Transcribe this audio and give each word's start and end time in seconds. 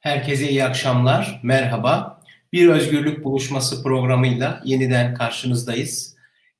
Herkese 0.00 0.48
iyi 0.48 0.64
akşamlar, 0.64 1.40
merhaba. 1.42 2.20
Bir 2.52 2.68
Özgürlük 2.68 3.24
Buluşması 3.24 3.82
programıyla 3.82 4.62
yeniden 4.64 5.14
karşınızdayız. 5.14 6.16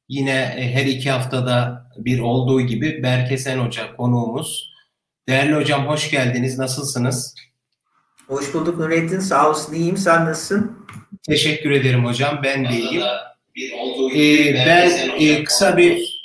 Yine 0.08 0.54
e, 0.58 0.74
her 0.74 0.86
iki 0.86 1.10
haftada 1.10 1.86
bir 1.96 2.20
olduğu 2.20 2.60
gibi 2.60 3.02
Berkesen 3.02 3.58
Hoca 3.58 3.96
konuğumuz. 3.96 4.74
Değerli 5.28 5.54
hocam 5.54 5.86
hoş 5.86 6.10
geldiniz, 6.10 6.58
nasılsınız? 6.58 7.34
Hoş 8.26 8.54
bulduk 8.54 8.78
Nurettin, 8.78 9.20
sağ 9.20 9.50
olsun 9.50 9.74
iyiyim. 9.74 9.96
Sen 9.96 10.24
nasılsın? 10.24 10.86
Teşekkür 11.26 11.70
ederim 11.70 12.04
hocam, 12.04 12.40
ben 12.44 12.64
de 12.64 12.72
iyiyim. 12.72 13.02
Bir 13.56 13.72
olduğu 13.72 14.10
gibi 14.10 14.48
ee, 14.48 14.54
ben 14.54 14.90
e, 15.18 15.44
kısa 15.44 15.76
bir 15.76 16.20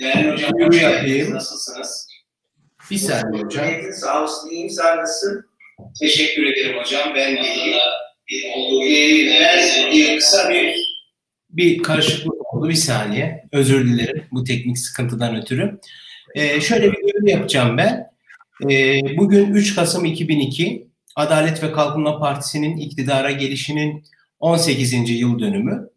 Değerli 0.00 0.32
hocam 0.32 0.50
duyuru 0.58 0.76
yapayım. 0.76 1.34
Nasılsınız? 1.34 2.08
Bir 2.90 2.98
saniye 2.98 3.42
hocam. 3.42 3.64
Nurettin, 3.64 3.90
sağ 3.92 4.22
olsun 4.22 4.50
iyiyim. 4.50 4.70
Sen 4.70 4.98
nasılsın? 4.98 5.51
Teşekkür 6.00 6.46
ederim 6.46 6.78
hocam. 6.78 7.14
Ben 7.14 7.36
e, 7.36 7.42
kısa 10.16 10.50
bir 10.50 10.92
bir 11.52 11.82
karışıklık 11.82 12.54
oldu. 12.54 12.68
Bir 12.68 12.74
saniye. 12.74 13.44
Özür 13.52 13.88
dilerim 13.88 14.24
bu 14.32 14.44
teknik 14.44 14.78
sıkıntıdan 14.78 15.36
ötürü. 15.36 15.78
Ee, 16.34 16.60
şöyle 16.60 16.92
bir 16.92 16.96
duyuru 16.96 17.30
yapacağım 17.30 17.76
ben. 17.76 18.10
Ee, 18.70 19.00
bugün 19.16 19.54
3 19.54 19.74
Kasım 19.74 20.04
2002 20.04 20.88
Adalet 21.16 21.62
ve 21.62 21.72
Kalkınma 21.72 22.18
Partisi'nin 22.18 22.76
iktidara 22.76 23.30
gelişinin 23.30 24.04
18. 24.40 25.10
yıl 25.10 25.38
dönümü. 25.38 25.88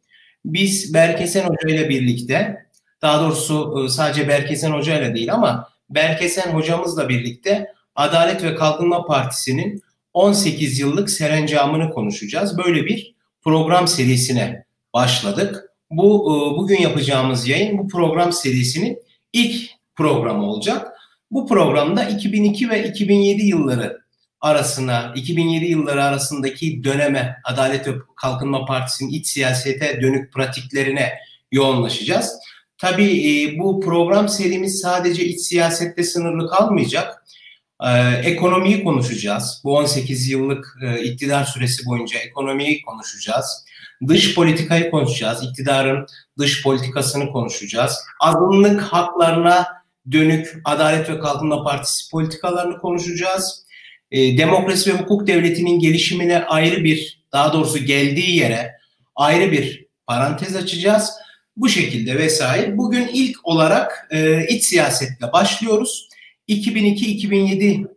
Biz 0.46 0.94
Berkesen 0.94 1.44
Hoca 1.44 1.76
ile 1.76 1.90
birlikte, 1.90 2.66
daha 3.02 3.22
doğrusu 3.24 3.86
e, 3.86 3.90
sadece 3.90 4.28
Berkesen 4.28 4.72
Hoca 4.72 5.00
ile 5.00 5.16
değil 5.16 5.34
ama 5.34 5.70
Berkesen 5.90 6.52
hocamızla 6.52 7.10
birlikte 7.10 7.75
Adalet 7.96 8.44
ve 8.44 8.56
Kalkınma 8.56 9.06
Partisi'nin 9.06 9.82
18 10.14 10.80
yıllık 10.80 11.10
serencamını 11.10 11.90
konuşacağız. 11.90 12.58
Böyle 12.58 12.86
bir 12.86 13.16
program 13.44 13.88
serisine 13.88 14.66
başladık. 14.94 15.64
Bu 15.90 16.06
e, 16.16 16.58
bugün 16.58 16.82
yapacağımız 16.82 17.48
yayın 17.48 17.78
bu 17.78 17.88
program 17.88 18.34
serisinin 18.34 19.00
ilk 19.34 19.70
programı 19.96 20.46
olacak. 20.46 20.92
Bu 21.32 21.48
programda 21.48 22.04
2002 22.04 22.70
ve 22.70 22.88
2007 22.88 23.42
yılları 23.42 24.06
arasına, 24.42 25.14
2007 25.16 25.66
yılları 25.66 26.04
arasındaki 26.04 26.84
döneme 26.84 27.38
Adalet 27.44 27.88
ve 27.88 27.92
Kalkınma 28.16 28.66
Partisi'nin 28.66 29.10
iç 29.10 29.28
siyasete 29.28 30.02
dönük 30.02 30.34
pratiklerine 30.34 31.14
yoğunlaşacağız. 31.52 32.40
Tabii 32.78 33.44
e, 33.44 33.60
bu 33.60 33.82
program 33.82 34.30
serimiz 34.30 34.80
sadece 34.80 35.26
iç 35.26 35.42
siyasette 35.42 36.04
sınırlı 36.04 36.50
kalmayacak. 36.50 37.26
Ee, 37.84 38.22
ekonomiyi 38.24 38.84
konuşacağız. 38.84 39.62
Bu 39.64 39.76
18 39.76 40.30
yıllık 40.30 40.78
e, 40.84 41.04
iktidar 41.04 41.44
süresi 41.44 41.86
boyunca 41.86 42.20
ekonomiyi 42.20 42.82
konuşacağız. 42.82 43.66
Dış 44.08 44.36
politikayı 44.36 44.92
konuşacağız. 44.92 45.44
İktidarın 45.44 46.08
dış 46.40 46.64
politikasını 46.64 47.32
konuşacağız. 47.32 48.00
Azınlık 48.20 48.82
haklarına 48.82 49.68
dönük 50.12 50.56
Adalet 50.66 51.10
ve 51.10 51.20
Kalkınma 51.20 51.64
Partisi 51.64 52.12
politikalarını 52.12 52.78
konuşacağız. 52.78 53.66
E, 54.12 54.38
demokrasi 54.38 54.94
ve 54.94 54.98
hukuk 54.98 55.28
devletinin 55.28 55.80
gelişimine 55.80 56.46
ayrı 56.46 56.84
bir, 56.84 57.24
daha 57.32 57.54
doğrusu 57.54 57.80
geldiği 57.80 58.36
yere 58.36 58.72
ayrı 59.16 59.52
bir 59.52 59.86
parantez 60.08 60.56
açacağız. 60.56 61.12
Bu 61.58 61.70
şekilde 61.70 62.18
vesaire. 62.18 62.78
Bugün 62.78 63.08
ilk 63.08 63.38
olarak 63.44 64.08
e, 64.12 64.48
iç 64.48 64.64
siyasetle 64.66 65.32
başlıyoruz. 65.34 66.10
2002-2007 66.50 67.88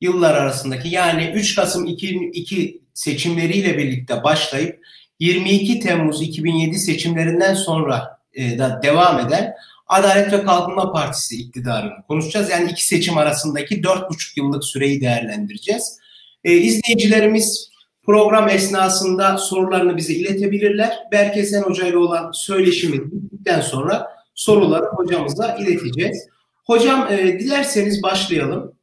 yıllar 0.00 0.34
arasındaki 0.34 0.88
yani 0.88 1.32
3 1.34 1.54
Kasım 1.54 1.86
2002 1.86 2.82
seçimleriyle 2.94 3.78
birlikte 3.78 4.24
başlayıp 4.24 4.80
22 5.18 5.80
Temmuz 5.80 6.22
2007 6.22 6.78
seçimlerinden 6.78 7.54
sonra 7.54 8.18
e, 8.34 8.58
da 8.58 8.80
devam 8.82 9.26
eden 9.26 9.54
Adalet 9.86 10.32
ve 10.32 10.44
Kalkınma 10.44 10.92
Partisi 10.92 11.36
iktidarını 11.36 12.06
konuşacağız. 12.08 12.50
Yani 12.50 12.70
iki 12.70 12.86
seçim 12.86 13.18
arasındaki 13.18 13.80
4,5 13.80 14.32
yıllık 14.36 14.64
süreyi 14.64 15.00
değerlendireceğiz. 15.00 15.98
E, 16.44 16.52
izleyicilerimiz 16.52 17.70
program 18.02 18.48
esnasında 18.48 19.38
sorularını 19.38 19.96
bize 19.96 20.14
iletebilirler. 20.14 20.98
Berkesen 21.12 21.62
Hoca 21.62 21.86
ile 21.86 21.96
olan 21.96 22.30
söyleşimi 22.32 23.12
bittikten 23.12 23.60
sonra 23.60 24.06
soruları 24.34 24.86
hocamıza 24.86 25.56
ileteceğiz. 25.56 26.28
Hocam 26.64 27.12
e, 27.12 27.40
dilerseniz 27.40 28.02
başlayalım. 28.02 28.74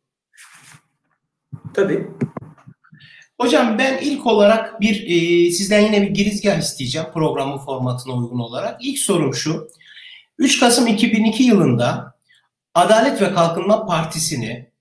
Tabii. 1.73 2.07
Hocam 3.39 3.77
ben 3.77 3.97
ilk 3.97 4.25
olarak 4.25 4.81
bir 4.81 5.03
e, 5.07 5.51
sizden 5.51 5.79
yine 5.79 6.01
bir 6.01 6.07
girizgah 6.07 6.57
isteyeceğim 6.57 7.07
programın 7.13 7.57
formatına 7.57 8.13
uygun 8.13 8.39
olarak. 8.39 8.85
İlk 8.85 8.99
sorum 8.99 9.33
şu. 9.35 9.67
3 10.37 10.59
Kasım 10.59 10.87
2002 10.87 11.43
yılında 11.43 12.17
Adalet 12.73 13.21
ve 13.21 13.33
Kalkınma 13.33 13.85
Partisi'ni 13.85 14.71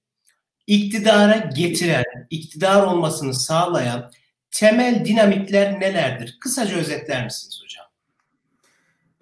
iktidara 0.67 1.37
getiren, 1.37 2.05
iktidar 2.31 2.83
olmasını 2.83 3.35
sağlayan 3.35 4.13
temel 4.51 5.05
dinamikler 5.05 5.81
nelerdir? 5.81 6.37
Kısaca 6.41 6.77
özetler 6.77 7.25
misiniz 7.25 7.61
hocam? 7.65 7.86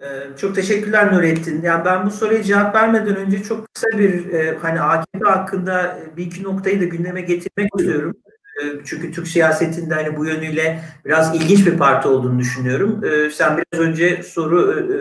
Ee, 0.05 0.37
çok 0.37 0.55
teşekkürler 0.55 1.13
Nurettin. 1.13 1.61
Yani 1.61 1.85
ben 1.85 2.05
bu 2.05 2.11
soruya 2.11 2.43
cevap 2.43 2.75
vermeden 2.75 3.15
önce 3.15 3.43
çok 3.43 3.73
kısa 3.73 3.87
bir 3.97 4.33
e, 4.33 4.57
hani 4.61 4.81
AKP 4.81 5.25
hakkında 5.25 5.99
bir 6.17 6.25
iki 6.25 6.43
noktayı 6.43 6.81
da 6.81 6.85
gündeme 6.85 7.21
getirmek 7.21 7.69
istiyorum. 7.77 8.15
E, 8.61 8.63
çünkü 8.85 9.11
Türk 9.11 9.27
siyasetinde 9.27 9.93
hani 9.93 10.17
bu 10.17 10.25
yönüyle 10.25 10.81
biraz 11.05 11.35
ilginç 11.35 11.65
bir 11.65 11.77
parti 11.77 12.07
olduğunu 12.07 12.39
düşünüyorum. 12.39 13.05
E, 13.05 13.29
sen 13.29 13.57
biraz 13.57 13.81
önce 13.81 14.23
soru 14.23 14.79
e, 14.79 14.97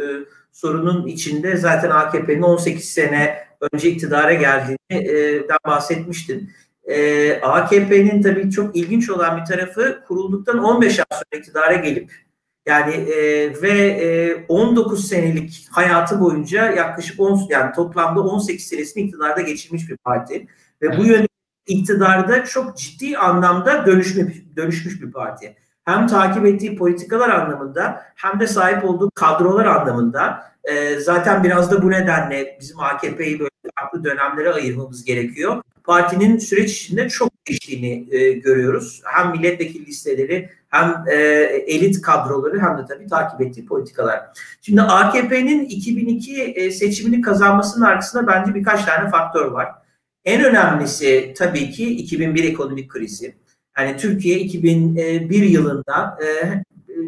sorunun 0.53 1.06
içinde 1.06 1.56
zaten 1.56 1.91
AKP'nin 1.91 2.43
18 2.43 2.84
sene 2.84 3.38
önce 3.72 3.91
iktidara 3.91 4.34
geldiğini 4.34 5.43
bahsetmiştin. 5.66 6.50
E, 6.84 7.32
AKP'nin 7.41 8.22
tabii 8.22 8.50
çok 8.50 8.76
ilginç 8.76 9.10
olan 9.10 9.41
bir 9.41 9.44
tarafı 9.44 10.04
kurulduktan 10.09 10.59
15 10.59 10.98
ay 10.98 11.04
sonra 11.10 11.41
iktidara 11.41 11.75
gelip 11.75 12.24
yani 12.66 12.94
e, 12.94 13.52
ve 13.62 13.70
e, 13.70 14.44
19 14.48 15.08
senelik 15.08 15.69
hayatı 15.70 16.20
boyunca 16.20 16.70
yaklaşık 16.70 17.20
10 17.20 17.47
yani 17.48 17.72
toplamda 17.72 18.20
18 18.20 18.66
senesini 18.66 19.02
iktidarda 19.02 19.41
geçirmiş 19.41 19.91
bir 19.91 19.97
parti 19.97 20.34
ve 20.82 20.86
evet. 20.86 20.98
bu 20.98 21.04
yönde 21.04 21.28
iktidarda 21.66 22.44
çok 22.44 22.76
ciddi 22.76 23.19
anlamda 23.19 23.86
dönüşmüş, 23.86 24.42
dönüşmüş 24.56 25.02
bir 25.02 25.12
parti. 25.12 25.56
Hem 25.84 26.06
takip 26.06 26.47
ettiği 26.47 26.76
politikalar 26.76 27.28
anlamında 27.30 28.02
hem 28.14 28.41
de 28.41 28.47
sahip 28.47 28.84
olduğu 28.84 29.10
kadrolar 29.10 29.66
anlamında 29.66 30.54
e, 30.64 31.00
zaten 31.00 31.44
biraz 31.44 31.70
da 31.70 31.82
bu 31.82 31.91
nedenle 31.91 32.56
bizim 32.60 32.81
AKP'yi 32.81 33.38
böyle 33.38 33.50
farklı 33.81 34.04
dönemlere 34.04 34.52
ayırmamız 34.52 35.04
gerekiyor. 35.04 35.62
Partinin 35.84 36.38
süreç 36.38 36.72
içinde 36.72 37.08
çok 37.08 37.34
değiştiğini 37.49 38.06
e, 38.10 38.32
görüyoruz. 38.32 39.03
Hem 39.05 39.31
milletvekili 39.31 39.87
listeleri 39.87 40.50
hem 40.69 41.05
e, 41.10 41.15
elit 41.66 42.03
kadroları 42.03 42.60
hem 42.60 42.78
de 42.78 42.82
tabii 42.88 43.06
takip 43.06 43.41
ettiği 43.41 43.66
politikalar. 43.66 44.21
Şimdi 44.60 44.82
AKP'nin 44.82 45.65
2002 45.65 46.43
e, 46.43 46.71
seçimini 46.71 47.21
kazanmasının 47.21 47.84
arkasında 47.84 48.27
bence 48.27 48.55
birkaç 48.55 48.84
tane 48.84 49.10
faktör 49.10 49.47
var. 49.47 49.69
En 50.25 50.44
önemlisi 50.44 51.34
tabii 51.37 51.71
ki 51.71 51.97
2001 51.97 52.44
ekonomik 52.44 52.91
krizi. 52.91 53.34
Yani 53.78 53.97
Türkiye 53.97 54.38
2001 54.38 55.43
yılında 55.43 56.19
e, 56.25 56.28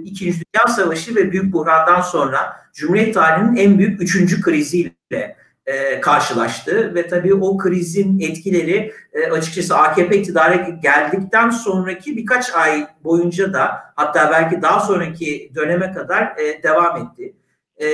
İkinci 0.04 0.32
Dünya 0.32 0.74
Savaşı 0.74 1.14
ve 1.14 1.32
Büyük 1.32 1.52
Buhran'dan 1.52 2.00
sonra 2.00 2.56
Cumhuriyet 2.74 3.14
tarihinin 3.14 3.56
en 3.56 3.78
büyük 3.78 4.02
üçüncü 4.02 4.40
kriziyle 4.40 5.36
e, 5.66 6.00
karşılaştı 6.00 6.94
ve 6.94 7.06
tabii 7.06 7.34
o 7.34 7.56
krizin 7.56 8.20
etkileri 8.20 8.92
e, 9.12 9.30
açıkçası 9.30 9.76
AKP 9.76 10.16
iktidara 10.16 10.54
geldikten 10.82 11.50
sonraki 11.50 12.16
birkaç 12.16 12.54
ay 12.54 12.86
boyunca 13.04 13.52
da 13.52 13.70
hatta 13.96 14.30
belki 14.30 14.62
daha 14.62 14.80
sonraki 14.80 15.50
döneme 15.54 15.92
kadar 15.92 16.22
e, 16.22 16.62
devam 16.62 16.96
etti. 16.96 17.32
E, 17.80 17.86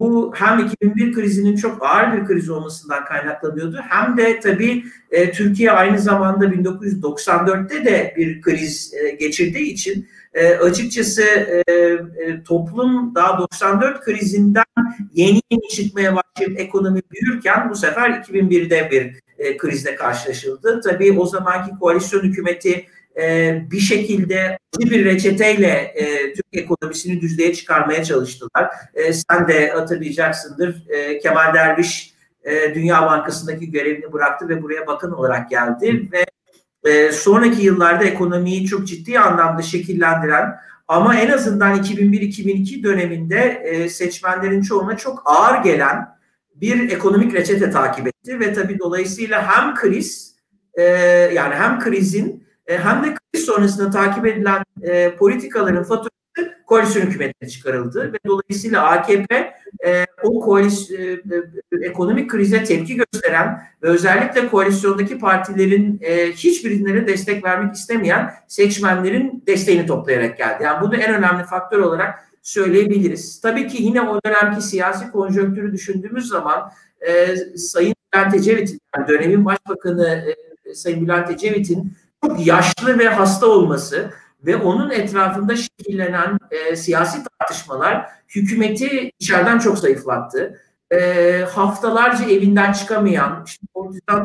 bu 0.00 0.32
hem 0.36 0.58
2001 0.58 1.12
krizinin 1.12 1.56
çok 1.56 1.86
ağır 1.86 2.12
bir 2.12 2.26
kriz 2.26 2.50
olmasından 2.50 3.04
kaynaklanıyordu 3.04 3.80
hem 3.88 4.16
de 4.16 4.40
tabii 4.40 4.84
e, 5.10 5.32
Türkiye 5.32 5.72
aynı 5.72 5.98
zamanda 5.98 6.44
1994'te 6.44 7.84
de 7.84 8.14
bir 8.16 8.42
kriz 8.42 8.94
e, 8.94 9.10
geçirdiği 9.10 9.72
için 9.72 10.08
e, 10.34 10.54
açıkçası 10.54 11.22
e, 11.22 11.72
e, 11.72 12.42
toplum 12.44 13.14
daha 13.14 13.38
94 13.38 14.00
krizinden 14.00 14.64
yeni 15.14 15.40
yeni 15.50 15.68
çıkmaya 15.68 16.16
başlayıp 16.16 16.60
ekonomi 16.60 17.00
büyürken 17.10 17.70
bu 17.70 17.74
sefer 17.74 18.10
2001'de 18.10 18.88
bir 18.90 19.24
e, 19.38 19.56
krizle 19.56 19.94
karşılaşıldı. 19.94 20.80
Tabii 20.80 21.18
o 21.18 21.26
zamanki 21.26 21.70
koalisyon 21.80 22.22
hükümeti 22.22 22.86
e, 23.16 23.58
bir 23.70 23.80
şekilde 23.80 24.58
bir 24.78 25.04
reçeteyle 25.04 25.92
e, 25.94 26.32
Türk 26.32 26.46
ekonomisini 26.52 27.20
düzlüğe 27.20 27.54
çıkarmaya 27.54 28.04
çalıştılar. 28.04 28.70
E, 28.94 29.12
sen 29.12 29.48
de 29.48 29.68
hatırlayacaksındır 29.68 30.88
e, 30.88 31.18
Kemal 31.18 31.54
Derviş 31.54 32.14
e, 32.44 32.74
Dünya 32.74 33.06
Bankası'ndaki 33.06 33.70
görevini 33.70 34.12
bıraktı 34.12 34.48
ve 34.48 34.62
buraya 34.62 34.86
bakan 34.86 35.12
olarak 35.12 35.50
geldi 35.50 36.08
ve 36.12 36.24
e, 36.84 37.12
sonraki 37.12 37.62
yıllarda 37.62 38.04
ekonomiyi 38.04 38.66
çok 38.66 38.86
ciddi 38.86 39.18
anlamda 39.18 39.62
şekillendiren 39.62 40.54
ama 40.88 41.16
en 41.16 41.30
azından 41.30 41.76
2001-2002 41.78 42.82
döneminde 42.82 43.62
e, 43.64 43.88
seçmenlerin 43.88 44.62
çoğuna 44.62 44.96
çok 44.96 45.22
ağır 45.24 45.62
gelen 45.62 46.08
bir 46.54 46.90
ekonomik 46.90 47.34
reçete 47.34 47.70
takip 47.70 48.06
etti 48.06 48.40
ve 48.40 48.52
tabii 48.52 48.78
dolayısıyla 48.78 49.56
hem 49.56 49.74
kriz 49.74 50.36
e, 50.74 50.82
yani 51.34 51.54
hem 51.54 51.80
krizin 51.80 52.46
e, 52.66 52.78
hem 52.78 53.04
de 53.04 53.14
kriz 53.14 53.44
sonrasında 53.44 53.90
takip 53.90 54.26
edilen 54.26 54.64
e, 54.82 55.16
politikaların 55.16 55.82
faturası 55.82 56.10
koalisyon 56.66 57.02
hükümetine 57.02 57.48
çıkarıldı 57.48 58.12
ve 58.12 58.18
dolayısıyla 58.26 58.90
AKP 58.90 59.53
e, 59.86 60.06
o 60.22 60.40
koalisyon 60.40 60.98
e, 61.00 61.12
e, 61.72 61.86
ekonomik 61.86 62.30
krize 62.30 62.64
tepki 62.64 62.96
gösteren 62.96 63.62
ve 63.82 63.88
özellikle 63.88 64.48
koalisyondaki 64.48 65.18
partilerin 65.18 66.00
e, 66.02 66.32
hiçbirine 66.32 67.06
destek 67.06 67.44
vermek 67.44 67.74
istemeyen 67.74 68.34
seçmenlerin 68.48 69.42
desteğini 69.46 69.86
toplayarak 69.86 70.38
geldi. 70.38 70.62
Yani 70.62 70.80
bunu 70.80 70.96
en 70.96 71.14
önemli 71.14 71.44
faktör 71.44 71.78
olarak 71.78 72.18
söyleyebiliriz. 72.42 73.40
Tabii 73.40 73.68
ki 73.68 73.82
yine 73.82 74.02
o 74.02 74.20
dönemki 74.26 74.62
siyasi 74.62 75.10
konjonktürü 75.10 75.72
düşündüğümüz 75.72 76.28
zaman 76.28 76.70
e, 77.00 77.36
Sayın 77.56 77.94
Bülent 78.14 78.34
Ecevit'in, 78.34 78.80
yani 78.96 79.08
dönemin 79.08 79.44
başbakanı 79.44 80.24
e, 80.64 80.74
Sayın 80.74 81.00
Bülent 81.00 81.30
Ecevit'in 81.30 81.92
çok 82.24 82.46
yaşlı 82.46 82.98
ve 82.98 83.08
hasta 83.08 83.46
olması 83.46 84.10
ve 84.46 84.56
onun 84.56 84.90
etrafında 84.90 85.56
şekillenen 85.56 86.38
e, 86.50 86.76
siyasi 86.76 87.18
tartışmalar 87.24 88.06
hükümeti 88.34 89.10
içeriden 89.18 89.58
çok 89.58 89.78
zayıflattı. 89.78 90.60
E, 90.90 91.40
haftalarca 91.50 92.24
evinden 92.24 92.72
çıkamayan, 92.72 93.44
işte 93.46 93.66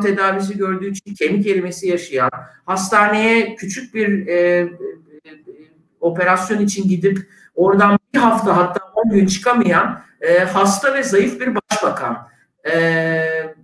tedavisi 0.02 0.56
gördüğü 0.56 0.90
için 0.90 1.14
kemik 1.14 1.46
erimesi 1.46 1.88
yaşayan, 1.88 2.30
hastaneye 2.64 3.54
küçük 3.54 3.94
bir 3.94 4.26
e, 4.26 4.34
e, 4.34 4.68
operasyon 6.00 6.60
için 6.60 6.88
gidip 6.88 7.18
oradan 7.54 7.98
bir 8.14 8.18
hafta 8.18 8.56
hatta 8.56 8.80
10 8.94 9.10
gün 9.10 9.26
çıkamayan 9.26 10.02
e, 10.20 10.38
hasta 10.38 10.94
ve 10.94 11.02
zayıf 11.02 11.40
bir 11.40 11.54
başbakan 11.54 12.28
e, 12.72 13.54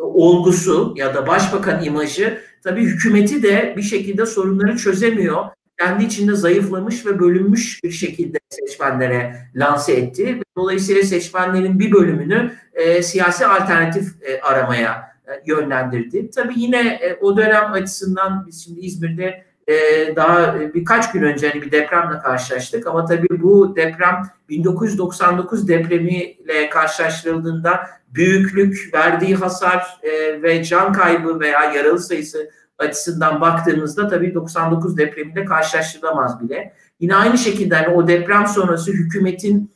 olgusu 0.00 0.94
ya 0.96 1.14
da 1.14 1.26
başbakan 1.26 1.84
imajı 1.84 2.40
tabii 2.64 2.82
hükümeti 2.82 3.42
de 3.42 3.74
bir 3.76 3.82
şekilde 3.82 4.26
sorunları 4.26 4.76
çözemiyor 4.76 5.44
kendi 5.78 6.04
içinde 6.04 6.34
zayıflamış 6.34 7.06
ve 7.06 7.18
bölünmüş 7.18 7.80
bir 7.84 7.90
şekilde 7.90 8.38
seçmenlere 8.48 9.36
lanse 9.54 9.92
etti. 9.92 10.40
Dolayısıyla 10.56 11.02
seçmenlerin 11.02 11.78
bir 11.78 11.92
bölümünü 11.92 12.52
e, 12.72 13.02
siyasi 13.02 13.46
alternatif 13.46 14.22
e, 14.22 14.40
aramaya 14.40 15.12
e, 15.26 15.30
yönlendirdi. 15.46 16.30
Tabii 16.30 16.60
yine 16.60 16.78
e, 16.78 17.18
o 17.20 17.36
dönem 17.36 17.72
açısından 17.72 18.44
biz 18.46 18.64
şimdi 18.64 18.80
İzmir'de 18.80 19.44
e, 19.68 19.76
daha 20.16 20.58
e, 20.58 20.74
birkaç 20.74 21.12
gün 21.12 21.22
önce 21.22 21.50
hani 21.50 21.62
bir 21.62 21.72
depremle 21.72 22.18
karşılaştık 22.18 22.86
ama 22.86 23.04
tabii 23.04 23.42
bu 23.42 23.76
deprem 23.76 24.22
1999 24.48 25.68
depremiyle 25.68 26.70
karşılaştırıldığında 26.70 27.80
büyüklük, 28.08 28.90
verdiği 28.94 29.34
hasar 29.34 29.98
e, 30.02 30.42
ve 30.42 30.64
can 30.64 30.92
kaybı 30.92 31.40
veya 31.40 31.64
yaralı 31.64 31.98
sayısı 31.98 32.50
açısından 32.78 33.40
baktığımızda 33.40 34.08
tabii 34.08 34.34
99 34.34 34.96
depremiyle 34.96 35.44
karşılaştırılamaz 35.44 36.40
bile. 36.40 36.72
Yine 37.00 37.14
aynı 37.14 37.38
şekilde 37.38 37.74
hani 37.74 37.88
o 37.88 38.08
deprem 38.08 38.46
sonrası 38.46 38.92
hükümetin 38.92 39.70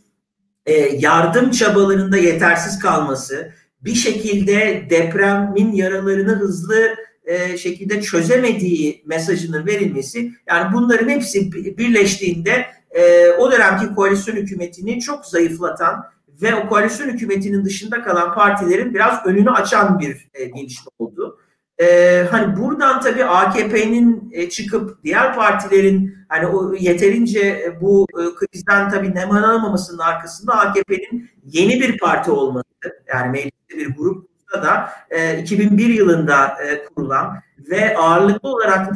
e, 0.66 0.72
yardım 0.99 1.50
çabalarında 1.50 2.16
yetersiz 2.16 2.78
kalması, 2.78 3.52
bir 3.81 3.94
şekilde 3.94 4.87
depremin 4.90 5.72
yaralarını 5.72 6.32
hızlı 6.32 6.76
e, 7.25 7.58
şekilde 7.58 8.02
çözemediği 8.02 9.02
mesajının 9.06 9.66
verilmesi, 9.66 10.32
yani 10.48 10.75
bunların 10.75 11.08
hepsi 11.08 11.52
birleştiğinde 11.52 12.66
e, 12.90 13.31
o 13.31 13.52
dönemki 13.52 13.94
koalisyon 13.94 14.37
hükümetini 14.37 15.00
çok 15.00 15.26
zayıflatan 15.26 16.05
ve 16.43 16.55
o 16.55 16.69
koalisyon 16.69 17.08
hükümetinin 17.08 17.64
dışında 17.64 18.02
kalan 18.02 18.34
partilerin 18.34 18.94
biraz 18.94 19.26
önünü 19.26 19.50
açan 19.50 19.98
bir 19.98 20.28
e, 20.34 20.44
gelişme 20.44 20.90
oldu. 20.98 21.38
Ee, 21.82 22.26
hani 22.31 22.56
buradan 22.56 23.00
tabii 23.00 23.25
AKP'nin 23.25 24.31
e, 24.32 24.49
çıkıp 24.49 25.05
diğer 25.05 25.34
partilerin 25.34 26.17
hani 26.29 26.46
o 26.46 26.75
yeterince 26.75 27.40
e, 27.40 27.81
bu 27.81 28.06
e, 28.12 28.34
krizden 28.34 28.90
tabii 28.90 29.14
nemanamamasının 29.14 29.99
arkasında 29.99 30.52
AKP'nin 30.55 31.31
yeni 31.44 31.81
bir 31.81 31.99
parti 31.99 32.31
olması 32.31 32.67
yani 33.14 33.31
mecliste 33.31 33.76
bir 33.76 33.96
grup 33.96 34.29
da 34.52 34.93
e, 35.11 35.38
2001 35.38 35.88
yılında 35.88 36.46
e, 36.46 36.84
kurulan 36.84 37.43
ve 37.70 37.96
ağırlıklı 37.96 38.49
olarak 38.49 38.93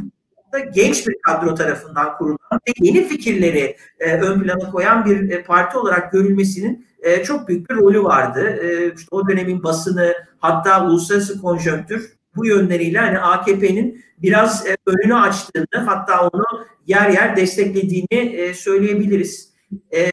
da 0.52 0.58
genç 0.58 1.06
bir 1.06 1.16
kadro 1.22 1.54
tarafından 1.54 2.16
kurulan 2.18 2.60
ve 2.68 2.72
yeni 2.80 3.08
fikirleri 3.08 3.76
e, 4.00 4.12
ön 4.12 4.42
plana 4.42 4.70
koyan 4.70 5.04
bir 5.04 5.30
e, 5.30 5.42
parti 5.42 5.78
olarak 5.78 6.12
görülmesinin 6.12 6.86
e, 7.02 7.22
çok 7.22 7.48
büyük 7.48 7.70
bir 7.70 7.74
rolü 7.74 8.04
vardı. 8.04 8.58
E, 8.62 8.94
işte 8.94 9.08
o 9.10 9.28
dönemin 9.28 9.62
basını 9.62 10.14
hatta 10.38 10.86
uluslararası 10.86 11.40
konjonktür 11.42 12.16
bu 12.36 12.46
yönleriyle 12.46 12.98
hani 12.98 13.18
AKP'nin 13.18 14.04
biraz 14.18 14.66
e, 14.66 14.76
önünü 14.86 15.14
açtığını 15.14 15.84
hatta 15.86 16.28
onu 16.28 16.44
yer 16.86 17.10
yer 17.10 17.36
desteklediğini 17.36 18.34
e, 18.36 18.54
söyleyebiliriz. 18.54 19.56
E, 19.94 20.10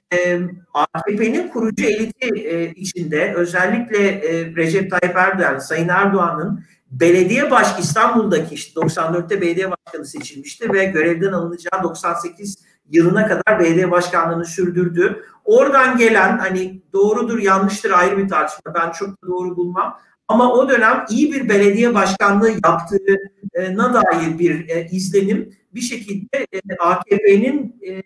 AKP'nin 0.74 1.48
kurucu 1.48 1.86
eliti 1.86 2.28
e, 2.28 2.72
içinde 2.72 3.34
özellikle 3.34 4.08
e, 4.08 4.56
Recep 4.56 4.92
Tayyip 4.92 5.18
Erdoğan, 5.18 5.60
Sayın 5.60 5.88
Erdoğan'ın 5.90 6.64
belediye 6.92 7.52
baş 7.52 7.80
İstanbul'daki 7.80 8.56
işte 8.56 8.80
94'te 8.80 9.42
belediye 9.42 9.72
başkanı 9.72 10.06
seçilmişti 10.06 10.74
ve 10.74 10.86
görevden 10.86 11.31
alınacağı 11.31 11.84
98 11.84 12.58
yılına 12.90 13.28
kadar 13.28 13.60
belediye 13.60 13.92
başkanlığını 13.92 14.46
sürdürdü. 14.46 15.24
Oradan 15.46 15.98
gelen 15.98 16.38
hani 16.38 16.81
doğrudur 16.94 17.40
yanlıştır 17.40 17.92
ayrı 17.92 18.18
bir 18.18 18.30
tartışma. 18.30 18.74
Ben 18.74 18.92
çok 18.92 19.28
doğru 19.28 19.56
bulmam. 19.56 19.98
Ama 20.34 20.54
o 20.54 20.70
dönem 20.70 21.06
iyi 21.10 21.34
bir 21.34 21.50
belediye 21.50 21.94
başkanlığı 21.94 22.52
yaptığına 22.66 23.94
dair 23.94 24.40
bir 24.40 24.70
e, 24.70 24.88
izlenim 24.92 25.50
bir 25.74 25.82
şekilde 25.82 26.38
e, 26.52 26.60
AKP'nin 26.80 27.76
e, 27.88 28.02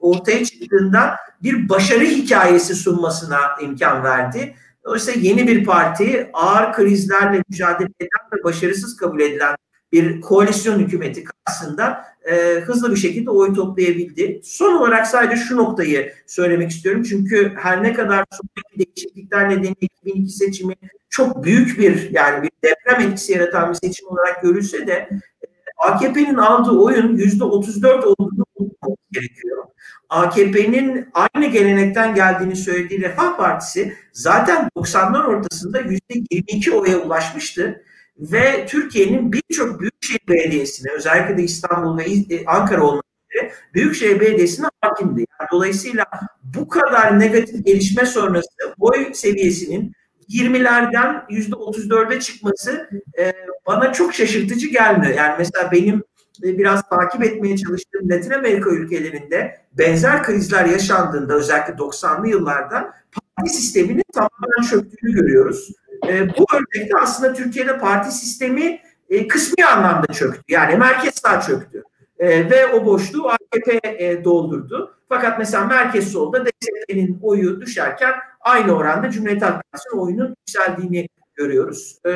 ortaya 0.00 0.44
çıktığında 0.44 1.16
bir 1.42 1.68
başarı 1.68 2.04
hikayesi 2.04 2.74
sunmasına 2.74 3.38
imkan 3.62 4.04
verdi. 4.04 4.54
Dolayısıyla 4.84 5.20
yeni 5.20 5.48
bir 5.48 5.64
parti 5.64 6.30
ağır 6.32 6.72
krizlerle 6.72 7.42
mücadele 7.48 7.88
eden 8.00 8.32
ve 8.32 8.44
başarısız 8.44 8.96
kabul 8.96 9.20
edilen 9.20 9.56
bir 9.92 10.20
koalisyon 10.20 10.78
hükümeti 10.78 11.24
karşısında 11.24 12.04
e, 12.30 12.60
hızlı 12.60 12.90
bir 12.90 12.96
şekilde 12.96 13.30
oy 13.30 13.54
toplayabildi. 13.54 14.40
Son 14.44 14.74
olarak 14.74 15.06
sadece 15.06 15.36
şu 15.36 15.56
noktayı 15.56 16.12
söylemek 16.26 16.70
istiyorum. 16.70 17.02
Çünkü 17.02 17.52
her 17.56 17.82
ne 17.82 17.92
kadar 17.92 18.24
sonraki 18.30 18.86
değişiklikler 18.86 19.48
nedeniyle 19.48 19.74
2002 19.80 20.32
seçimi 20.32 20.74
çok 21.10 21.44
büyük 21.44 21.78
bir 21.78 22.10
yani 22.10 22.42
bir 22.42 22.50
deprem 22.64 23.08
etkisi 23.08 23.32
yaratan 23.32 23.70
bir 23.70 23.74
seçim 23.74 24.08
olarak 24.08 24.42
görülse 24.42 24.86
de 24.86 24.92
e, 24.92 25.46
AKP'nin 25.78 26.34
aldığı 26.34 26.78
oyun 26.78 27.16
yüzde 27.16 27.44
34 27.44 28.04
olduğunu 28.04 28.44
unutmamız 28.56 28.98
gerekiyor. 29.12 29.64
AKP'nin 30.08 31.08
aynı 31.14 31.46
gelenekten 31.46 32.14
geldiğini 32.14 32.56
söylediği 32.56 33.00
Refah 33.00 33.36
Partisi 33.36 33.94
zaten 34.12 34.68
90'lar 34.76 35.26
ortasında 35.26 35.80
yüzde 35.80 36.24
22 36.30 36.72
oya 36.72 36.98
ulaşmıştı 36.98 37.82
ve 38.18 38.66
Türkiye'nin 38.66 39.32
birçok 39.32 39.80
büyükşehir 39.80 40.20
belediyesine 40.28 40.92
özellikle 40.92 41.36
de 41.36 41.42
İstanbul 41.42 41.98
ve 41.98 42.04
e, 42.04 42.46
Ankara 42.46 42.82
olmak 42.82 43.04
üzere 43.30 43.52
büyükşehir 43.74 44.20
belediyesine 44.20 44.66
hakimdi. 44.80 45.24
Yani 45.40 45.48
dolayısıyla 45.52 46.04
bu 46.42 46.68
kadar 46.68 47.20
negatif 47.20 47.66
gelişme 47.66 48.06
sonrası 48.06 48.48
oy 48.78 49.14
seviyesinin 49.14 49.92
20'lerden 50.28 51.24
%34'e 51.30 52.20
çıkması 52.20 52.90
e, 53.18 53.32
bana 53.66 53.92
çok 53.92 54.14
şaşırtıcı 54.14 54.68
gelmiyor. 54.68 55.14
Yani 55.14 55.34
mesela 55.38 55.72
benim 55.72 56.02
e, 56.44 56.58
biraz 56.58 56.88
takip 56.88 57.24
etmeye 57.24 57.56
çalıştığım 57.56 58.10
Latin 58.10 58.30
Amerika 58.30 58.70
ülkelerinde 58.70 59.60
benzer 59.78 60.22
krizler 60.22 60.64
yaşandığında 60.64 61.34
özellikle 61.34 61.72
90'lı 61.72 62.28
yıllarda 62.28 62.94
parti 63.12 63.52
sisteminin 63.52 64.04
tamamen 64.14 64.70
çöktüğünü 64.70 65.12
görüyoruz. 65.12 65.72
E, 66.08 66.28
bu 66.28 66.44
örnekte 66.54 66.98
aslında 67.02 67.32
Türkiye'de 67.32 67.78
parti 67.78 68.14
sistemi 68.14 68.80
e, 69.10 69.28
kısmi 69.28 69.64
anlamda 69.64 70.12
çöktü. 70.12 70.42
Yani 70.48 70.76
merkez 70.76 71.14
sağ 71.14 71.40
çöktü. 71.40 71.82
E, 72.18 72.50
ve 72.50 72.66
o 72.66 72.84
boşluğu 72.84 73.28
AKP 73.28 73.80
e, 73.84 74.24
doldurdu. 74.24 74.94
Fakat 75.08 75.38
mesela 75.38 75.64
merkez 75.64 76.12
solda 76.12 76.46
DSP'nin 76.46 77.18
oyu 77.22 77.60
düşerken 77.60 78.12
aynı 78.40 78.72
oranda 78.72 79.10
Cumhuriyet 79.10 79.42
Halk 79.42 79.62
Partisi'nin 79.72 80.00
oyunun 80.00 80.36
yükseldiğini 80.38 81.08
görüyoruz. 81.34 81.98
E, 82.06 82.10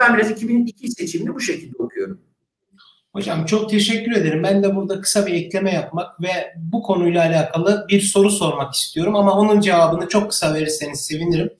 ben 0.00 0.16
biraz 0.16 0.30
2002 0.30 0.90
seçimini 0.90 1.34
bu 1.34 1.40
şekilde 1.40 1.76
okuyorum. 1.78 2.20
Hocam 3.12 3.44
çok 3.44 3.70
teşekkür 3.70 4.12
ederim. 4.12 4.42
Ben 4.42 4.62
de 4.62 4.76
burada 4.76 5.00
kısa 5.00 5.26
bir 5.26 5.34
ekleme 5.34 5.72
yapmak 5.72 6.22
ve 6.22 6.54
bu 6.56 6.82
konuyla 6.82 7.24
alakalı 7.24 7.86
bir 7.88 8.00
soru 8.00 8.30
sormak 8.30 8.74
istiyorum 8.74 9.16
ama 9.16 9.32
onun 9.38 9.60
cevabını 9.60 10.08
çok 10.08 10.30
kısa 10.30 10.54
verirseniz 10.54 11.00
sevinirim. 11.00 11.50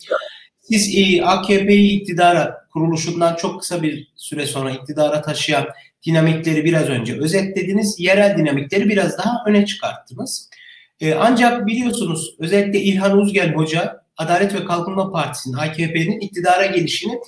Siz 0.70 0.94
e, 0.96 1.22
AKP'yi 1.22 2.00
iktidara 2.00 2.66
kuruluşundan 2.72 3.36
çok 3.36 3.60
kısa 3.60 3.82
bir 3.82 4.08
süre 4.16 4.46
sonra 4.46 4.70
iktidara 4.70 5.22
taşıyan 5.22 5.66
dinamikleri 6.06 6.64
biraz 6.64 6.88
önce 6.88 7.18
özetlediniz. 7.20 7.96
Yerel 7.98 8.38
dinamikleri 8.38 8.88
biraz 8.88 9.18
daha 9.18 9.44
öne 9.46 9.66
çıkarttınız. 9.66 10.50
E, 11.00 11.14
ancak 11.14 11.66
biliyorsunuz 11.66 12.34
özellikle 12.38 12.80
İlhan 12.80 13.18
Uzgel 13.18 13.54
Hoca 13.54 14.02
Adalet 14.16 14.54
ve 14.54 14.64
Kalkınma 14.64 15.12
Partisi'nin 15.12 15.56
AKP'nin 15.56 16.20
iktidara 16.20 16.66
gelişini 16.66 17.18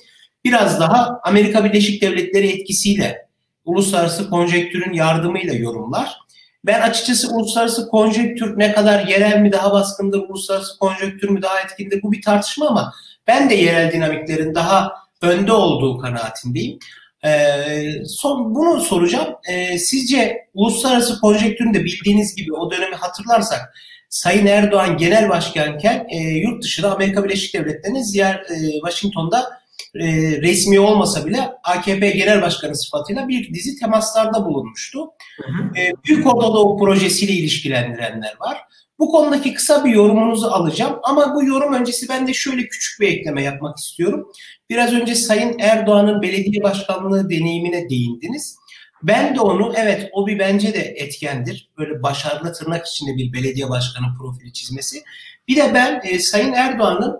biraz 0.45 0.79
daha 0.79 1.19
Amerika 1.23 1.65
Birleşik 1.65 2.01
Devletleri 2.01 2.47
etkisiyle 2.47 3.27
uluslararası 3.65 4.29
konjektürün 4.29 4.93
yardımıyla 4.93 5.53
yorumlar. 5.53 6.17
Ben 6.65 6.81
açıkçası 6.81 7.35
uluslararası 7.35 7.87
konjektür 7.89 8.59
ne 8.59 8.73
kadar 8.73 9.07
yerel 9.07 9.39
mi 9.39 9.51
daha 9.51 9.71
baskındır, 9.71 10.19
uluslararası 10.29 10.79
konjektür 10.79 11.29
mü 11.29 11.41
daha 11.41 11.59
etkindir 11.59 12.03
bu 12.03 12.11
bir 12.11 12.21
tartışma 12.21 12.67
ama 12.67 12.93
ben 13.27 13.49
de 13.49 13.55
yerel 13.55 13.91
dinamiklerin 13.91 14.55
daha 14.55 14.93
önde 15.21 15.51
olduğu 15.51 15.97
kanaatindeyim. 15.97 16.79
Ee, 17.25 18.05
son 18.07 18.55
bunu 18.55 18.81
soracağım. 18.81 19.35
Ee, 19.49 19.77
sizce 19.77 20.47
uluslararası 20.53 21.21
konjektürün 21.21 21.73
de 21.73 21.85
bildiğiniz 21.85 22.35
gibi 22.35 22.53
o 22.53 22.71
dönemi 22.71 22.95
hatırlarsak 22.95 23.73
Sayın 24.09 24.45
Erdoğan 24.45 24.97
genel 24.97 25.29
başkanken 25.29 26.07
e, 26.09 26.17
yurt 26.17 26.63
dışında 26.63 26.95
Amerika 26.95 27.23
Birleşik 27.23 27.53
Devletleri'ne 27.53 28.03
ziyaret 28.03 28.51
e, 28.51 28.71
Washington'da 28.71 29.63
e, 29.95 30.07
resmi 30.41 30.79
olmasa 30.79 31.25
bile 31.25 31.51
AKP 31.63 32.09
Genel 32.09 32.41
Başkanı 32.41 32.75
sıfatıyla 32.75 33.27
bir 33.27 33.53
dizi 33.53 33.79
temaslarda 33.79 34.45
bulunmuştu. 34.45 34.99
Hı 35.37 35.51
hı. 35.51 35.79
E, 35.79 35.93
Büyük 36.05 36.27
Orta 36.27 36.47
Doğu 36.47 36.77
projesiyle 36.77 37.33
ilişkilendirenler 37.33 38.33
var. 38.39 38.57
Bu 39.03 39.11
konudaki 39.11 39.53
kısa 39.53 39.85
bir 39.85 39.91
yorumunuzu 39.91 40.47
alacağım 40.47 40.99
ama 41.03 41.35
bu 41.35 41.43
yorum 41.43 41.73
öncesi 41.73 42.09
ben 42.09 42.27
de 42.27 42.33
şöyle 42.33 42.67
küçük 42.67 43.01
bir 43.01 43.07
ekleme 43.07 43.43
yapmak 43.43 43.77
istiyorum. 43.77 44.31
Biraz 44.69 44.93
önce 44.93 45.15
Sayın 45.15 45.59
Erdoğan'ın 45.59 46.21
belediye 46.21 46.63
başkanlığı 46.63 47.29
deneyimine 47.29 47.89
değindiniz. 47.89 48.57
Ben 49.01 49.35
de 49.35 49.41
onu 49.41 49.73
evet 49.75 50.09
o 50.13 50.27
bir 50.27 50.39
bence 50.39 50.73
de 50.73 50.79
etkendir. 50.79 51.69
Böyle 51.77 52.03
başarılı 52.03 52.53
tırnak 52.53 52.87
içinde 52.87 53.17
bir 53.17 53.33
belediye 53.33 53.69
başkanı 53.69 54.05
profili 54.19 54.53
çizmesi. 54.53 55.03
Bir 55.47 55.55
de 55.55 55.71
ben 55.73 56.01
e, 56.03 56.19
Sayın 56.19 56.53
Erdoğan'ın 56.53 57.19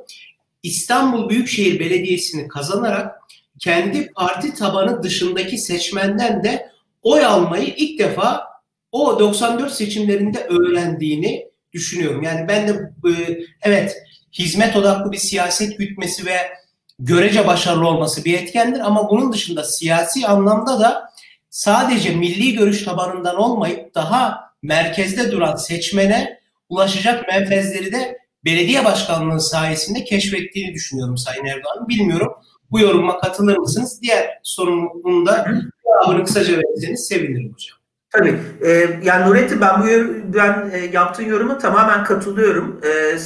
İstanbul 0.63 1.29
Büyükşehir 1.29 1.79
Belediyesi'ni 1.79 2.47
kazanarak 2.47 3.15
kendi 3.59 4.11
parti 4.11 4.53
tabanı 4.53 5.03
dışındaki 5.03 5.57
seçmenden 5.57 6.43
de 6.43 6.71
oy 7.01 7.25
almayı 7.25 7.73
ilk 7.77 7.99
defa 7.99 8.43
o 8.91 9.19
94 9.19 9.71
seçimlerinde 9.71 10.39
öğrendiğini 10.39 11.52
düşünüyorum. 11.74 12.24
Yani 12.24 12.48
ben 12.48 12.68
de 12.68 12.72
e, 13.10 13.39
evet 13.62 13.98
hizmet 14.34 14.75
odaklı 14.75 15.12
bir 15.12 15.18
siyaset 15.18 15.77
gütmesi 15.77 16.25
ve 16.25 16.38
görece 17.00 17.48
başarılı 17.48 17.88
olması 17.88 18.25
bir 18.25 18.34
etkendir 18.34 18.80
ama 18.80 19.10
bunun 19.10 19.34
dışında 19.34 19.63
siyasi 19.63 20.27
anlamda 20.27 20.80
da 20.80 21.10
sadece 21.50 22.15
milli 22.15 22.53
görüş 22.53 22.84
tabanından 22.84 23.36
olmayıp 23.36 23.96
daha 23.96 24.39
merkezde 24.62 25.32
duran 25.32 25.56
seçmene 25.56 26.39
ulaşacak 26.70 27.27
menfezleri 27.27 27.92
de 27.92 28.18
belediye 28.46 28.86
başkanlığı 28.86 29.42
sayesinde 29.42 30.03
keşfettiğini 30.03 30.74
düşünüyorum 30.74 31.18
Sayın 31.18 31.46
Erdoğan. 31.46 31.88
Bilmiyorum 31.88 32.34
bu 32.72 32.80
yoruma 32.80 33.20
katılır 33.20 33.58
mısınız? 33.58 34.00
Diğer 34.01 34.39
sorunun 34.44 35.25
da 35.25 35.62
cevabını 35.84 36.25
kısaca 36.25 36.58
verirseniz 36.58 37.08
sevinirim 37.08 37.53
hocam. 37.53 37.82
Tabii. 38.13 38.39
Ee, 38.65 39.00
yani 39.03 39.29
Nurettin 39.29 39.62
ben 39.62 39.82
bu 39.82 39.86
ben 40.34 40.70
e, 40.74 40.77
yaptığın 40.77 41.25
yoruma 41.25 41.58
tamamen 41.58 42.03
katılıyorum. 42.03 42.82
Ee, 42.84 43.17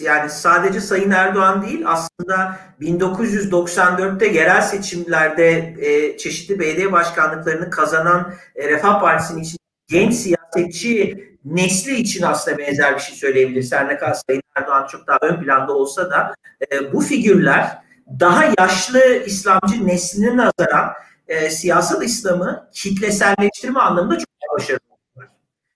yani 0.00 0.30
sadece 0.30 0.80
Sayın 0.80 1.10
Erdoğan 1.10 1.62
değil 1.62 1.82
aslında 1.86 2.58
1994'te 2.80 4.26
yerel 4.26 4.62
seçimlerde 4.62 5.74
e, 5.78 6.16
çeşitli 6.16 6.58
belediye 6.58 6.92
başkanlıklarını 6.92 7.70
kazanan 7.70 8.34
e, 8.56 8.68
Refah 8.68 9.00
Partisi'nin 9.00 9.42
için 9.42 9.58
genç 9.88 10.14
siyasetçi 10.14 11.24
nesli 11.44 11.94
için 11.94 12.22
aslında 12.22 12.58
benzer 12.58 12.94
bir 12.94 13.00
şey 13.00 13.16
söyleyebiliriz. 13.16 13.72
Her 13.72 13.88
ne 13.88 13.98
kadar 13.98 14.16
Sayın 14.26 14.42
Erdoğan 14.56 14.86
çok 14.86 15.06
daha 15.06 15.18
ön 15.22 15.40
planda 15.40 15.72
olsa 15.72 16.10
da 16.10 16.34
e, 16.72 16.92
bu 16.92 17.00
figürler 17.00 17.78
daha 18.20 18.44
yaşlı 18.58 19.22
İslamcı 19.26 19.86
neslinin 19.86 20.36
nazaran 20.36 20.92
e, 21.28 21.50
siyasal 21.50 22.02
İslam'ı 22.02 22.68
kitleselleştirme 22.72 23.80
anlamında 23.80 24.18
çok 24.18 24.28
başarılı 24.58 24.94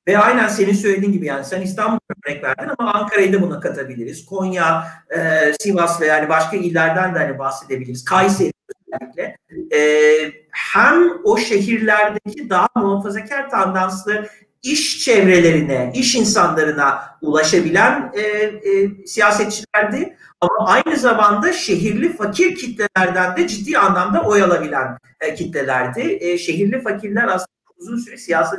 ve 0.08 0.18
aynen 0.18 0.48
senin 0.48 0.72
söylediğin 0.72 1.12
gibi 1.12 1.26
yani 1.26 1.44
sen 1.44 1.60
İstanbul 1.60 1.98
örnek 2.26 2.44
verdin 2.44 2.70
ama 2.78 2.92
Ankara'yı 2.92 3.32
da 3.32 3.42
buna 3.42 3.60
katabiliriz. 3.60 4.26
Konya, 4.26 4.84
e, 5.16 5.52
Sivas 5.60 6.00
ve 6.00 6.06
yani 6.06 6.28
başka 6.28 6.56
illerden 6.56 7.14
de 7.14 7.18
hani 7.18 7.38
bahsedebiliriz. 7.38 8.04
Kayseri 8.04 8.52
özellikle. 8.86 9.36
E, 9.76 9.80
hem 10.50 11.04
o 11.24 11.36
şehirlerdeki 11.36 12.50
daha 12.50 12.68
muhafazakar 12.76 13.50
tandanslı 13.50 14.26
iş 14.62 15.04
çevrelerine, 15.04 15.92
iş 15.94 16.14
insanlarına 16.14 17.00
ulaşabilen 17.22 18.12
e, 18.14 18.20
e, 18.20 19.06
siyasetçilerdi. 19.06 20.16
Ama 20.40 20.66
aynı 20.66 20.96
zamanda 20.96 21.52
şehirli 21.52 22.16
fakir 22.16 22.54
kitlelerden 22.54 23.36
de 23.36 23.48
ciddi 23.48 23.78
anlamda 23.78 24.22
oy 24.22 24.42
alabilen 24.42 24.98
e, 25.20 25.34
kitlelerdi. 25.34 26.18
E, 26.20 26.38
şehirli 26.38 26.80
fakirler 26.80 27.24
aslında 27.24 27.48
uzun 27.76 27.98
süre 27.98 28.16
siyasal 28.16 28.56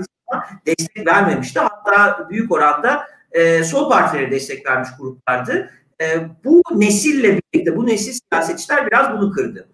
destek 0.65 1.07
vermemişti. 1.07 1.59
Hatta 1.59 2.29
büyük 2.29 2.51
oranda 2.51 3.07
e, 3.31 3.63
sol 3.63 3.89
partilere 3.89 4.31
destek 4.31 4.65
vermiş 4.65 4.89
gruplardı. 4.99 5.71
E, 6.01 6.05
bu 6.43 6.61
nesille 6.75 7.39
birlikte, 7.53 7.75
bu 7.75 7.87
nesil 7.87 8.19
siyasetçiler 8.31 8.87
biraz 8.87 9.17
bunu 9.17 9.31
kırdı. 9.31 9.69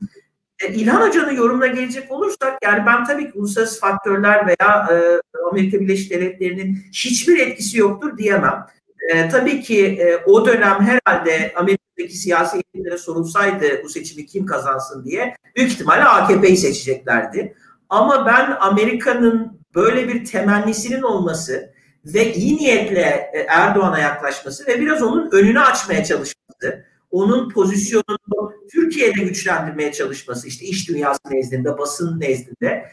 E, 0.63 0.74
İlhan 0.74 1.07
Hoca'nın 1.07 1.35
yorumuna 1.35 1.67
gelecek 1.67 2.12
olursak 2.12 2.57
yani 2.63 2.85
ben 2.85 3.05
tabii 3.05 3.31
ki 3.31 3.39
uluslararası 3.39 3.79
faktörler 3.79 4.47
veya 4.47 4.88
e, 4.91 5.21
Amerika 5.51 5.79
Birleşik 5.79 6.12
Devletleri'nin 6.12 6.77
hiçbir 6.93 7.39
etkisi 7.39 7.77
yoktur 7.77 8.17
diyemem. 8.17 8.65
E, 9.13 9.29
tabii 9.29 9.62
ki 9.62 9.85
e, 9.85 10.17
o 10.25 10.45
dönem 10.45 10.77
herhalde 10.81 11.53
Amerika'daki 11.55 12.17
siyasi 12.17 12.62
elitlere 12.75 12.97
sorulsaydı 12.97 13.83
bu 13.83 13.89
seçimi 13.89 14.25
kim 14.25 14.45
kazansın 14.45 15.05
diye 15.05 15.35
büyük 15.55 15.71
ihtimalle 15.71 16.03
AKP'yi 16.03 16.57
seçeceklerdi. 16.57 17.55
Ama 17.89 18.25
ben 18.25 18.57
Amerika'nın 18.59 19.59
böyle 19.75 20.07
bir 20.07 20.25
temennisinin 20.25 21.01
olması 21.01 21.74
ve 22.05 22.33
iyi 22.33 22.57
niyetle 22.57 23.31
e, 23.33 23.39
Erdoğan'a 23.50 24.00
yaklaşması 24.00 24.67
ve 24.67 24.81
biraz 24.81 25.01
onun 25.01 25.31
önünü 25.31 25.59
açmaya 25.59 26.03
çalışması, 26.03 26.85
onun 27.15 27.50
pozisyonunu 27.50 28.53
Türkiye'de 28.72 29.24
güçlendirmeye 29.24 29.91
çalışması, 29.91 30.48
işte 30.48 30.65
iş 30.65 30.89
dünyası 30.89 31.19
nezdinde, 31.31 31.77
basın 31.77 32.19
nezdinde 32.19 32.89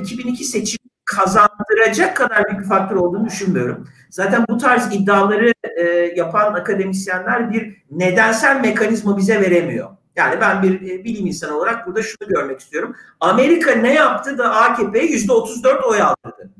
2002 0.00 0.42
e, 0.42 0.46
seçim 0.46 0.78
kazandıracak 1.04 2.16
kadar 2.16 2.48
büyük 2.48 2.60
bir 2.60 2.68
faktör 2.68 2.96
olduğunu 2.96 3.26
düşünmüyorum. 3.26 3.88
Zaten 4.10 4.44
bu 4.48 4.58
tarz 4.58 4.94
iddiaları 4.94 5.52
e, 5.78 5.82
yapan 6.16 6.54
akademisyenler 6.54 7.52
bir 7.52 7.76
nedensel 7.90 8.60
mekanizma 8.60 9.18
bize 9.18 9.40
veremiyor. 9.40 9.88
Yani 10.16 10.40
ben 10.40 10.62
bir 10.62 10.90
e, 10.90 11.04
bilim 11.04 11.26
insanı 11.26 11.56
olarak 11.56 11.86
burada 11.86 12.02
şunu 12.02 12.28
görmek 12.28 12.60
istiyorum. 12.60 12.96
Amerika 13.20 13.72
ne 13.72 13.94
yaptı 13.94 14.38
da 14.38 14.54
AKP'ye 14.54 15.06
yüzde 15.06 15.32
34 15.32 15.84
oy 15.84 16.02
aldırdı. 16.02 16.50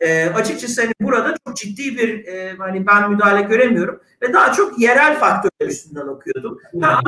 E, 0.00 0.26
açıkçası 0.26 0.80
hani 0.82 0.92
burada 1.00 1.34
çok 1.46 1.56
ciddi 1.56 1.98
bir 1.98 2.26
e, 2.26 2.56
hani 2.58 2.86
ben 2.86 3.10
müdahale 3.10 3.42
göremiyorum 3.42 4.00
ve 4.22 4.32
daha 4.32 4.52
çok 4.52 4.80
yerel 4.80 5.18
faktörler 5.18 5.70
üstünden 5.70 6.06
okuyordum. 6.06 6.58
Ha, 6.80 7.00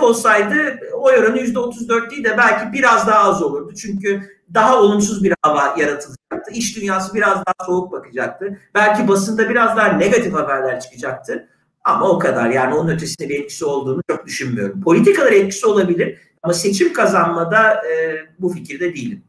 olsaydı 0.00 0.78
oy 0.92 1.18
oranı 1.18 1.38
yüzde 1.38 1.58
34 1.58 2.10
değil 2.10 2.24
de 2.24 2.34
belki 2.38 2.72
biraz 2.72 3.06
daha 3.06 3.28
az 3.28 3.42
olurdu. 3.42 3.74
Çünkü 3.74 4.20
daha 4.54 4.80
olumsuz 4.80 5.24
bir 5.24 5.34
hava 5.42 5.74
yaratılacaktı. 5.78 6.50
İş 6.52 6.76
dünyası 6.76 7.14
biraz 7.14 7.36
daha 7.36 7.66
soğuk 7.66 7.92
bakacaktı. 7.92 8.58
Belki 8.74 9.08
basında 9.08 9.48
biraz 9.48 9.76
daha 9.76 9.88
negatif 9.88 10.34
haberler 10.34 10.80
çıkacaktı. 10.80 11.48
Ama 11.84 12.08
o 12.10 12.18
kadar 12.18 12.50
yani 12.50 12.74
onun 12.74 12.90
ötesinde 12.90 13.28
bir 13.28 13.40
etkisi 13.40 13.64
olduğunu 13.64 14.00
çok 14.10 14.26
düşünmüyorum. 14.26 14.82
Politikalar 14.82 15.32
etkisi 15.32 15.66
olabilir 15.66 16.18
ama 16.42 16.54
seçim 16.54 16.92
kazanmada 16.92 17.72
e, 17.72 18.16
bu 18.38 18.48
fikirde 18.48 18.94
değilim. 18.94 19.22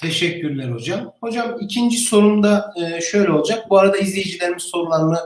Teşekkürler 0.00 0.70
hocam. 0.70 1.12
Hocam 1.20 1.56
ikinci 1.60 1.98
sorum 1.98 2.42
da 2.42 2.72
e, 2.76 3.00
şöyle 3.00 3.32
olacak. 3.32 3.70
Bu 3.70 3.78
arada 3.78 3.96
izleyicilerimiz 3.96 4.62
sorularını 4.62 5.18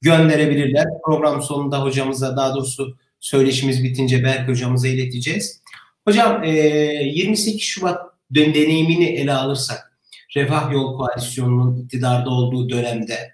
gönderebilirler. 0.00 0.86
Program 1.04 1.42
sonunda 1.42 1.82
hocamıza 1.82 2.36
daha 2.36 2.54
doğrusu 2.54 2.96
söyleşimiz 3.20 3.84
bitince 3.84 4.24
Berk 4.24 4.48
hocamıza 4.48 4.88
ileteceğiz. 4.88 5.62
Hocam 6.04 6.44
e, 6.44 6.50
28 6.50 7.62
Şubat 7.62 8.00
deneyimini 8.30 9.04
ele 9.04 9.32
alırsak 9.32 9.98
Refah 10.36 10.72
Yol 10.72 10.96
Koalisyonu'nun 10.98 11.82
iktidarda 11.82 12.30
olduğu 12.30 12.68
dönemde 12.68 13.32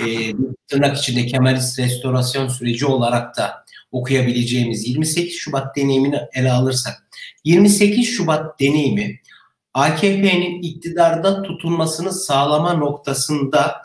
e, 0.00 0.06
tırnak 0.66 0.98
içinde 0.98 1.26
Kemalist 1.26 1.78
restorasyon 1.78 2.48
süreci 2.48 2.86
olarak 2.86 3.36
da 3.36 3.64
okuyabileceğimiz 3.92 4.88
28 4.88 5.34
Şubat 5.34 5.76
deneyimini 5.76 6.20
ele 6.34 6.52
alırsak 6.52 7.08
28 7.44 8.06
Şubat 8.06 8.60
deneyimi 8.60 9.20
AKP'nin 9.74 10.62
iktidarda 10.62 11.42
tutulmasını 11.42 12.12
sağlama 12.12 12.74
noktasında 12.74 13.82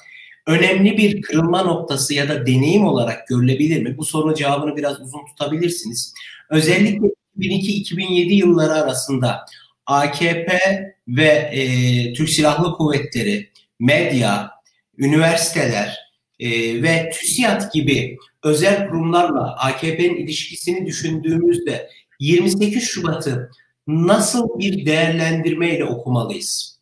önemli 0.48 0.98
bir 0.98 1.22
kırılma 1.22 1.62
noktası 1.62 2.14
ya 2.14 2.30
da 2.30 2.46
deneyim 2.46 2.86
olarak 2.86 3.28
görülebilir 3.28 3.84
mi? 3.84 3.98
Bu 3.98 4.06
sorunun 4.06 4.34
cevabını 4.34 4.76
biraz 4.76 5.02
uzun 5.02 5.26
tutabilirsiniz. 5.26 6.14
Özellikle 6.50 7.08
2002-2007 7.40 8.34
yılları 8.34 8.74
arasında 8.74 9.46
AKP 9.86 10.60
ve 11.08 11.28
e, 11.28 12.14
Türk 12.14 12.30
Silahlı 12.30 12.74
Kuvvetleri, 12.74 13.50
medya, 13.80 14.52
üniversiteler 14.98 15.98
e, 16.40 16.50
ve 16.84 17.10
TÜSİAD 17.10 17.74
gibi 17.74 18.18
özel 18.44 18.88
kurumlarla 18.88 19.56
AKP'nin 19.56 20.16
ilişkisini 20.16 20.86
düşündüğümüzde 20.86 21.90
28 22.20 22.84
Şubat'ı 22.84 23.52
nasıl 23.90 24.60
bir 24.60 24.86
değerlendirmeyle 24.86 25.86
okumalıyız? 25.86 26.80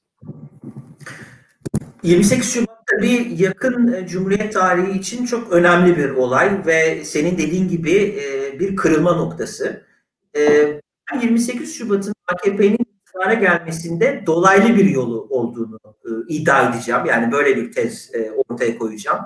28 2.04 2.54
Şubat 2.54 2.88
tabii 2.88 3.36
yakın 3.38 3.94
e, 3.94 4.08
Cumhuriyet 4.08 4.54
tarihi 4.54 4.98
için 4.98 5.26
çok 5.26 5.52
önemli 5.52 5.98
bir 5.98 6.10
olay 6.10 6.66
ve 6.66 7.06
senin 7.06 7.38
dediğin 7.38 7.68
gibi 7.68 7.92
e, 7.94 8.60
bir 8.60 8.76
kırılma 8.76 9.14
noktası. 9.14 9.84
28 11.22 11.70
e, 11.70 11.74
Şubat'ın 11.74 12.14
AKP'nin 12.28 12.78
iktidara 12.78 13.34
gelmesinde 13.34 14.24
dolaylı 14.26 14.76
bir 14.76 14.86
yolu 14.86 15.28
olduğunu 15.30 15.80
iddia 16.28 16.70
edeceğim. 16.70 17.02
Yani 17.08 17.32
böyle 17.32 17.58
bir 17.58 17.72
tez 17.72 18.12
ortaya 18.36 18.78
koyacağım. 18.78 19.20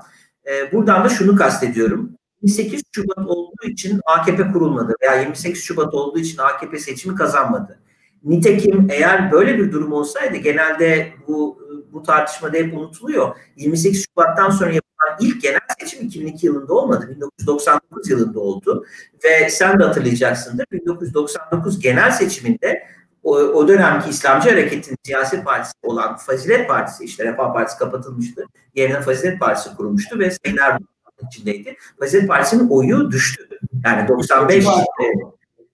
Buradan 0.71 1.03
da 1.03 1.09
şunu 1.09 1.35
kastediyorum. 1.35 2.15
28 2.41 2.83
Şubat 2.91 3.27
olduğu 3.27 3.67
için 3.67 4.01
AKP 4.05 4.51
kurulmadı 4.51 4.95
veya 5.01 5.21
28 5.21 5.63
Şubat 5.63 5.93
olduğu 5.93 6.19
için 6.19 6.37
AKP 6.37 6.79
seçimi 6.79 7.15
kazanmadı. 7.15 7.79
Nitekim 8.23 8.87
eğer 8.89 9.31
böyle 9.31 9.57
bir 9.57 9.71
durum 9.71 9.91
olsaydı 9.91 10.37
genelde 10.37 11.13
bu 11.27 11.61
bu 11.93 12.03
tartışmada 12.03 12.57
hep 12.57 12.73
unutuluyor. 12.73 13.35
28 13.55 14.05
Şubat'tan 14.05 14.49
sonra 14.49 14.71
yapılan 14.71 15.17
ilk 15.19 15.41
genel 15.41 15.59
seçim 15.79 16.07
2002 16.07 16.45
yılında 16.45 16.73
olmadı. 16.73 17.09
1999 17.15 18.09
yılında 18.09 18.39
oldu. 18.39 18.85
Ve 19.23 19.49
sen 19.49 19.79
de 19.79 19.83
hatırlayacaksındır. 19.83 20.65
1999 20.71 21.79
genel 21.79 22.11
seçiminde 22.11 22.83
o, 23.23 23.37
o 23.37 23.67
dönemki 23.67 24.09
İslamcı 24.09 24.49
Hareket'in 24.49 24.95
siyasi 25.03 25.43
partisi 25.43 25.73
olan 25.83 26.17
Fazilet 26.17 26.67
Partisi, 26.67 27.03
işte 27.03 27.25
Refah 27.25 27.53
Partisi 27.53 27.77
kapatılmıştı. 27.77 28.45
Yerine 28.75 29.01
Fazilet 29.01 29.39
Partisi 29.39 29.75
kurulmuştu 29.75 30.19
ve 30.19 30.31
Sayın 30.31 30.57
Erdoğan 30.57 30.90
içindeydi. 31.27 31.75
Fazilet 31.99 32.27
Partisi'nin 32.27 32.69
oyu 32.69 33.11
düştü. 33.11 33.49
Yani 33.85 34.07
95 34.07 34.65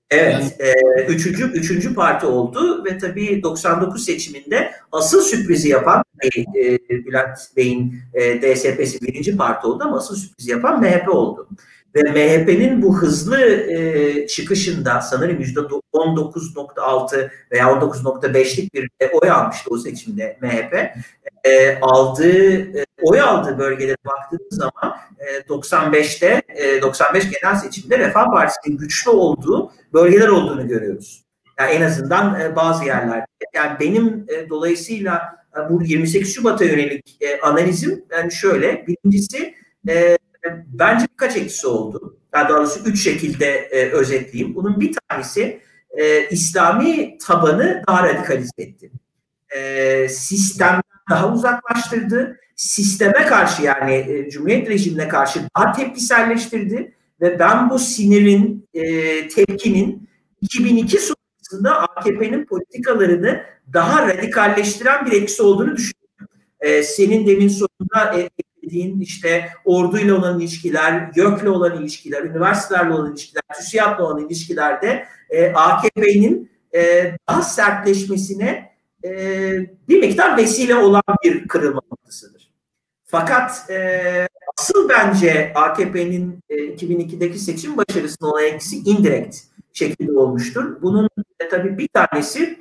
Evet, 0.10 0.56
e, 0.60 0.74
üçüncü, 1.08 1.44
üçüncü 1.44 1.96
parti 1.96 2.26
oldu 2.26 2.86
ve 2.86 2.98
tabii 2.98 3.44
99 3.44 4.06
seçiminde 4.06 4.72
asıl 4.92 5.22
sürprizi 5.22 5.70
yapan 5.70 6.04
e, 6.24 6.36
Bülent 6.90 7.40
Bey'in 7.58 8.00
e, 8.14 8.42
DSP'si 8.42 9.02
birinci 9.02 9.38
parti 9.38 9.68
oldu 9.68 9.84
ama 9.84 9.98
asıl 9.98 10.16
sürprizi 10.16 10.52
yapan 10.52 10.82
MHP 10.82 11.10
oldu. 11.10 11.48
Ve 11.96 12.02
MHP'nin 12.02 12.82
bu 12.82 12.98
hızlı 12.98 13.42
e, 13.46 14.28
çıkışında 14.28 15.02
sanırım 15.02 15.42
%19.6 15.42 17.30
veya 17.52 17.66
19.5'lik 17.66 18.74
bir 18.74 18.90
e, 19.00 19.08
oy 19.08 19.32
almıştı 19.32 19.70
o 19.72 19.78
seçimde 19.78 20.38
MHP. 20.42 20.74
E, 21.44 21.80
aldığı 21.82 22.80
e, 22.80 22.86
oy 23.02 23.22
aldığı 23.22 23.58
bölgelere 23.58 23.98
baktığımız 24.06 24.48
zaman 24.52 24.98
e, 25.20 25.38
95'te 25.38 26.42
e, 26.50 26.82
95 26.82 27.24
genel 27.24 27.56
seçimde 27.56 28.00
Refah 28.00 28.32
Partisi'nin 28.32 28.78
güçlü 28.78 29.12
olduğu 29.12 29.72
bölgeler 29.94 30.28
olduğunu 30.28 30.68
görüyoruz. 30.68 31.24
Yani 31.60 31.72
en 31.72 31.82
azından 31.82 32.42
e, 32.42 32.56
bazı 32.56 32.86
yerlerde. 32.86 33.26
Yani 33.56 33.80
benim 33.80 34.26
e, 34.28 34.50
dolayısıyla 34.50 35.38
e, 35.58 35.70
bu 35.70 35.84
28 35.84 36.36
Şubat'a 36.36 36.66
yönelik 36.66 37.18
e, 37.22 37.40
analizim 37.40 38.06
yani 38.12 38.32
şöyle. 38.32 38.86
Birincisi 38.88 39.56
e, 39.90 40.18
bence 40.68 41.06
birkaç 41.14 41.38
etkisi 41.38 41.68
oldu. 41.68 42.18
Daha 42.34 42.50
doğrusu 42.50 42.80
üç 42.86 43.04
şekilde 43.04 43.46
e, 43.46 43.92
özetleyeyim. 43.92 44.56
Bunun 44.56 44.80
bir 44.80 44.96
tanesi 45.10 45.62
e, 45.90 46.30
İslami 46.30 47.18
tabanı 47.18 47.84
daha 47.88 48.08
radikalize 48.08 48.52
etti. 48.58 48.92
E, 49.56 50.10
sistemden 50.10 50.82
daha 51.10 51.34
uzaklaştırdı. 51.34 52.40
Sisteme 52.56 53.26
karşı 53.26 53.64
yani 53.64 53.94
e, 53.94 54.30
Cumhuriyet 54.30 54.70
rejimine 54.70 55.08
karşı 55.08 55.40
daha 55.58 55.72
tepkiselleştirdi. 55.72 56.94
Ve 57.22 57.40
ben 57.40 57.70
bu 57.70 57.80
sinirin, 57.80 58.70
e, 58.74 58.84
tepkinin 59.28 60.10
2002 60.42 60.98
sonrasında 61.00 61.82
AKP'nin 61.82 62.46
politikalarını 62.46 63.44
daha 63.74 64.08
radikalleştiren 64.08 65.06
bir 65.06 65.12
etkisi 65.12 65.44
olduğunu 65.44 65.76
düşünüyorum. 65.76 66.28
E, 66.60 66.84
senin 66.84 67.28
demin 67.28 67.48
sonunda 67.48 68.20
e, 68.20 68.30
dediğin 68.68 69.02
işte 69.02 69.50
orduyla 69.66 70.16
olan 70.16 70.40
ilişkiler, 70.40 71.12
YÖK'le 71.16 71.48
olan 71.48 71.82
ilişkiler, 71.82 72.24
üniversitelerle 72.24 72.94
olan 72.94 73.12
ilişkiler, 73.12 73.44
TÜSİAD'la 73.58 74.04
olan 74.04 74.26
ilişkilerde 74.26 75.06
e, 75.30 75.52
AKP'nin 75.52 76.52
e, 76.76 77.12
daha 77.30 77.42
sertleşmesine 77.42 78.72
e, 79.04 79.10
bir 79.90 80.00
miktar 80.00 80.38
vesile 80.38 80.76
olan 80.76 81.04
bir 81.24 81.48
kırılma 81.48 81.82
noktasıdır. 81.92 82.52
Fakat 83.06 83.70
e, 83.70 84.28
asıl 84.58 84.90
bence 84.90 85.52
AKP'nin 85.56 86.40
e, 86.50 86.56
2002'deki 86.56 87.40
seçim 87.40 87.78
başarısının 87.78 88.30
olan 88.30 88.44
etkisi 88.44 88.78
indirekt 88.78 89.38
şekilde 89.74 90.12
olmuştur. 90.12 90.82
Bunun 90.82 91.10
e, 91.40 91.48
tabii 91.50 91.78
bir 91.78 91.88
tanesi 91.88 92.60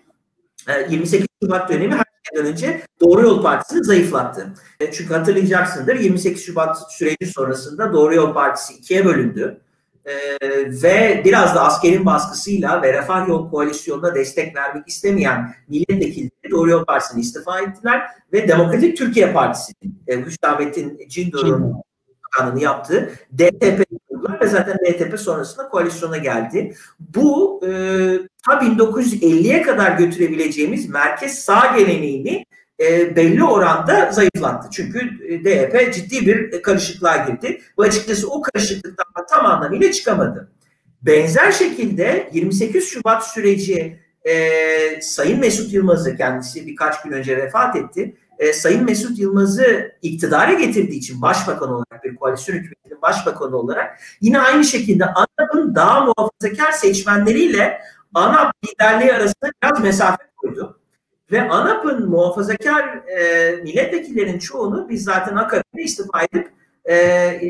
28 0.88 1.26
Şubat 1.42 1.70
dönemi 1.70 1.94
her 1.94 2.04
şeyden 2.28 2.52
önce 2.52 2.82
Doğru 3.00 3.22
Yol 3.22 3.42
Partisi'ni 3.42 3.84
zayıflattı. 3.84 4.54
E, 4.80 4.92
çünkü 4.92 5.14
hatırlayacaksındır 5.14 6.00
28 6.00 6.44
Şubat 6.44 6.92
süreci 6.92 7.26
sonrasında 7.26 7.92
Doğru 7.92 8.14
Yol 8.14 8.34
Partisi 8.34 8.74
ikiye 8.74 9.04
bölündü. 9.04 9.60
Ee, 10.06 10.38
ve 10.82 11.22
biraz 11.24 11.54
da 11.54 11.64
askerin 11.64 12.06
baskısıyla 12.06 12.82
ve 12.82 12.92
Refah 12.92 13.28
Yol 13.28 13.50
Koalisyonu'na 13.50 14.14
destek 14.14 14.56
vermek 14.56 14.88
istemeyen 14.88 15.54
milletvekilleri 15.68 16.50
Doğru 16.50 16.70
Yol 16.70 16.84
Partisi'ne 16.84 17.20
istifa 17.20 17.60
ettiler 17.60 18.02
ve 18.32 18.48
Demokratik 18.48 18.96
Türkiye 18.96 19.32
Partisi'nin 19.32 20.02
e, 20.08 20.16
Hüsamettin 20.16 21.08
Cindor'un 21.08 21.74
bakanlığını 22.24 22.62
yaptığı 22.62 23.10
DTP 23.38 23.84
ve 24.46 24.50
zaten 24.50 24.78
DTP 24.78 25.20
sonrasında 25.20 25.68
koalisyona 25.68 26.16
geldi. 26.16 26.74
Bu 26.98 27.60
e, 27.62 27.68
ta 28.46 28.52
1950'ye 28.52 29.62
kadar 29.62 29.98
götürebileceğimiz 29.98 30.88
merkez 30.88 31.38
sağ 31.38 31.76
geleneğini 31.76 32.44
e, 32.80 33.16
belli 33.16 33.44
oranda 33.44 34.12
zayıflattı. 34.12 34.68
Çünkü 34.72 34.98
e, 35.28 35.44
DYP 35.44 35.94
ciddi 35.94 36.26
bir 36.26 36.62
karışıklığa 36.62 37.16
girdi. 37.16 37.60
Bu 37.76 37.82
açıkçası 37.82 38.30
o 38.30 38.42
karışıklıktan 38.42 39.26
tam 39.30 39.46
anlamıyla 39.46 39.92
çıkamadı. 39.92 40.50
Benzer 41.02 41.52
şekilde 41.52 42.30
28 42.32 42.88
Şubat 42.88 43.26
süreci 43.26 44.00
e, 44.28 45.02
Sayın 45.02 45.40
Mesut 45.40 45.72
Yılmaz'ı 45.72 46.16
kendisi 46.16 46.66
birkaç 46.66 47.02
gün 47.02 47.12
önce 47.12 47.36
vefat 47.36 47.76
etti. 47.76 48.16
E, 48.38 48.52
Sayın 48.52 48.84
Mesut 48.84 49.18
Yılmaz'ı 49.18 49.92
iktidara 50.02 50.52
getirdiği 50.52 50.98
için 50.98 51.22
başbakan 51.22 51.68
olarak 51.68 52.04
bir 52.04 52.16
koalisyon 52.16 52.56
hükümetinin 52.56 53.02
başbakanı 53.02 53.56
olarak 53.56 54.00
yine 54.20 54.40
aynı 54.40 54.64
şekilde 54.64 55.04
ANAP'ın 55.04 55.74
daha 55.74 56.00
muhafazakar 56.00 56.72
seçmenleriyle 56.72 57.80
ANAP 58.14 58.52
liderliği 58.64 59.12
arasında 59.12 59.50
biraz 59.62 59.82
mesafe 59.82 60.24
koydu. 60.36 60.80
Ve 61.32 61.48
ANAP'ın 61.48 62.10
muhafazakar 62.10 62.84
e, 63.08 63.50
milletvekillerinin 63.62 64.38
çoğunu 64.38 64.88
biz 64.88 65.04
zaten 65.04 65.36
akabinde 65.36 65.82
istifa 65.82 66.22
edip 66.22 66.52
e, 66.88 67.40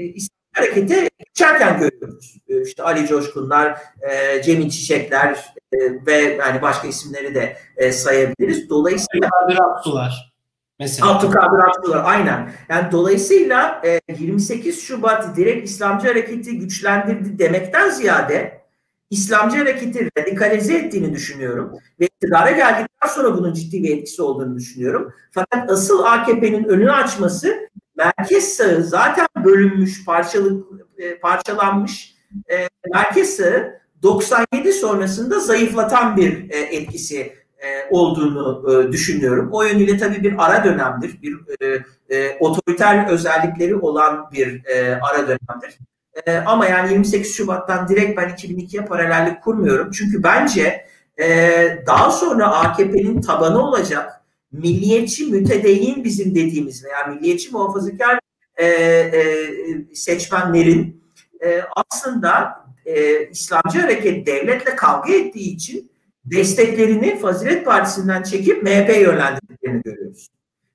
harekete 0.53 1.11
geçerken 1.19 1.81
görüyoruz. 1.81 2.37
E, 2.49 2.63
işte 2.63 2.83
Ali 2.83 3.07
Coşkunlar, 3.07 3.79
e, 4.11 4.43
Cemil 4.43 4.71
Çiçekler 4.71 5.55
e, 5.73 6.07
ve 6.07 6.17
yani 6.17 6.63
başka 6.63 6.89
isimleri 6.89 7.35
de 7.35 7.57
e, 7.77 7.93
sayabiliriz. 7.93 8.71
Dolayısıyla 8.71 9.29
Abdülkadir 9.43 9.71
Aksular. 9.71 10.36
Mesela. 10.81 11.11
Abdülkadir 11.11 11.59
Aksular 11.69 12.05
aynen. 12.05 12.53
Yani 12.69 12.93
dolayısıyla 12.93 13.83
e, 13.85 14.01
28 14.19 14.83
Şubat 14.83 15.37
direkt 15.37 15.69
İslamcı 15.69 16.09
hareketi 16.09 16.59
güçlendirdi 16.59 17.39
demekten 17.39 17.91
ziyade 17.91 18.67
İslamcı 19.11 19.59
hareketi 19.59 20.11
radikalize 20.19 20.77
ettiğini 20.77 21.15
düşünüyorum. 21.15 21.73
Ve 22.01 22.07
iktidara 22.07 22.51
geldikten 22.51 23.09
sonra 23.09 23.37
bunun 23.37 23.53
ciddi 23.53 23.83
bir 23.83 23.97
etkisi 23.97 24.23
olduğunu 24.23 24.57
düşünüyorum. 24.57 25.13
Fakat 25.31 25.71
asıl 25.71 26.05
AKP'nin 26.05 26.65
önünü 26.65 26.93
açması 26.93 27.69
merkez 27.97 28.45
sağı 28.57 28.83
zaten 28.83 29.27
bölünmüş, 29.45 30.05
parçalı, 30.05 30.67
e, 30.99 31.19
parçalanmış 31.19 32.15
e, 32.51 32.69
merkez 32.93 33.37
sağı 33.37 33.81
97 34.03 34.73
sonrasında 34.73 35.41
zayıflatan 35.41 36.17
bir 36.17 36.51
e, 36.51 36.57
etkisi 36.57 37.19
e, 37.19 37.46
olduğunu 37.91 38.73
e, 38.73 38.93
düşünüyorum. 38.93 39.49
O 39.53 39.63
yönüyle 39.63 39.99
tabii 39.99 40.23
bir 40.23 40.35
ara 40.39 40.65
dönemdir. 40.65 41.23
Bir 41.23 41.37
e, 41.61 41.85
e, 42.17 42.39
otoriter 42.41 43.09
özellikleri 43.11 43.77
olan 43.77 44.31
bir 44.33 44.65
e, 44.65 45.01
ara 45.03 45.23
dönemdir. 45.23 45.79
E, 46.27 46.37
ama 46.37 46.67
yani 46.67 46.93
28 46.93 47.37
Şubat'tan 47.37 47.89
direkt 47.89 48.17
ben 48.17 48.29
2002'ye 48.29 48.85
paralellik 48.85 49.43
kurmuyorum. 49.43 49.91
Çünkü 49.91 50.23
bence 50.23 50.87
e, 51.21 51.59
daha 51.87 52.11
sonra 52.11 52.47
AKP'nin 52.47 53.21
tabanı 53.21 53.63
olacak 53.69 54.23
milliyetçi 54.53 55.27
mütedeyyin 55.27 56.05
bizim 56.05 56.35
dediğimiz 56.35 56.85
veya 56.85 57.07
milliyetçi 57.07 57.53
muhafazakar 57.53 58.19
e, 58.57 58.67
e, 58.67 59.95
seçmenlerin 59.95 61.03
e, 61.45 61.63
aslında 61.77 62.65
e, 62.87 63.27
İslamcı 63.29 63.81
hareket 63.81 64.27
devletle 64.27 64.77
kavga 64.77 65.13
ettiği 65.13 65.55
için 65.55 65.91
desteklerini 66.27 67.19
Fazilet 67.19 67.65
Partisi'nden 67.65 68.23
çekip 68.23 68.63
MHP'ye 68.63 69.01
yönlendirdiklerini 69.01 69.83
görüyoruz. 69.83 70.29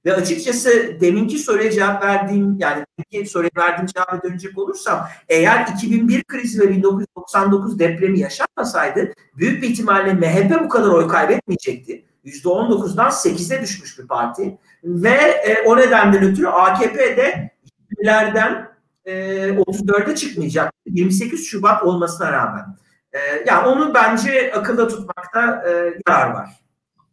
Ve 0.05 0.13
açıkçası 0.13 0.97
deminki 1.01 1.39
soruya 1.39 1.71
cevap 1.71 2.03
verdiğim 2.03 2.57
yani 2.59 2.85
deminki 2.99 3.29
soruya 3.29 3.49
verdiğim 3.57 3.87
cevaba 3.87 4.23
dönecek 4.23 4.57
olursam 4.57 5.07
eğer 5.29 5.67
2001 5.75 6.23
krizi 6.23 6.59
ve 6.59 6.69
1999 6.69 7.79
depremi 7.79 8.19
yaşanmasaydı 8.19 9.13
büyük 9.37 9.63
bir 9.63 9.69
ihtimalle 9.69 10.13
MHP 10.13 10.63
bu 10.63 10.69
kadar 10.69 10.87
oy 10.87 11.07
kaybetmeyecekti. 11.07 12.05
%19'dan 12.25 13.09
8'e 13.09 13.61
düşmüş 13.61 13.99
bir 13.99 14.07
parti 14.07 14.57
ve 14.83 15.17
e, 15.45 15.63
o 15.65 15.77
nedenden 15.77 16.23
ötürü 16.23 16.47
AKP'de 16.47 17.51
20'lerden 17.91 18.71
e, 19.05 19.13
34'e 19.49 20.15
çıkmayacak. 20.15 20.73
28 20.85 21.47
Şubat 21.47 21.83
olmasına 21.83 22.31
rağmen. 22.31 22.65
E, 23.13 23.19
yani 23.47 23.67
onu 23.67 23.93
bence 23.93 24.53
akılda 24.53 24.87
tutmakta 24.87 25.63
e, 25.67 25.71
yarar 26.07 26.31
var. 26.31 26.49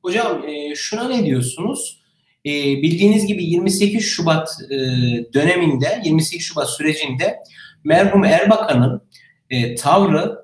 Hocam 0.03 0.49
e, 0.49 0.75
şuna 0.75 1.09
ne 1.09 1.25
diyorsunuz? 1.25 2.03
E, 2.47 2.51
bildiğiniz 2.83 3.27
gibi 3.27 3.45
28 3.45 4.05
Şubat 4.05 4.49
e, 4.71 4.77
döneminde, 5.35 6.03
28 6.05 6.47
Şubat 6.47 6.71
sürecinde 6.71 7.39
merhum 7.85 8.25
Erbakan'ın 8.25 9.03
e, 9.51 9.75
tavrı 9.75 10.39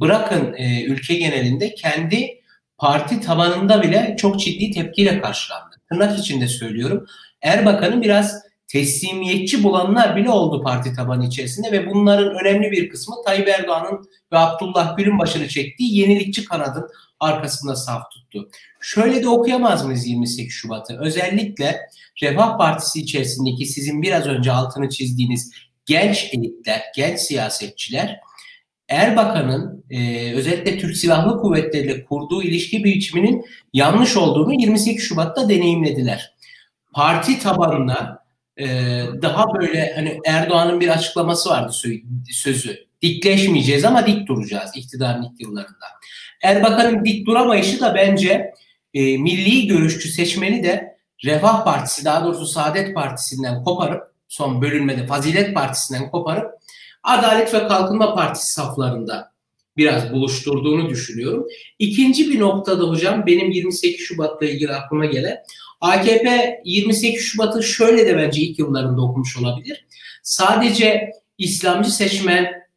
bırakın 0.00 0.54
e, 0.54 0.84
ülke 0.84 1.14
genelinde 1.14 1.74
kendi 1.74 2.40
parti 2.78 3.20
tabanında 3.20 3.82
bile 3.82 4.16
çok 4.18 4.40
ciddi 4.40 4.70
tepkiyle 4.70 5.20
karşılandı. 5.20 5.76
Tırnak 5.90 6.18
içinde 6.18 6.48
söylüyorum. 6.48 7.06
Erbakan'ın 7.42 8.02
biraz 8.02 8.47
teslimiyetçi 8.68 9.62
bulanlar 9.62 10.16
bile 10.16 10.30
oldu 10.30 10.62
parti 10.62 10.94
tabanı 10.94 11.26
içerisinde 11.26 11.72
ve 11.72 11.90
bunların 11.90 12.34
önemli 12.40 12.70
bir 12.70 12.88
kısmı 12.88 13.14
Tayyip 13.26 13.48
Erdoğan'ın 13.48 14.08
ve 14.32 14.38
Abdullah 14.38 14.96
Gül'ün 14.96 15.18
başını 15.18 15.48
çektiği 15.48 15.98
yenilikçi 15.98 16.44
kanadın 16.44 16.88
arkasında 17.20 17.76
saf 17.76 18.10
tuttu. 18.10 18.48
Şöyle 18.80 19.22
de 19.22 19.28
okuyamaz 19.28 19.84
mıyız 19.84 20.06
28 20.06 20.52
Şubat'ı? 20.52 20.98
Özellikle 21.00 21.80
Refah 22.22 22.58
Partisi 22.58 23.00
içerisindeki 23.00 23.66
sizin 23.66 24.02
biraz 24.02 24.26
önce 24.26 24.52
altını 24.52 24.88
çizdiğiniz 24.88 25.52
genç 25.86 26.34
elitler, 26.34 26.82
genç 26.96 27.18
siyasetçiler 27.18 28.20
Erbakan'ın 28.88 29.84
e, 29.90 30.32
özellikle 30.34 30.78
Türk 30.78 30.96
Silahlı 30.96 31.40
Kuvvetleri 31.40 31.86
ile 31.86 32.04
kurduğu 32.04 32.42
ilişki 32.42 32.84
biçiminin 32.84 33.44
yanlış 33.72 34.16
olduğunu 34.16 34.60
28 34.60 35.04
Şubat'ta 35.04 35.48
deneyimlediler. 35.48 36.34
Parti 36.92 37.38
tabanına 37.38 38.27
e, 38.58 38.66
daha 39.22 39.54
böyle 39.54 39.92
hani 39.94 40.20
Erdoğan'ın 40.26 40.80
bir 40.80 40.88
açıklaması 40.88 41.50
vardı 41.50 41.72
sözü. 42.30 42.88
Dikleşmeyeceğiz 43.02 43.84
ama 43.84 44.06
dik 44.06 44.28
duracağız 44.28 44.70
iktidarın 44.74 45.22
ilk 45.22 45.40
yıllarında. 45.40 45.86
Erbakan'ın 46.42 47.04
dik 47.04 47.26
duramayışı 47.26 47.80
da 47.80 47.94
bence 47.94 48.54
e, 48.94 49.18
milli 49.18 49.66
görüşçü 49.66 50.08
seçmeni 50.08 50.64
de 50.64 50.98
Refah 51.24 51.64
Partisi 51.64 52.04
daha 52.04 52.24
doğrusu 52.24 52.46
Saadet 52.46 52.94
Partisi'nden 52.94 53.64
koparıp 53.64 54.02
son 54.28 54.62
bölünmede 54.62 55.06
Fazilet 55.06 55.54
Partisi'nden 55.54 56.10
koparıp 56.10 56.50
Adalet 57.02 57.54
ve 57.54 57.68
Kalkınma 57.68 58.14
Partisi 58.14 58.52
saflarında 58.52 59.32
biraz 59.76 60.12
buluşturduğunu 60.12 60.88
düşünüyorum. 60.88 61.46
İkinci 61.78 62.30
bir 62.30 62.40
noktada 62.40 62.84
hocam 62.84 63.26
benim 63.26 63.50
28 63.50 64.06
Şubat'la 64.06 64.46
ilgili 64.46 64.72
aklıma 64.72 65.06
gelen 65.06 65.38
AKP 65.80 66.60
28 66.64 67.22
Şubat'ı 67.22 67.62
şöyle 67.62 68.06
de 68.06 68.16
bence 68.16 68.40
ilk 68.40 68.58
yıllarında 68.58 69.02
okumuş 69.02 69.36
olabilir. 69.36 69.86
Sadece 70.22 71.10
İslamcı 71.38 71.90
seçmen 71.90 72.68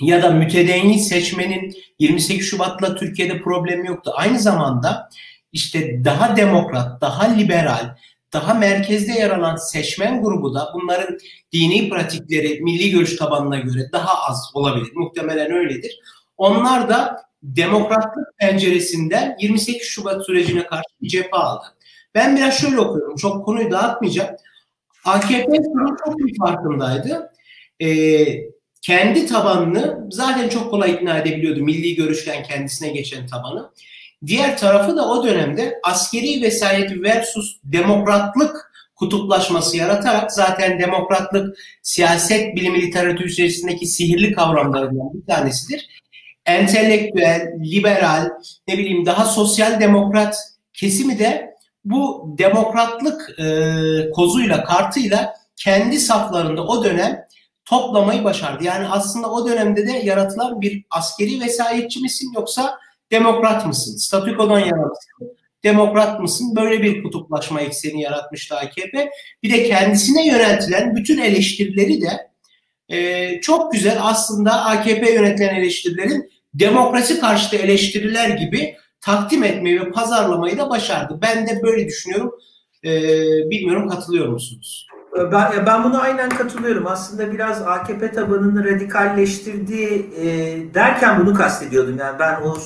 ya 0.00 0.22
da 0.22 0.30
mütedeyyin 0.30 0.98
seçmenin 0.98 1.74
28 1.98 2.46
Şubat'la 2.46 2.94
Türkiye'de 2.94 3.42
problemi 3.42 3.88
yoktu. 3.88 4.12
Aynı 4.14 4.38
zamanda 4.38 5.08
işte 5.52 6.04
daha 6.04 6.36
demokrat, 6.36 7.00
daha 7.00 7.24
liberal, 7.24 7.96
daha 8.32 8.54
merkezde 8.54 9.12
yer 9.12 9.30
alan 9.30 9.56
seçmen 9.56 10.22
grubu 10.22 10.54
da 10.54 10.68
bunların 10.74 11.18
dini 11.52 11.88
pratikleri 11.88 12.60
milli 12.60 12.90
görüş 12.90 13.16
tabanına 13.16 13.58
göre 13.58 13.88
daha 13.92 14.28
az 14.28 14.50
olabilir. 14.54 14.92
Muhtemelen 14.94 15.52
öyledir. 15.52 16.00
Onlar 16.36 16.88
da 16.88 17.16
demokratlık 17.42 18.38
penceresinden 18.38 19.36
28 19.40 19.88
Şubat 19.88 20.26
sürecine 20.26 20.66
karşı 20.66 20.88
bir 21.02 21.08
cephe 21.08 21.36
aldı. 21.36 21.64
Ben 22.14 22.36
biraz 22.36 22.58
şöyle 22.60 22.80
okuyorum. 22.80 23.16
Çok 23.16 23.44
konuyu 23.44 23.70
dağıtmayacağım. 23.70 24.36
AKP 25.04 25.52
çok 26.04 26.18
bir 26.18 26.38
farkındaydı. 26.38 27.30
Ee, 27.82 28.26
kendi 28.82 29.26
tabanını 29.26 30.06
zaten 30.10 30.48
çok 30.48 30.70
kolay 30.70 30.90
ikna 30.90 31.18
edebiliyordu. 31.18 31.60
Milli 31.60 31.94
görüşten 31.94 32.42
kendisine 32.42 32.88
geçen 32.88 33.26
tabanı. 33.26 33.70
Diğer 34.26 34.58
tarafı 34.58 34.96
da 34.96 35.08
o 35.08 35.24
dönemde 35.24 35.80
askeri 35.82 36.42
vesayet 36.42 37.02
versus 37.02 37.56
demokratlık 37.64 38.70
kutuplaşması 38.94 39.76
yaratarak 39.76 40.32
zaten 40.32 40.80
demokratlık 40.80 41.58
siyaset 41.82 42.56
bilimi 42.56 42.82
literatürü 42.82 43.28
içerisindeki 43.28 43.86
sihirli 43.86 44.32
kavramlarından 44.32 45.14
bir 45.14 45.26
tanesidir. 45.26 45.88
Entelektüel, 46.46 47.52
liberal, 47.64 48.28
ne 48.68 48.78
bileyim 48.78 49.06
daha 49.06 49.24
sosyal 49.24 49.80
demokrat 49.80 50.36
kesimi 50.72 51.18
de 51.18 51.49
bu 51.84 52.34
demokratlık 52.38 53.40
e, 53.40 54.10
kozuyla, 54.10 54.64
kartıyla 54.64 55.34
kendi 55.56 56.00
saflarında 56.00 56.66
o 56.66 56.84
dönem 56.84 57.24
toplamayı 57.64 58.24
başardı. 58.24 58.64
Yani 58.64 58.88
aslında 58.88 59.30
o 59.30 59.48
dönemde 59.48 59.86
de 59.86 59.92
yaratılan 59.92 60.60
bir 60.60 60.84
askeri 60.90 61.40
vesayetçi 61.40 62.00
misin 62.00 62.32
yoksa 62.34 62.78
demokrat 63.10 63.66
mısın? 63.66 63.96
Statükodan 63.96 64.58
yana? 64.58 64.90
Demokrat 65.64 66.20
mısın? 66.20 66.56
Böyle 66.56 66.82
bir 66.82 67.02
kutuplaşma 67.02 67.60
ekseni 67.60 68.02
yaratmıştı 68.02 68.56
AKP. 68.56 69.10
Bir 69.42 69.52
de 69.52 69.68
kendisine 69.68 70.26
yöneltilen 70.26 70.96
bütün 70.96 71.18
eleştirileri 71.18 72.02
de 72.02 72.30
e, 72.88 73.40
çok 73.40 73.72
güzel 73.72 73.98
aslında 74.00 74.64
AKP 74.64 75.12
yönetilen 75.12 75.54
eleştirilerin 75.54 76.30
demokrasi 76.54 77.20
karşıtı 77.20 77.56
eleştiriler 77.56 78.28
gibi 78.28 78.76
takdim 79.00 79.44
etmeyi 79.44 79.80
ve 79.80 79.90
pazarlamayı 79.90 80.58
da 80.58 80.70
başardı. 80.70 81.18
Ben 81.22 81.46
de 81.46 81.60
böyle 81.62 81.86
düşünüyorum. 81.86 82.32
E, 82.84 82.90
bilmiyorum 83.50 83.88
katılıyor 83.88 84.28
musunuz? 84.28 84.86
Ben, 85.32 85.66
ben 85.66 85.84
buna 85.84 86.00
aynen 86.00 86.28
katılıyorum. 86.28 86.86
Aslında 86.86 87.32
biraz 87.32 87.62
AKP 87.62 88.12
tabanını 88.12 88.64
radikalleştirdiği 88.64 90.10
e, 90.16 90.24
derken 90.74 91.20
bunu 91.20 91.34
kastediyordum. 91.34 91.98
Yani 91.98 92.18
ben 92.18 92.40
o 92.42 92.56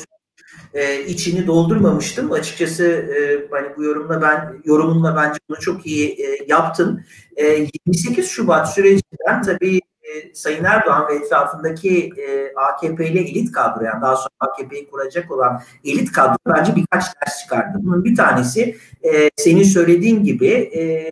e, 0.75 1.05
içini 1.05 1.47
doldurmamıştım. 1.47 2.33
Açıkçası 2.33 2.85
e, 2.85 3.49
hani 3.51 3.77
bu 3.77 3.85
yorumla 3.85 4.23
ben 4.23 4.62
yorumumla 4.64 5.16
bence 5.16 5.38
bunu 5.49 5.61
çok 5.61 5.87
iyi 5.87 6.09
e, 6.09 6.44
yaptın. 6.49 7.05
E, 7.37 7.47
28 7.87 8.29
Şubat 8.29 8.75
sürecinden 8.75 9.42
tabii 9.42 9.81
Sayın 10.35 10.64
Erdoğan 10.64 11.09
ve 11.09 11.14
etrafındaki 11.14 12.12
e, 12.18 12.53
AKP'li 12.57 13.18
elit 13.18 13.53
kadro 13.53 13.85
yani 13.85 14.03
daha 14.03 14.16
sonra 14.16 14.31
AKP'yi 14.40 14.90
kuracak 14.90 15.31
olan 15.31 15.62
elit 15.85 16.12
kadro 16.12 16.37
bence 16.46 16.77
birkaç 16.77 17.05
ders 17.05 17.42
çıkardı. 17.42 17.79
Bunun 17.83 18.05
bir 18.05 18.16
tanesi 18.16 18.77
e, 19.03 19.31
senin 19.37 19.62
söylediğin 19.62 20.24
gibi 20.24 20.48
e, 20.48 20.83
e 20.83 21.11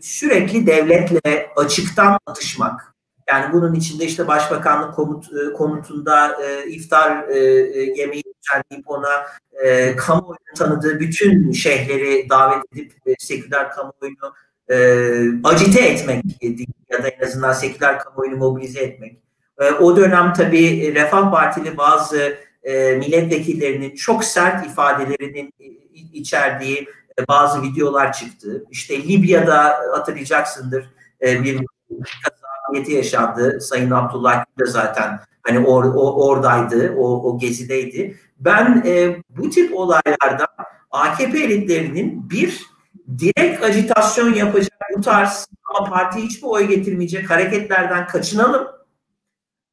sürekli 0.00 0.66
devletle 0.66 1.50
açıktan 1.56 2.18
atışmak 2.26 2.94
yani 3.30 3.52
bunun 3.52 3.74
içinde 3.74 4.04
işte 4.04 4.28
başbakanlık 4.28 4.94
komut, 4.94 5.26
e, 5.32 5.52
konutunda 5.52 6.42
e, 6.42 6.70
iftar 6.70 7.28
e, 7.28 7.38
e, 7.38 7.82
yemeği 7.82 8.22
düzenleyip 8.22 8.90
ona 8.90 9.26
e, 9.64 9.96
kamuoyunun 9.96 10.54
tanıdığı 10.56 11.00
bütün 11.00 11.52
şeyhleri 11.52 12.28
davet 12.30 12.64
edip 12.72 12.92
e, 13.06 13.14
seküler 13.18 13.70
kamuoyunu 13.70 14.34
e, 14.70 14.76
acite 15.44 15.80
etmek 15.80 16.24
ya 16.90 17.02
da 17.02 17.08
en 17.08 17.26
azından 17.26 17.52
seküler 17.52 17.98
kamuoyunu 17.98 18.36
mobilize 18.36 18.80
etmek. 18.80 19.16
E, 19.58 19.70
o 19.70 19.96
dönem 19.96 20.32
tabii 20.32 20.94
Refah 20.94 21.30
Partili 21.30 21.76
bazı 21.76 22.38
e, 22.62 22.92
milletvekillerinin 22.92 23.94
çok 23.94 24.24
sert 24.24 24.66
ifadelerinin 24.66 25.54
içerdiği 26.12 26.88
e, 27.18 27.28
bazı 27.28 27.62
videolar 27.62 28.12
çıktı. 28.12 28.64
İşte 28.70 29.02
Libya'da 29.02 29.80
hatırlayacaksındır 29.92 30.84
e, 31.22 31.44
bir 31.44 31.60
faaliyeti 32.66 32.92
yaşandı. 32.92 33.60
Sayın 33.60 33.90
Abdullah 33.90 34.44
Gül 34.56 34.66
de 34.66 34.70
zaten 34.70 35.20
hani 35.42 35.66
or, 35.66 35.84
o, 35.84 36.28
oradaydı, 36.28 36.94
o, 36.98 37.30
o 37.30 37.38
gezideydi. 37.38 38.16
Ben 38.38 38.82
e, 38.86 39.22
bu 39.28 39.50
tip 39.50 39.76
olaylarda 39.76 40.46
AKP 40.90 41.38
elitlerinin 41.38 42.30
bir 42.30 42.62
direkt 43.18 43.64
ajitasyon 43.64 44.34
yapacak 44.34 44.80
bu 44.96 45.00
tarz 45.00 45.48
ama 45.64 45.90
parti 45.90 46.20
hiçbir 46.20 46.46
oy 46.46 46.68
getirmeyecek 46.68 47.30
hareketlerden 47.30 48.06
kaçınalım. 48.06 48.68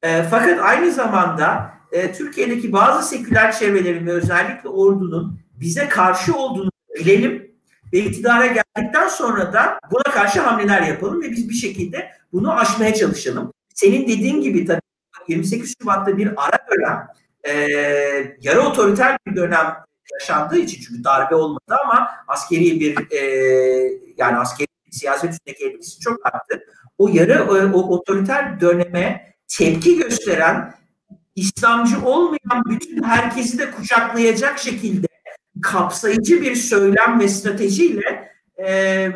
E, 0.02 0.22
fakat 0.22 0.60
aynı 0.60 0.92
zamanda 0.92 1.70
e, 1.92 2.12
Türkiye'deki 2.12 2.72
bazı 2.72 3.08
seküler 3.08 3.52
çevrelerin 3.52 4.06
ve 4.06 4.12
özellikle 4.12 4.68
ordunun 4.68 5.40
bize 5.54 5.88
karşı 5.88 6.36
olduğunu 6.36 6.70
bilelim 6.94 7.50
ve 7.92 7.98
iktidara 7.98 8.46
geldikten 8.46 9.08
sonra 9.08 9.52
da 9.52 9.80
buna 9.90 10.14
karşı 10.14 10.40
hamleler 10.40 10.82
yapalım 10.82 11.22
ve 11.22 11.30
biz 11.30 11.48
bir 11.48 11.54
şekilde 11.54 12.10
bunu 12.32 12.58
aşmaya 12.58 12.94
çalışalım. 12.94 13.52
Senin 13.74 14.08
dediğin 14.08 14.40
gibi 14.40 14.64
tabii 14.64 14.80
28 15.28 15.74
Şubat'ta 15.80 16.16
bir 16.16 16.26
ara 16.26 16.58
dönem, 16.70 17.08
e, 17.44 17.52
yarı 18.40 18.60
otoriter 18.60 19.18
bir 19.26 19.36
dönem 19.36 19.76
yaşandığı 20.12 20.58
için 20.58 20.82
çünkü 20.82 21.04
darbe 21.04 21.34
olmadı 21.34 21.76
ama 21.84 22.08
askeri 22.28 22.80
bir 22.80 23.12
e, 23.12 23.20
yani 24.16 24.36
askeri 24.36 24.68
siyaset 24.90 25.30
üstündeki 25.30 25.66
etkisi 25.66 26.00
çok 26.00 26.26
arttı. 26.26 26.64
O 26.98 27.08
yarı 27.08 27.32
e, 27.32 27.72
o, 27.72 27.80
otoriter 27.80 28.60
döneme 28.60 29.34
tepki 29.58 29.98
gösteren 29.98 30.74
İslamcı 31.36 32.04
olmayan 32.04 32.64
bütün 32.66 33.02
herkesi 33.02 33.58
de 33.58 33.70
kucaklayacak 33.70 34.58
şekilde 34.58 35.06
kapsayıcı 35.62 36.42
bir 36.42 36.54
söylem 36.54 37.20
ve 37.20 37.28
stratejiyle 37.28 38.32
e, 38.56 38.72
e, 38.72 39.12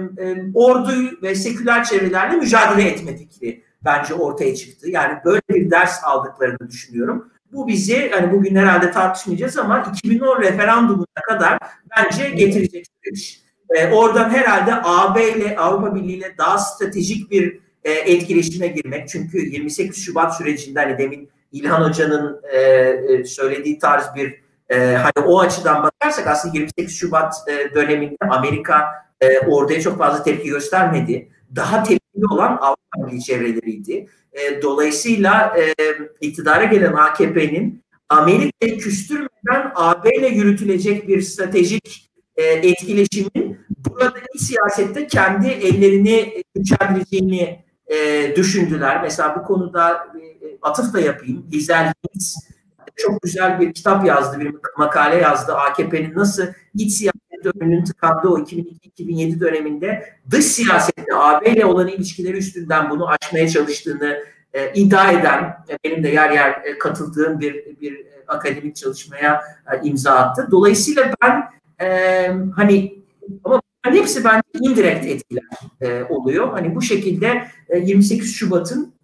ordu 0.54 1.22
ve 1.22 1.34
seküler 1.34 1.84
çevrelerle 1.84 2.36
mücadele 2.36 2.88
etme 2.88 3.16
fikri 3.16 3.62
bence 3.84 4.14
ortaya 4.14 4.54
çıktı. 4.56 4.90
Yani 4.90 5.18
böyle 5.24 5.40
bir 5.48 5.70
ders 5.70 6.04
aldıklarını 6.04 6.70
düşünüyorum. 6.70 7.30
Bu 7.52 7.68
bizi 7.68 8.10
hani 8.10 8.32
bugün 8.32 8.56
herhalde 8.56 8.90
tartışmayacağız 8.90 9.56
ama 9.58 9.92
2010 9.94 10.42
referandumuna 10.42 11.22
kadar 11.28 11.58
bence 11.96 12.30
getirecek 12.30 12.86
iş. 13.12 13.42
E, 13.70 13.86
oradan 13.86 14.30
herhalde 14.30 14.74
AB 14.84 15.28
ile 15.28 15.56
Avrupa 15.56 15.94
Birliği 15.94 16.16
ile 16.16 16.34
daha 16.38 16.58
stratejik 16.58 17.30
bir 17.30 17.60
e, 17.84 17.90
etkileşime 17.90 18.66
girmek. 18.66 19.08
Çünkü 19.08 19.38
28 19.38 20.04
Şubat 20.04 20.36
sürecinde 20.36 20.80
hani 20.80 20.98
demin 20.98 21.30
İlhan 21.52 21.88
Hoca'nın 21.88 22.40
e, 22.52 22.58
e, 22.58 23.24
söylediği 23.24 23.78
tarz 23.78 24.04
bir 24.16 24.42
e, 24.68 24.94
hani 24.94 25.26
o 25.26 25.40
açıdan 25.40 25.82
bakarsak 25.82 26.26
aslında 26.26 26.58
28 26.58 26.96
Şubat 26.96 27.34
e, 27.48 27.74
döneminde 27.74 28.16
Amerika 28.30 28.84
e, 29.20 29.38
oraya 29.38 29.80
çok 29.80 29.98
fazla 29.98 30.22
tepki 30.22 30.48
göstermedi. 30.48 31.28
Daha 31.56 31.82
tepkili 31.82 32.26
olan 32.30 32.58
Avrupa 32.60 33.06
Birliği 33.06 33.22
çevreleriydi. 33.22 34.06
E, 34.32 34.62
dolayısıyla 34.62 35.56
e, 35.58 35.74
iktidara 36.20 36.64
gelen 36.64 36.92
AKP'nin 36.92 37.82
Amerika'yı 38.08 38.78
küstürmeden 38.78 39.72
AB 39.74 40.16
ile 40.16 40.28
yürütülecek 40.28 41.08
bir 41.08 41.22
stratejik 41.22 42.10
e, 42.36 42.42
etkileşimin 42.42 43.58
burada 43.76 44.18
iç 44.34 44.42
siyasette 44.42 45.06
kendi 45.06 45.48
ellerini 45.48 46.42
güçlendireceğini 46.54 47.64
e, 47.86 48.32
düşündüler. 48.36 49.02
Mesela 49.02 49.36
bu 49.36 49.46
konuda 49.46 49.90
e, 49.92 50.58
atıf 50.62 50.94
da 50.94 51.00
yapayım. 51.00 51.46
Lizel 51.52 51.92
Hitz 52.14 52.52
çok 52.96 53.22
güzel 53.22 53.60
bir 53.60 53.74
kitap 53.74 54.06
yazdı, 54.06 54.40
bir 54.40 54.54
makale 54.78 55.16
yazdı. 55.16 55.54
AKP'nin 55.54 56.14
nasıl 56.14 56.42
iç 56.74 56.92
siyasette 56.92 57.11
önünün 57.46 57.84
tıkandığı 57.84 58.28
o 58.28 58.38
2002-2007 58.38 59.40
döneminde 59.40 60.08
dış 60.30 60.44
siyasette 60.44 61.14
AB 61.14 61.50
ile 61.50 61.66
olan 61.66 61.88
ilişkileri 61.88 62.36
üstünden 62.36 62.90
bunu 62.90 63.08
aşmaya 63.08 63.48
çalıştığını 63.48 64.18
e, 64.52 64.72
iddia 64.74 65.12
eden, 65.12 65.42
e, 65.42 65.78
benim 65.84 66.04
de 66.04 66.08
yer 66.08 66.30
yer 66.30 66.50
e, 66.64 66.78
katıldığım 66.78 67.40
bir 67.40 67.54
bir 67.80 67.92
e, 67.92 68.24
akademik 68.28 68.76
çalışmaya 68.76 69.40
e, 69.72 69.88
imza 69.88 70.12
attı. 70.12 70.48
Dolayısıyla 70.50 71.14
ben 71.22 71.42
e, 71.86 72.26
hani 72.56 73.02
ama 73.44 73.60
hepsi 73.84 74.24
bence 74.24 74.42
indirekt 74.60 75.06
etkiler 75.06 75.44
e, 75.80 76.04
oluyor. 76.04 76.50
Hani 76.52 76.74
bu 76.74 76.82
şekilde 76.82 77.44
e, 77.68 77.78
28 77.78 78.34
Şubat'ın 78.34 78.94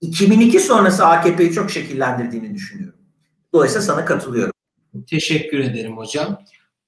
2002 0.00 0.60
sonrası 0.60 1.06
AKP'yi 1.06 1.52
çok 1.52 1.70
şekillendirdiğini 1.70 2.54
düşünüyorum. 2.54 2.98
Dolayısıyla 3.52 3.82
sana 3.82 4.04
katılıyorum. 4.04 4.52
Teşekkür 5.10 5.58
ederim 5.58 5.96
hocam. 5.96 6.38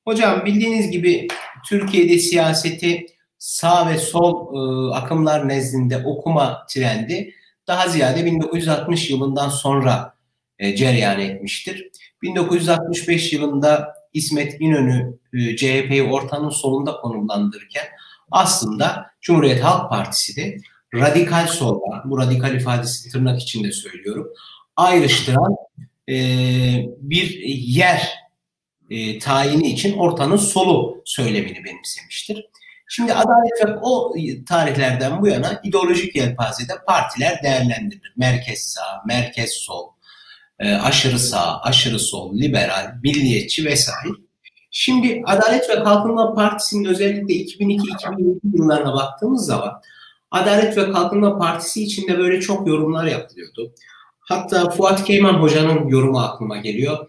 Hocam 0.08 0.44
bildiğiniz 0.44 0.90
gibi 0.90 1.28
Türkiye'de 1.68 2.18
siyaseti 2.18 3.06
sağ 3.38 3.90
ve 3.90 3.98
sol 3.98 4.54
e, 4.54 4.94
akımlar 4.94 5.48
nezdinde 5.48 6.02
okuma 6.04 6.66
trendi 6.70 7.34
daha 7.66 7.88
ziyade 7.88 8.24
1960 8.24 9.10
yılından 9.10 9.48
sonra 9.48 10.14
e, 10.58 10.76
cereyan 10.76 11.20
etmiştir. 11.20 11.90
1965 12.22 13.32
yılında 13.32 13.94
İsmet 14.12 14.60
İnönü 14.60 15.18
e, 15.34 15.56
CHP'yi 15.56 16.02
ortanın 16.02 16.50
solunda 16.50 16.92
konumlandırırken 16.92 17.84
aslında 18.30 19.06
Cumhuriyet 19.20 19.64
Halk 19.64 19.90
Partisi 19.90 20.36
de 20.36 20.56
radikal 20.94 21.46
solda, 21.46 22.02
bu 22.04 22.18
radikal 22.18 22.54
ifadesi 22.54 23.12
tırnak 23.12 23.42
içinde 23.42 23.72
söylüyorum, 23.72 24.28
ayrıştıran 24.76 25.56
e, 26.08 26.14
bir 27.00 27.38
yer 27.58 28.27
e, 28.90 29.18
tayini 29.18 29.70
için 29.70 29.98
ortanın 29.98 30.36
solu 30.36 31.02
söylemini 31.04 31.64
benimsemiştir. 31.64 32.44
Şimdi 32.88 33.14
adalet 33.14 33.66
ve 33.66 33.78
o 33.82 34.14
tarihlerden 34.48 35.22
bu 35.22 35.28
yana 35.28 35.60
ideolojik 35.64 36.16
yelpazede 36.16 36.72
partiler 36.86 37.42
değerlendirilir. 37.42 38.12
Merkez 38.16 38.60
sağ, 38.60 39.02
merkez 39.06 39.52
sol, 39.52 39.88
e, 40.58 40.74
aşırı 40.74 41.18
sağ, 41.18 41.60
aşırı 41.60 41.98
sol, 41.98 42.34
liberal, 42.34 42.94
milliyetçi 43.02 43.64
vesaire. 43.64 44.08
Şimdi 44.70 45.22
Adalet 45.26 45.70
ve 45.70 45.82
Kalkınma 45.84 46.34
Partisi'nin 46.34 46.84
özellikle 46.84 47.34
2002-2007 47.34 48.38
yıllarına 48.54 48.94
baktığımız 48.94 49.46
zaman 49.46 49.82
Adalet 50.30 50.76
ve 50.76 50.92
Kalkınma 50.92 51.38
Partisi 51.38 51.84
içinde 51.84 52.18
böyle 52.18 52.40
çok 52.40 52.68
yorumlar 52.68 53.06
yapılıyordu. 53.06 53.74
Hatta 54.20 54.70
Fuat 54.70 55.04
Keyman 55.04 55.34
Hoca'nın 55.34 55.88
yorumu 55.88 56.18
aklıma 56.18 56.56
geliyor. 56.56 57.06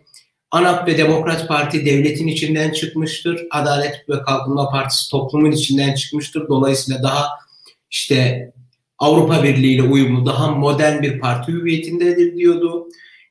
ANAP 0.51 0.87
ve 0.87 0.97
Demokrat 0.97 1.47
Parti 1.47 1.85
devletin 1.85 2.27
içinden 2.27 2.71
çıkmıştır. 2.71 3.47
Adalet 3.51 4.09
ve 4.09 4.21
Kalkınma 4.23 4.69
Partisi 4.69 5.11
toplumun 5.11 5.51
içinden 5.51 5.95
çıkmıştır. 5.95 6.47
Dolayısıyla 6.47 7.03
daha 7.03 7.29
işte 7.91 8.51
Avrupa 8.99 9.43
Birliği 9.43 9.73
ile 9.73 9.83
uyumlu, 9.83 10.25
daha 10.25 10.51
modern 10.51 11.01
bir 11.01 11.19
parti 11.19 11.51
hüviyetindedir 11.51 12.35
diyordu. 12.35 12.87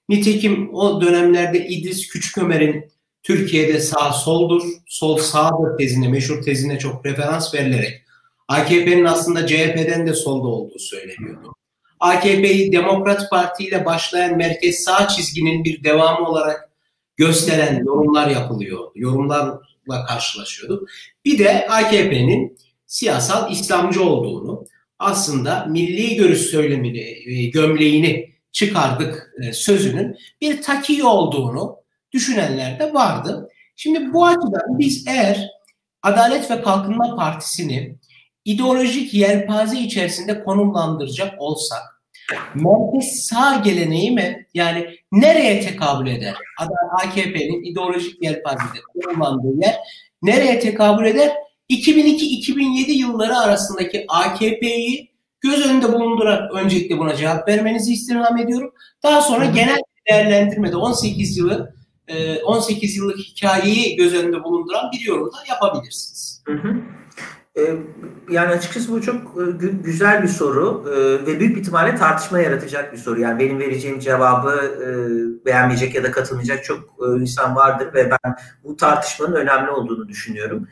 Nitekim 0.09 0.75
o 0.75 1.01
dönemlerde 1.01 1.69
İdris 1.69 2.09
Küçükömer'in 2.09 2.93
Türkiye'de 3.23 3.81
sağ 3.81 4.13
soldur, 4.13 4.63
sol 4.87 5.19
sağdır 5.19 5.79
tezine, 5.79 6.09
meşhur 6.09 6.43
tezine 6.43 6.79
çok 6.79 7.07
referans 7.07 7.55
verilerek 7.55 8.03
AKP'nin 8.49 9.05
aslında 9.05 9.47
CHP'den 9.47 10.07
de 10.07 10.15
solda 10.15 10.49
olduğu 10.49 10.79
söyleniyordu. 10.79 11.55
AKP'yi 12.01 12.73
Demokrat 12.73 13.31
Parti 13.31 13.65
ile 13.65 13.85
başlayan 13.85 14.37
merkez 14.37 14.85
sağ 14.85 15.09
çizginin 15.09 15.65
bir 15.65 15.85
devamı 15.85 16.29
olarak 16.29 16.68
gösteren 17.19 17.85
yorumlar 17.85 18.29
yapılıyor. 18.29 18.91
Yorumlarla 18.95 20.05
karşılaşıyorduk. 20.09 20.89
Bir 21.25 21.39
de 21.39 21.69
AKP'nin 21.69 22.59
siyasal 22.87 23.53
İslamcı 23.53 24.03
olduğunu, 24.03 24.65
aslında 24.99 25.67
milli 25.69 26.17
görüş 26.17 26.41
söylemini, 26.41 27.01
e, 27.27 27.51
gömleğini 27.51 28.31
çıkardık 28.53 29.33
e, 29.43 29.53
sözünün 29.53 30.17
bir 30.41 30.63
taki 30.63 31.05
olduğunu 31.05 31.77
düşünenler 32.13 32.79
de 32.79 32.95
vardı. 32.95 33.49
Şimdi 33.77 34.13
bu 34.13 34.27
açıdan 34.27 34.79
biz 34.79 35.07
eğer 35.07 35.49
Adalet 36.03 36.51
ve 36.51 36.63
Kalkınma 36.63 37.17
Partisi'ni 37.17 37.97
ideolojik 38.45 39.15
yelpaze 39.15 39.79
içerisinde 39.79 40.45
konumlandıracak 40.45 41.43
olsak 41.43 42.03
merkez 42.55 43.27
sağ 43.27 43.57
geleneği 43.65 44.11
mi 44.11 44.47
yani 44.55 44.98
nereye 45.13 45.61
tekabül 45.61 46.07
eder? 46.07 46.35
AKP'nin 47.03 47.65
ideolojik 47.65 48.23
yelpazede 48.23 48.81
konumlandığı 48.95 49.65
yer 49.65 49.77
nereye 50.23 50.61
tekabül 50.61 51.07
eder? 51.07 51.33
2002-2007 51.71 52.91
yılları 52.91 53.37
arasındaki 53.37 54.05
AKP'yi 54.09 55.11
göz 55.41 55.67
önünde 55.67 55.93
bulundurarak 55.93 56.55
öncelikle 56.55 56.99
buna 56.99 57.17
cevap 57.17 57.49
vermenizi 57.49 57.93
istirham 57.93 58.39
ediyorum. 58.39 58.73
Daha 59.03 59.23
sonra 59.23 59.45
genel 59.45 59.79
değerlendirmede 60.11 60.77
18 60.77 61.37
yılı 61.37 61.75
18 62.45 62.95
e, 62.95 62.97
yıllık 62.97 63.19
hikayeyi 63.19 63.97
göz 63.97 64.15
önünde 64.15 64.45
bulunduran 64.45 64.91
bir 64.93 65.07
yorum 65.07 65.27
da 65.27 65.37
yapabilirsiniz. 65.49 66.43
Hı 66.47 66.53
hı. 66.53 66.83
E, 67.59 67.77
yani 68.31 68.49
açıkçası 68.49 68.93
bu 68.93 69.03
çok 69.03 69.17
e, 69.17 69.67
güzel 69.83 70.23
bir 70.23 70.29
soru 70.29 70.85
ve 71.27 71.41
büyük 71.41 71.59
ihtimalle 71.59 71.97
tartışma 71.97 72.39
yaratacak 72.39 72.93
bir 72.93 72.99
soru. 72.99 73.21
Yani 73.21 73.39
benim 73.39 73.59
vereceğim 73.59 73.99
cevabı 73.99 74.79
beğenmeyecek 75.47 75.95
ya 75.95 76.05
da 76.05 76.11
katılmayacak 76.11 76.65
çok 76.65 76.81
insan 77.21 77.57
vardır 77.57 77.95
ve 77.95 78.11
ben 78.11 78.37
bu 78.65 78.77
tartışmanın 78.77 79.35
önemli 79.35 79.71
olduğunu 79.71 80.09
düşünüyorum. 80.09 80.69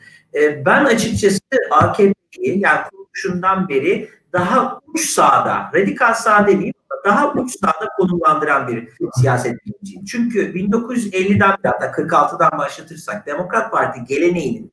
Ben 0.65 0.85
açıkçası 0.85 1.39
AKP'yi 1.71 2.59
yani 2.59 2.79
kuruluşundan 2.91 3.69
beri 3.69 4.09
daha 4.33 4.79
uç 4.87 5.09
sağda, 5.09 5.71
radikal 5.75 6.13
sağ 6.13 6.47
demeyeyim 6.47 6.73
daha 7.05 7.33
uç 7.33 7.59
sağda 7.59 7.89
konumlandıran 7.97 8.67
bir 8.67 8.89
siyaset 9.15 9.65
bilimciyim. 9.65 10.05
Çünkü 10.05 10.53
1950'den 10.53 11.55
hatta 11.63 11.85
46'dan 11.85 12.59
başlatırsak 12.59 13.27
Demokrat 13.27 13.71
Parti 13.71 14.03
geleneğinin 14.03 14.71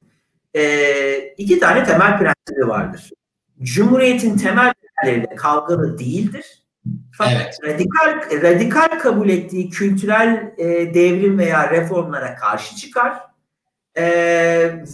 e, 0.56 1.34
iki 1.36 1.58
tane 1.58 1.84
temel 1.84 2.18
prensibi 2.18 2.68
vardır. 2.68 3.10
Cumhuriyetin 3.62 4.36
temel 4.36 4.72
değerlerinde 4.82 5.34
kavgalı 5.34 5.98
değildir. 5.98 6.62
Fakat 7.12 7.58
evet. 7.64 7.74
radikal 7.74 8.42
radikal 8.42 8.98
kabul 8.98 9.28
ettiği 9.28 9.70
kültürel 9.70 10.52
e, 10.58 10.94
devrim 10.94 11.38
veya 11.38 11.70
reformlara 11.70 12.34
karşı 12.34 12.76
çıkar. 12.76 13.20
E, 13.96 14.04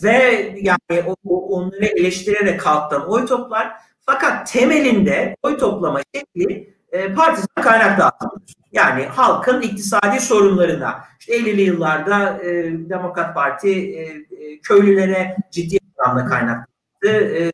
ve 0.03 0.53
yani 0.61 1.05
o, 1.07 1.15
o, 1.25 1.57
onları 1.57 1.85
eleştirerek 1.85 2.67
halktan 2.67 3.11
oy 3.11 3.27
toplar 3.27 3.73
Fakat 4.11 4.53
temelinde 4.53 5.37
oy 5.43 5.59
toplama 5.59 6.01
şekli 6.15 6.75
e, 6.93 7.15
partizan 7.15 7.63
kaynak 7.63 7.99
dağıtımıdır. 7.99 8.55
Yani 8.73 9.05
halkın 9.05 9.61
iktisadi 9.61 10.21
sorunlarına, 10.21 11.05
işte 11.21 11.39
50'li 11.39 11.63
yıllarda 11.63 12.39
e, 12.45 12.73
Demokrat 12.91 13.35
Parti 13.35 13.71
e, 13.71 14.03
e, 14.03 14.61
köylülere 14.61 15.37
ciddi 15.51 15.79
anlamda 15.99 16.29
kaynak 16.31 16.69
dağıttı. 17.03 17.19
E, 17.19 17.53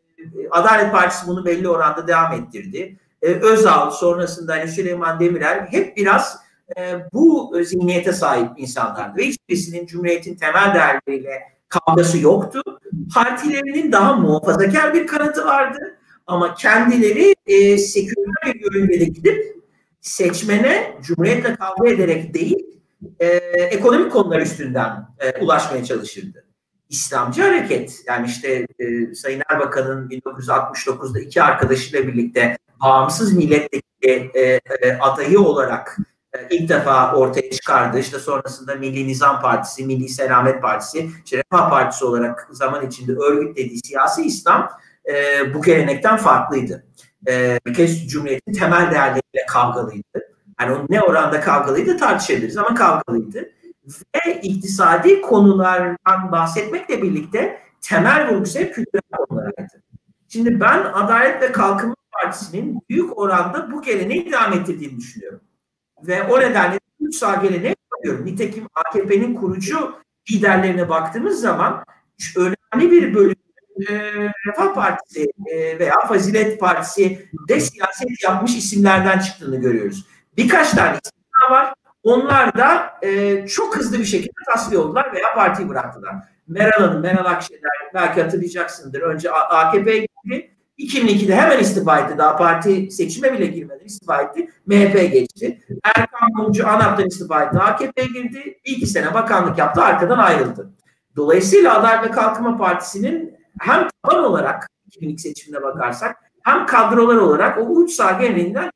Adalet 0.51 0.93
Partisi 0.93 1.27
bunu 1.27 1.45
belli 1.45 1.69
oranda 1.69 2.09
devam 2.09 2.33
ettirdi. 2.33 2.97
E, 3.23 3.27
Özal, 3.27 3.91
sonrasında 3.91 4.53
hani 4.53 4.69
Süleyman 4.69 5.21
Demirel 5.21 5.67
hep 5.71 5.97
biraz 5.97 6.39
e, 6.79 6.95
bu 7.13 7.57
zihniyete 7.65 8.13
sahip 8.13 8.51
insanlardı. 8.57 9.19
Ve 9.19 9.27
hiçbirisinin 9.27 9.87
Cumhuriyet'in 9.87 10.37
temel 10.37 10.75
değerleriyle 10.75 11.43
kavgası 11.69 12.19
yoktu. 12.19 12.63
Partilerinin 13.15 13.93
daha 13.93 14.13
muhafazakar 14.13 14.95
bir 14.95 15.07
kanıtı 15.07 15.45
vardı. 15.45 15.96
Ama 16.27 16.55
kendileri 16.55 17.35
e, 17.47 17.79
seküler 17.79 18.55
bir 18.55 18.75
yönde 18.75 19.05
gidip 19.05 19.57
seçmene 20.01 20.99
Cumhuriyet'le 21.03 21.57
kavga 21.59 21.89
ederek 21.89 22.35
değil, 22.35 22.67
e, 23.21 23.27
ekonomik 23.71 24.13
konular 24.13 24.41
üstünden 24.41 25.09
e, 25.19 25.45
ulaşmaya 25.45 25.85
çalışırdı. 25.85 26.45
İslamcı 26.89 27.43
hareket, 27.43 28.03
yani 28.07 28.27
işte 28.27 28.67
e, 28.79 29.15
Sayın 29.15 29.43
Erbakan'ın 29.49 30.09
1969'da 30.09 31.21
iki 31.21 31.43
arkadaşıyla 31.43 32.07
birlikte 32.07 32.59
bağımsız 32.83 33.33
milletvekili 33.33 34.31
e, 34.35 34.51
e, 34.83 34.99
adayı 35.01 35.41
olarak 35.41 35.97
e, 36.33 36.57
ilk 36.57 36.69
defa 36.69 37.15
ortaya 37.15 37.51
çıkardı. 37.51 37.99
İşte 37.99 38.19
sonrasında 38.19 38.75
Milli 38.75 39.07
Nizam 39.07 39.41
Partisi, 39.41 39.87
Milli 39.87 40.09
Selamet 40.09 40.63
Partisi, 40.63 41.11
işte 41.25 41.37
Refah 41.37 41.71
Partisi 41.71 42.05
olarak 42.05 42.49
zaman 42.51 42.87
içinde 42.87 43.13
örgütlediği 43.13 43.81
siyasi 43.85 44.23
İslam 44.23 44.71
e, 45.09 45.55
bu 45.55 45.63
gelenekten 45.63 46.17
farklıydı. 46.17 46.87
E, 47.29 47.61
bir 47.67 47.75
kez 47.75 48.09
Cumhuriyet'in 48.09 48.53
temel 48.53 48.91
değerleriyle 48.91 49.47
kavgalıydı. 49.49 50.35
Yani 50.61 50.73
o 50.73 50.87
ne 50.89 51.03
oranda 51.03 51.41
kavgalıydı 51.41 51.97
tartışabiliriz 51.97 52.57
ama 52.57 52.75
kavgalıydı. 52.75 53.49
Ve 53.87 54.41
iktisadi 54.43 55.21
konulardan 55.21 56.33
bahsetmekle 56.33 57.03
birlikte 57.03 57.59
temel 57.81 58.29
vurgusu 58.31 58.59
hep 58.59 58.75
kültürel 58.75 59.03
konularıydı. 59.29 59.83
Şimdi 60.29 60.61
ben 60.61 60.85
Adalet 60.85 61.43
ve 61.43 61.53
Kalkınma 61.53 61.95
Partisi'nin 62.13 62.81
büyük 62.91 63.19
oranda 63.19 63.73
bu 63.73 63.83
geleneği 63.83 64.33
devam 64.33 64.53
ettirdiğini 64.53 64.97
düşünüyorum. 64.97 65.41
Ve 66.03 66.23
o 66.23 66.41
nedenle 66.41 66.81
üç 67.01 67.17
sağ 67.17 67.35
geleneği 67.35 67.77
yapıyorum. 67.97 68.27
Nitekim 68.27 68.69
AKP'nin 68.75 69.35
kurucu 69.35 69.95
liderlerine 70.31 70.89
baktığımız 70.89 71.41
zaman 71.41 71.85
önemli 72.37 72.91
bir 72.91 73.15
bölüm 73.15 73.37
e, 73.89 73.95
Refah 74.47 74.75
Partisi 74.75 75.33
e, 75.47 75.79
veya 75.79 76.01
Fazilet 76.09 76.61
Partisi 76.61 77.29
de 77.49 77.61
siyaset 77.61 78.23
yapmış 78.25 78.57
isimlerden 78.57 79.19
çıktığını 79.19 79.57
görüyoruz. 79.57 80.07
Birkaç 80.37 80.71
tane 80.71 80.99
isim 81.05 81.51
var. 81.51 81.75
Onlar 82.03 82.59
da 82.59 82.99
e, 83.03 83.47
çok 83.47 83.77
hızlı 83.77 83.99
bir 83.99 84.05
şekilde 84.05 84.33
tasfiye 84.53 84.81
oldular 84.81 85.13
veya 85.13 85.35
partiyi 85.35 85.69
bıraktılar. 85.69 86.15
Meral 86.49 86.87
Hanım, 86.87 87.03
Meral 87.03 87.25
Akşener 87.25 87.91
belki 87.95 88.23
hatırlayacaksındır. 88.23 89.01
Önce 89.01 89.31
AKP'ye 89.31 89.99
gitti. 89.99 90.51
2002'de 90.79 91.37
hemen 91.37 91.59
istifa 91.59 91.99
etti. 91.99 92.19
Daha 92.19 92.37
parti 92.37 92.91
seçime 92.91 93.33
bile 93.33 93.47
girmeden 93.47 93.85
istifa 93.85 94.23
etti. 94.23 94.51
MHP 94.67 95.13
geçti. 95.13 95.61
Erkan 95.85 96.31
Mumcu 96.35 96.69
ANAP'tan 96.69 97.07
istifa 97.07 97.43
etti. 97.43 97.59
AKP'ye 97.59 98.07
girdi. 98.07 98.59
Bir 98.67 98.73
iki 98.73 98.87
sene 98.87 99.15
bakanlık 99.15 99.59
yaptı. 99.59 99.83
Arkadan 99.83 100.19
ayrıldı. 100.19 100.71
Dolayısıyla 101.17 101.79
Adalet 101.79 102.05
ve 102.05 102.11
Kalkınma 102.11 102.59
Partisi'nin 102.59 103.37
hem 103.59 103.89
taban 104.03 104.25
olarak 104.25 104.71
2002 104.87 105.23
seçimine 105.23 105.63
bakarsak 105.63 106.17
hem 106.43 106.67
kadrolar 106.67 107.17
olarak 107.17 107.59
o 107.59 107.61
uç 107.61 107.91
sağ 107.91 108.13
genelinden 108.13 108.71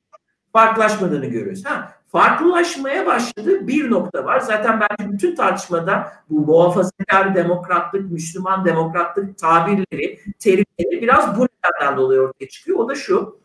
farklılaşmadığını 0.52 1.26
görüyoruz. 1.26 1.64
Ha, 1.64 1.92
farklılaşmaya 2.12 3.06
başladığı 3.06 3.68
bir 3.68 3.90
nokta 3.90 4.24
var. 4.24 4.40
Zaten 4.40 4.80
bence 4.80 5.12
bütün 5.12 5.34
tartışmada 5.34 6.12
bu 6.30 6.40
muhafazakar 6.40 7.34
demokratlık, 7.34 8.10
Müslüman 8.10 8.64
demokratlık 8.64 9.38
tabirleri, 9.38 10.20
terimleri 10.38 11.02
biraz 11.02 11.38
bu 11.38 11.46
nedenden 11.46 11.96
dolayı 11.96 12.20
ortaya 12.20 12.48
çıkıyor. 12.48 12.78
O 12.78 12.88
da 12.88 12.94
şu. 12.94 13.40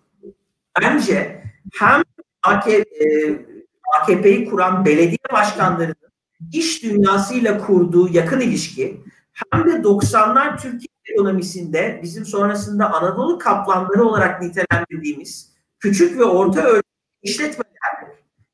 Bence 0.82 1.44
hem 1.74 2.04
AKP'yi 2.44 4.42
e, 4.42 4.46
kuran 4.46 4.86
belediye 4.86 5.18
başkanlarının 5.34 5.96
iş 6.54 6.84
dünyasıyla 6.84 7.58
kurduğu 7.58 8.14
yakın 8.14 8.40
ilişki 8.40 9.02
hem 9.34 9.66
de 9.66 9.72
90'lar 9.72 10.62
Türkiye 10.62 10.95
ekonomisinde 11.12 12.00
bizim 12.04 12.26
sonrasında 12.26 12.94
Anadolu 12.94 13.40
kaplanları 13.40 14.04
olarak 14.04 14.42
nitelendirdiğimiz 14.42 15.54
küçük 15.80 16.20
ve 16.20 16.24
orta 16.24 16.62
ölçekli 16.62 16.86
işletmeler, 17.22 17.76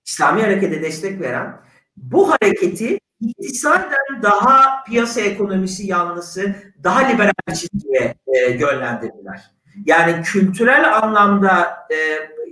İslami 0.05 0.41
harekete 0.41 0.81
destek 0.81 1.21
veren 1.21 1.61
bu 1.97 2.31
hareketi 2.31 2.99
iktisaden 3.19 4.21
daha 4.23 4.83
piyasa 4.83 5.21
ekonomisi 5.21 5.87
yanlısı, 5.87 6.55
daha 6.83 6.99
liberal 6.99 7.33
bir 7.47 7.53
çizgiye 7.53 8.15
e, 8.27 8.51
yönlendirdiler. 8.51 9.51
Yani 9.85 10.21
kültürel 10.23 10.97
anlamda 10.97 11.77
e, 11.91 11.95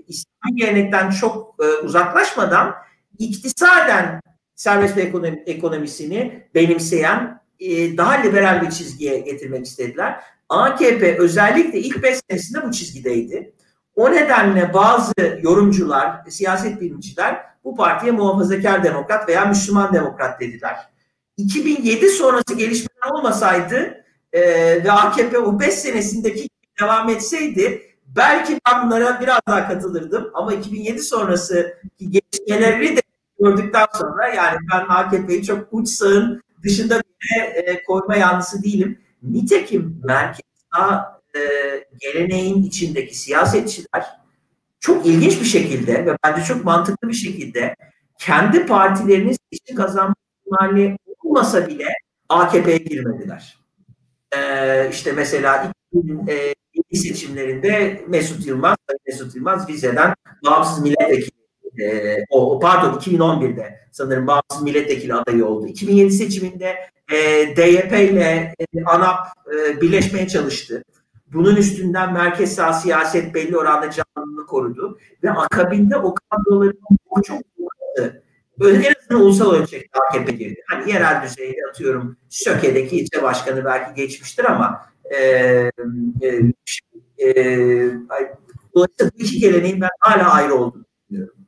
İslami 0.07 0.55
gelenekten 0.55 1.09
çok 1.09 1.55
e, 1.63 1.65
uzaklaşmadan 1.65 2.75
iktisaden 3.19 4.21
serbest 4.55 4.97
ekonomi, 4.97 5.43
ekonomisini 5.45 6.47
benimseyen 6.55 7.38
e, 7.59 7.97
daha 7.97 8.13
liberal 8.13 8.61
bir 8.61 8.69
çizgiye 8.69 9.19
getirmek 9.19 9.65
istediler. 9.65 10.23
AKP 10.49 11.17
özellikle 11.17 11.79
ilk 11.79 12.03
5 12.03 12.17
senesinde 12.29 12.63
bu 12.67 12.71
çizgideydi. 12.71 13.53
O 13.95 14.11
nedenle 14.11 14.73
bazı 14.73 15.13
yorumcular, 15.41 16.21
siyaset 16.29 16.81
bilimciler 16.81 17.45
bu 17.63 17.75
partiye 17.75 18.11
muhafazakar 18.11 18.83
demokrat 18.83 19.29
veya 19.29 19.45
Müslüman 19.45 19.93
demokrat 19.93 20.41
dediler. 20.41 20.75
2007 21.37 22.09
sonrası 22.09 22.55
gelişmeler 22.57 23.11
olmasaydı 23.11 24.03
e, 24.33 24.41
ve 24.83 24.91
AKP 24.91 25.37
o 25.37 25.59
5 25.59 25.73
senesindeki 25.73 26.49
devam 26.81 27.09
etseydi 27.09 27.81
belki 28.15 28.59
ben 28.67 28.85
bunlara 28.85 29.21
biraz 29.21 29.39
daha 29.47 29.67
katılırdım. 29.67 30.31
Ama 30.33 30.53
2007 30.53 31.01
sonrası 31.01 31.77
gelişmeleri 31.99 32.97
de 32.97 33.01
gördükten 33.39 33.85
sonra 33.93 34.27
yani 34.27 34.57
ben 34.73 34.85
AKP'yi 34.89 35.43
çok 35.43 35.67
uç 35.71 35.89
sağın 35.89 36.41
dışında 36.63 37.01
bir 37.01 37.41
e, 37.41 37.83
koyma 37.83 38.15
yanlısı 38.15 38.63
değilim. 38.63 38.99
Nitekim 39.23 40.01
merkez 40.03 40.45
sağ 40.73 41.21
e, 41.35 41.39
geleneğin 41.99 42.63
içindeki 42.63 43.17
siyasetçiler 43.17 44.05
çok 44.79 45.05
ilginç 45.05 45.41
bir 45.41 45.45
şekilde 45.45 46.05
ve 46.05 46.17
bence 46.23 46.43
çok 46.43 46.65
mantıklı 46.65 47.09
bir 47.09 47.13
şekilde 47.13 47.75
kendi 48.19 48.65
partilerinin 48.65 49.35
seçim 49.53 49.75
kazanma 49.75 50.15
ihtimali 50.41 50.97
olmasa 51.23 51.67
bile 51.67 51.85
AKP'ye 52.29 52.77
girmediler. 52.77 53.57
Ee, 54.37 54.89
işte 54.91 55.11
mesela 55.11 55.71
2007 55.93 56.31
e, 56.91 56.97
seçimlerinde 56.97 58.01
Mesut 58.07 58.45
Yılmaz, 58.45 58.77
Mesut 59.07 59.35
Yılmaz 59.35 59.69
vizeden 59.69 60.15
bağımsız 60.45 60.83
milletvekili 60.83 61.38
e, 61.83 62.17
o 62.29 62.59
pardon 62.59 62.99
2011'de 62.99 63.79
sanırım 63.91 64.27
bağımsız 64.27 64.63
milletvekili 64.63 65.13
adayı 65.13 65.45
oldu. 65.45 65.67
2007 65.67 66.11
seçiminde 66.11 66.75
e, 67.11 67.17
DYP 67.57 67.93
ile 67.93 68.53
e, 68.59 68.83
ANAP 68.85 69.27
e, 69.55 69.81
birleşmeye 69.81 70.27
çalıştı. 70.27 70.83
Bunun 71.33 71.55
üstünden 71.55 72.13
merkez 72.13 72.55
sağ 72.55 72.73
siyaset 72.73 73.33
belli 73.35 73.57
oranda 73.57 73.89
canlılığını 73.91 74.45
korudu. 74.45 74.99
Ve 75.23 75.31
akabinde 75.31 75.97
o 75.97 76.15
kadroların 76.15 76.79
çok 77.23 77.41
uzadı. 77.57 78.23
En 78.61 78.93
azından 78.99 79.25
ulusal 79.25 79.53
ölçekte 79.53 79.99
AKP 79.99 80.31
girdi. 80.31 80.61
Hani 80.67 80.91
yerel 80.91 81.23
düzeyde 81.23 81.59
atıyorum 81.69 82.17
Söke'deki 82.29 82.97
ilçe 82.97 83.23
başkanı 83.23 83.65
belki 83.65 84.01
geçmiştir 84.01 84.45
ama 84.45 84.85
e, 85.09 85.17
e, 86.21 86.41
e, 87.25 87.91
bu 88.75 88.87
iki 89.17 89.39
geleneğin 89.39 89.81
ben 89.81 89.89
hala 89.99 90.33
ayrı 90.33 90.55
olduğunu 90.55 90.85
düşünüyorum. 91.09 91.38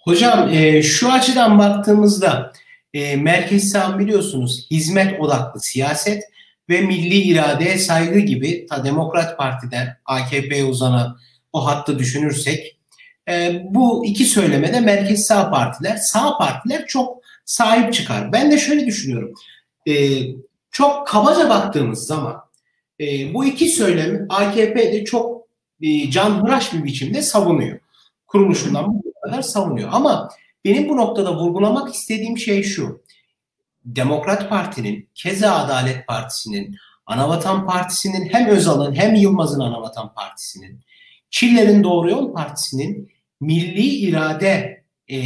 Hocam 0.00 0.48
e, 0.48 0.82
şu 0.82 1.12
açıdan 1.12 1.58
baktığımızda 1.58 2.52
e, 2.94 3.16
merkez 3.16 3.70
sağ 3.70 3.98
biliyorsunuz 3.98 4.66
hizmet 4.70 5.20
odaklı 5.20 5.60
siyaset 5.60 6.22
ve 6.68 6.80
milli 6.80 7.14
iradeye 7.14 7.78
saygı 7.78 8.18
gibi 8.18 8.66
ta 8.66 8.84
Demokrat 8.84 9.38
Parti'den 9.38 9.96
AKP'ye 10.04 10.64
uzanan 10.64 11.18
o 11.52 11.66
hattı 11.66 11.98
düşünürsek 11.98 12.78
e, 13.28 13.62
bu 13.70 14.06
iki 14.06 14.24
söylemede 14.24 14.80
merkez 14.80 15.26
sağ 15.26 15.50
partiler, 15.50 15.96
sağ 15.96 16.38
partiler 16.38 16.86
çok 16.86 17.22
sahip 17.44 17.94
çıkar. 17.94 18.32
Ben 18.32 18.52
de 18.52 18.58
şöyle 18.58 18.86
düşünüyorum. 18.86 19.34
E, 19.88 19.92
çok 20.70 21.06
kabaca 21.06 21.48
baktığımız 21.48 22.06
zaman 22.06 22.36
e, 23.00 23.34
bu 23.34 23.44
iki 23.44 23.68
söylemi 23.68 24.26
AKP'de 24.28 25.04
çok 25.04 25.46
e, 25.82 26.10
canhıraş 26.10 26.72
bir 26.72 26.84
biçimde 26.84 27.22
savunuyor. 27.22 27.78
Kuruluşundan 28.26 29.02
kadar 29.20 29.42
savunuyor. 29.42 29.88
Ama 29.92 30.28
benim 30.64 30.88
bu 30.88 30.96
noktada 30.96 31.36
vurgulamak 31.36 31.94
istediğim 31.94 32.38
şey 32.38 32.62
şu. 32.62 33.02
Demokrat 33.84 34.50
Parti'nin, 34.50 35.08
Keza 35.14 35.54
Adalet 35.54 36.06
Partisi'nin, 36.06 36.76
Anavatan 37.06 37.66
Partisi'nin 37.66 38.28
hem 38.32 38.46
Özal'ın 38.46 38.94
hem 38.94 39.14
Yılmaz'ın 39.14 39.60
Anavatan 39.60 40.14
Partisi'nin 40.14 40.80
Çillerin 41.30 41.84
Doğru 41.84 42.10
Yol 42.10 42.32
Partisi'nin 42.32 43.12
milli 43.40 43.86
irade 43.86 44.84
e, 45.10 45.18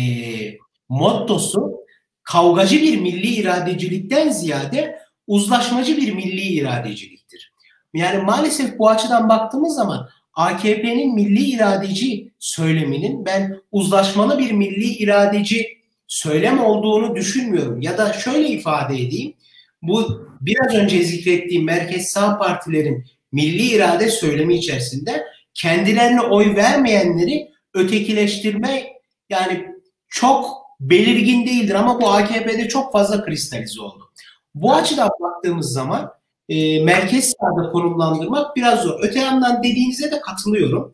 mottosu 0.88 1.74
kavgacı 2.22 2.82
bir 2.82 3.00
milli 3.00 3.26
iradecilikten 3.26 4.28
ziyade 4.28 4.98
uzlaşmacı 5.26 5.96
bir 5.96 6.12
milli 6.12 6.42
iradeciliktir. 6.42 7.52
Yani 7.94 8.22
maalesef 8.22 8.78
bu 8.78 8.88
açıdan 8.88 9.28
baktığımız 9.28 9.74
zaman 9.74 10.08
AKP'nin 10.34 11.14
milli 11.14 11.44
iradeci 11.44 12.32
söyleminin 12.38 13.26
ben 13.26 13.60
uzlaşmalı 13.72 14.38
bir 14.38 14.52
milli 14.52 14.84
iradeci 14.84 15.78
söylem 16.06 16.64
olduğunu 16.64 17.16
düşünmüyorum. 17.16 17.80
Ya 17.80 17.98
da 17.98 18.12
şöyle 18.12 18.48
ifade 18.48 18.94
edeyim. 18.94 19.34
Bu 19.82 20.28
biraz 20.40 20.74
önce 20.74 21.02
zikrettiğim 21.02 21.64
merkez 21.64 22.08
sağ 22.08 22.38
partilerin 22.38 23.04
milli 23.32 23.62
irade 23.62 24.10
söylemi 24.10 24.54
içerisinde 24.54 25.24
kendilerine 25.54 26.20
oy 26.20 26.56
vermeyenleri 26.56 27.50
ötekileştirme 27.74 28.84
yani 29.30 29.66
çok 30.08 30.50
belirgin 30.80 31.46
değildir 31.46 31.74
ama 31.74 32.00
bu 32.00 32.08
AKP'de 32.08 32.68
çok 32.68 32.92
fazla 32.92 33.24
kristalize 33.24 33.80
oldu. 33.80 34.10
Bu 34.54 34.74
açıdan 34.74 35.10
baktığımız 35.20 35.72
zaman 35.72 36.12
e, 36.48 36.84
merkez 36.84 37.32
sağda 37.40 37.70
konumlandırmak 37.70 38.56
biraz 38.56 38.82
zor. 38.82 39.00
Öte 39.02 39.18
yandan 39.18 39.62
dediğinize 39.62 40.10
de 40.10 40.20
katılıyorum. 40.20 40.92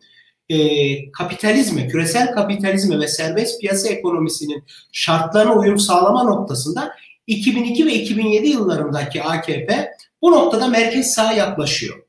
E, 0.49 1.13
kapitalizme, 1.13 1.89
küresel 1.89 2.33
kapitalizme 2.35 3.01
ve 3.01 3.09
serbest 3.09 3.61
piyasa 3.61 3.89
ekonomisinin 3.89 4.65
şartlarına 4.93 5.55
uyum 5.55 5.79
sağlama 5.79 6.23
noktasında 6.23 6.93
2002 7.27 7.87
ve 7.87 7.95
2007 7.95 8.49
yıllarındaki 8.49 9.23
AKP 9.23 9.91
bu 10.23 10.31
noktada 10.31 10.69
merkez 10.69 11.15
sağa 11.15 11.33
yaklaşıyor. 11.33 12.03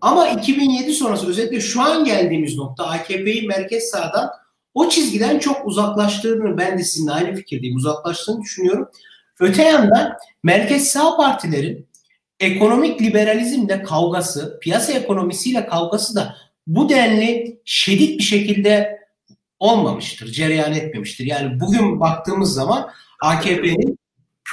Ama 0.00 0.28
2007 0.28 0.92
sonrası 0.92 1.28
özellikle 1.28 1.60
şu 1.60 1.82
an 1.82 2.04
geldiğimiz 2.04 2.56
nokta 2.56 2.86
AKP'yi 2.86 3.46
merkez 3.48 3.84
sağdan 3.84 4.30
o 4.74 4.88
çizgiden 4.88 5.38
çok 5.38 5.66
uzaklaştığını 5.66 6.58
ben 6.58 6.78
de 6.78 6.84
sizinle 6.84 7.12
aynı 7.12 7.34
fikirdeyim. 7.34 7.76
Uzaklaştığını 7.76 8.42
düşünüyorum. 8.42 8.88
Öte 9.40 9.62
yandan 9.62 10.12
merkez 10.42 10.88
sağ 10.88 11.16
partilerin 11.16 11.86
ekonomik 12.40 13.02
liberalizmle 13.02 13.82
kavgası, 13.82 14.58
piyasa 14.62 14.92
ekonomisiyle 14.92 15.66
kavgası 15.66 16.16
da 16.16 16.36
bu 16.66 16.88
denli 16.88 17.60
şiddet 17.64 18.18
bir 18.18 18.22
şekilde 18.22 18.98
olmamıştır, 19.58 20.26
cereyan 20.26 20.72
etmemiştir. 20.72 21.26
Yani 21.26 21.60
bugün 21.60 22.00
baktığımız 22.00 22.54
zaman 22.54 22.90
AKP'nin 23.22 23.98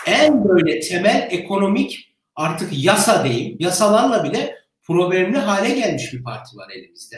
en 0.07 0.49
böyle 0.49 0.79
temel 0.79 1.27
ekonomik 1.31 2.15
artık 2.35 2.69
yasa 2.71 3.23
değil, 3.23 3.55
yasalarla 3.59 4.23
bile 4.23 4.55
problemli 4.83 5.37
hale 5.37 5.69
gelmiş 5.69 6.13
bir 6.13 6.23
parti 6.23 6.57
var 6.57 6.69
elimizde. 6.75 7.15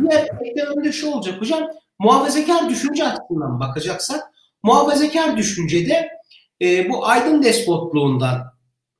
Diğer 0.00 0.28
eklemde 0.44 0.92
şu 0.92 1.10
olacak 1.10 1.40
hocam, 1.40 1.68
muhafazakar 1.98 2.68
düşünce 2.68 3.04
açısından 3.04 3.60
bakacaksak, 3.60 4.20
muhafazakar 4.62 5.36
düşüncede 5.36 6.08
e, 6.62 6.88
bu 6.88 7.06
aydın 7.06 7.42
despotluğundan 7.42 8.57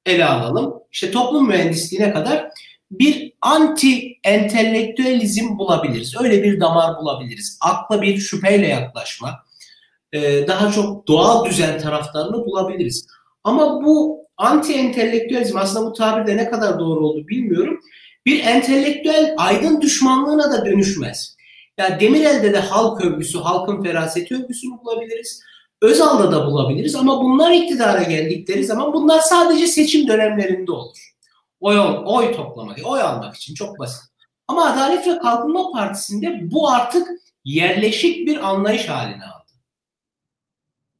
ele 0.09 0.25
alalım. 0.25 0.75
İşte 0.93 1.11
toplum 1.11 1.49
mühendisliğine 1.49 2.13
kadar 2.13 2.49
bir 2.91 3.33
anti 3.43 4.19
entelektüelizm 4.25 5.59
bulabiliriz. 5.59 6.15
Öyle 6.21 6.43
bir 6.43 6.61
damar 6.61 6.97
bulabiliriz. 6.97 7.59
Akla 7.61 8.03
bir 8.03 8.19
şüpheyle 8.19 8.67
yaklaşma, 8.67 9.45
e, 10.13 10.47
daha 10.47 10.73
çok 10.73 11.07
doğal 11.07 11.45
düzen 11.45 11.79
taraftarını 11.79 12.47
bulabiliriz. 12.47 13.07
Ama 13.45 13.85
bu 13.85 14.25
anti 14.37 14.75
entelektüelizm 14.75 15.59
aslında 15.59 15.91
bu 15.91 15.93
tabirde 15.93 16.37
ne 16.37 16.51
kadar 16.51 16.79
doğru 16.79 17.07
oldu 17.07 17.29
bilmiyorum. 17.29 17.81
Bir 18.27 18.45
entelektüel 18.45 19.35
aydın 19.39 19.81
düşmanlığına 19.81 20.53
da 20.53 20.67
dönüşmez. 20.67 21.37
Yani 21.79 22.01
Demirel'de 22.01 22.53
de 22.53 22.59
halk 22.59 23.05
övgüsü, 23.05 23.39
halkın 23.39 23.83
feraseti 23.83 24.35
övgüsünü 24.35 24.79
bulabiliriz. 24.79 25.43
Özal'da 25.83 26.33
da 26.33 26.47
bulabiliriz 26.47 26.95
ama 26.95 27.22
bunlar 27.22 27.53
iktidara 27.53 28.03
geldikleri 28.03 28.64
zaman 28.64 28.93
bunlar 28.93 29.20
sadece 29.20 29.66
seçim 29.66 30.09
dönemlerinde 30.09 30.72
olur. 30.72 31.14
Oy, 31.61 31.79
oy 32.05 32.37
toplamak, 32.37 32.79
oy 32.85 33.01
almak 33.01 33.37
için 33.37 33.55
çok 33.55 33.79
basit. 33.79 34.03
Ama 34.49 34.64
Adalet 34.64 35.07
ve 35.07 35.18
Kalkınma 35.18 35.72
Partisi'nde 35.72 36.51
bu 36.51 36.68
artık 36.68 37.09
yerleşik 37.45 38.26
bir 38.26 38.49
anlayış 38.49 38.89
haline 38.89 39.24
aldı. 39.24 39.38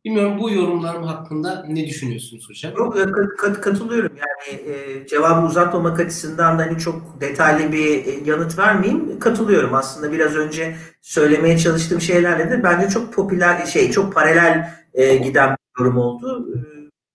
Bilmiyorum 0.09 0.39
bu 0.39 0.51
yorumlarım 0.51 1.03
hakkında 1.03 1.65
ne 1.69 1.87
düşünüyorsunuz 1.87 2.49
hocam? 2.49 2.73
Yok, 2.77 2.97
kat, 3.39 3.61
katılıyorum. 3.61 4.13
Yani 4.17 4.61
e, 4.61 5.07
cevabı 5.07 5.47
uzatmamak 5.47 6.01
açısından 6.01 6.59
da 6.59 6.63
hani 6.63 6.79
çok 6.79 7.21
detaylı 7.21 7.73
bir 7.73 8.07
e, 8.07 8.31
yanıt 8.31 8.59
vermeyeyim. 8.59 9.19
Katılıyorum. 9.19 9.75
Aslında 9.75 10.13
biraz 10.13 10.37
önce 10.37 10.77
söylemeye 11.03 11.59
çalıştığım 11.59 12.01
şeylerle 12.01 12.51
de 12.51 12.63
bence 12.63 12.89
çok 12.89 13.15
popüler 13.15 13.67
şey, 13.67 13.91
çok 13.91 14.15
paralel 14.15 14.71
e, 14.95 15.17
giden 15.17 15.51
bir 15.51 15.85
yorum 15.85 15.99
oldu. 15.99 16.49
E, 16.55 16.59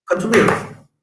katılıyorum. 0.05 0.55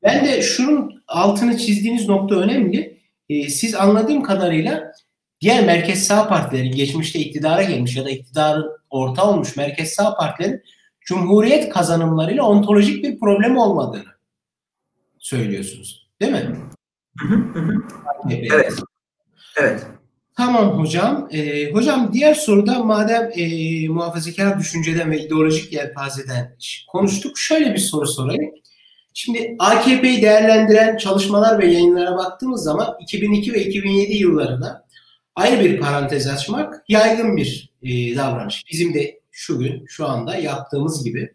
Ben 0.03 0.24
de 0.24 0.43
şunun 0.43 1.03
altını 1.09 1.57
çizdiğiniz 1.57 2.09
nokta 2.09 2.34
önemli. 2.34 2.99
E, 3.28 3.49
siz 3.49 3.74
anladığım 3.74 4.22
kadarıyla 4.22 4.93
diğer 5.41 5.66
merkez 5.66 6.07
sağ 6.07 6.28
partilerin 6.28 6.72
geçmişte 6.72 7.18
iktidara 7.18 7.62
gelmiş 7.62 7.97
ya 7.97 8.05
da 8.05 8.11
iktidarın 8.11 8.70
orta 8.91 9.30
olmuş 9.30 9.57
merkez 9.57 9.91
sağ 9.91 10.14
partilerin 10.14 10.62
Cumhuriyet 11.01 11.68
kazanımlarıyla 11.68 12.42
ontolojik 12.42 13.05
bir 13.05 13.18
problem 13.18 13.57
olmadığını 13.57 14.11
söylüyorsunuz. 15.18 16.11
Değil 16.20 16.32
mi? 16.32 16.57
evet. 18.53 18.72
Evet. 19.57 19.86
Tamam 20.36 20.78
hocam. 20.78 21.28
Ee, 21.32 21.72
hocam 21.72 22.11
diğer 22.12 22.34
soruda 22.34 22.84
madem 22.84 23.30
e, 23.36 23.88
muhafazakar 23.88 24.59
düşünceden 24.59 25.11
ve 25.11 25.20
ideolojik 25.20 25.72
yelpazeden 25.72 26.57
konuştuk. 26.88 27.38
Şöyle 27.38 27.74
bir 27.74 27.78
soru 27.78 28.07
sorayım. 28.07 28.51
Şimdi 29.14 29.57
AKP'yi 29.59 30.22
değerlendiren 30.22 30.96
çalışmalar 30.96 31.59
ve 31.59 31.66
yayınlara 31.66 32.16
baktığımız 32.16 32.62
zaman 32.62 32.96
2002 33.01 33.53
ve 33.53 33.64
2007 33.64 34.16
yıllarında 34.16 34.86
ayrı 35.34 35.64
bir 35.64 35.80
parantez 35.80 36.26
açmak 36.26 36.84
yaygın 36.88 37.36
bir 37.36 37.72
e, 37.82 38.16
davranış. 38.16 38.64
Bizim 38.72 38.94
de 38.94 39.19
şu 39.41 39.59
gün, 39.59 39.84
şu 39.86 40.07
anda 40.07 40.36
yaptığımız 40.36 41.05
gibi. 41.05 41.34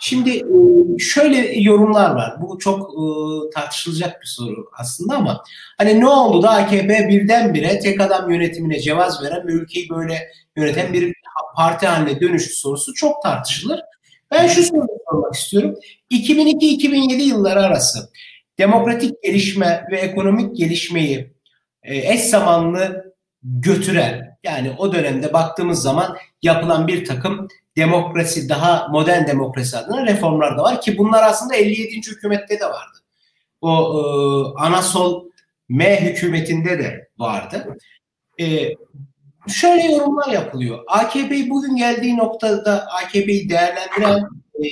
Şimdi 0.00 0.30
e, 0.30 0.98
şöyle 0.98 1.60
yorumlar 1.60 2.10
var. 2.10 2.42
Bu 2.42 2.58
çok 2.58 2.90
e, 2.90 3.02
tartışılacak 3.54 4.20
bir 4.22 4.26
soru 4.26 4.70
aslında 4.78 5.14
ama 5.14 5.44
hani 5.78 6.00
ne 6.00 6.06
oldu 6.06 6.42
da 6.42 6.50
AKP 6.50 7.08
birdenbire 7.08 7.78
tek 7.78 8.00
adam 8.00 8.30
yönetimine 8.30 8.80
cevaz 8.80 9.22
veren 9.22 9.46
ve 9.46 9.52
ülkeyi 9.52 9.88
böyle 9.88 10.28
yöneten 10.56 10.92
bir 10.92 11.14
parti 11.56 11.86
haline 11.86 12.20
dönüştü 12.20 12.54
sorusu 12.54 12.94
çok 12.94 13.22
tartışılır. 13.22 13.80
Ben 14.30 14.46
şu 14.46 14.62
soruyu 14.62 14.98
sormak 15.10 15.34
istiyorum. 15.34 15.74
2002-2007 16.10 17.22
yılları 17.22 17.60
arası 17.60 18.10
demokratik 18.58 19.22
gelişme 19.22 19.84
ve 19.90 19.98
ekonomik 19.98 20.56
gelişmeyi 20.56 21.32
e, 21.82 22.12
eş 22.12 22.20
zamanlı 22.20 23.14
götüren 23.42 24.27
yani 24.44 24.72
o 24.78 24.92
dönemde 24.92 25.32
baktığımız 25.32 25.82
zaman 25.82 26.16
yapılan 26.42 26.88
bir 26.88 27.04
takım 27.04 27.48
demokrasi, 27.76 28.48
daha 28.48 28.88
modern 28.88 29.26
demokrasi 29.26 29.76
adına 29.76 30.06
reformlar 30.06 30.58
da 30.58 30.62
var 30.62 30.80
ki 30.80 30.98
bunlar 30.98 31.22
aslında 31.22 31.54
57. 31.54 31.96
hükümette 31.96 32.60
de 32.60 32.64
vardı. 32.64 32.98
O 33.60 33.70
e, 33.70 34.00
Anasol 34.60 35.28
M 35.68 36.00
hükümetinde 36.00 36.78
de 36.78 37.08
vardı. 37.18 37.76
E, 38.40 38.74
şöyle 39.48 39.92
yorumlar 39.92 40.32
yapılıyor. 40.32 40.84
AKP 40.88 41.50
bugün 41.50 41.76
geldiği 41.76 42.16
noktada 42.16 42.86
AKP'yi 42.86 43.48
değerlendiren 43.48 44.28
e, 44.64 44.68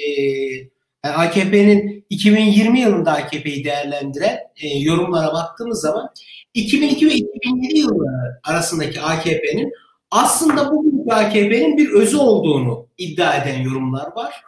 AKP'nin 1.03 2.07
2020 2.11 2.81
yılında 2.81 3.13
AKP'yi 3.13 3.65
değerlendiren 3.65 4.39
e, 4.57 4.79
yorumlara 4.79 5.33
baktığımız 5.33 5.81
zaman 5.81 6.11
2002 6.57 7.07
ve 7.07 7.15
2007 7.15 7.79
yılları 7.79 8.41
arasındaki 8.45 9.01
AKP'nin 9.01 9.73
aslında 10.11 10.73
bugünkü 10.73 11.11
AKP'nin 11.11 11.77
bir 11.77 11.91
özü 11.91 12.17
olduğunu 12.17 12.87
iddia 12.99 13.35
eden 13.37 13.61
yorumlar 13.61 14.17
var. 14.17 14.43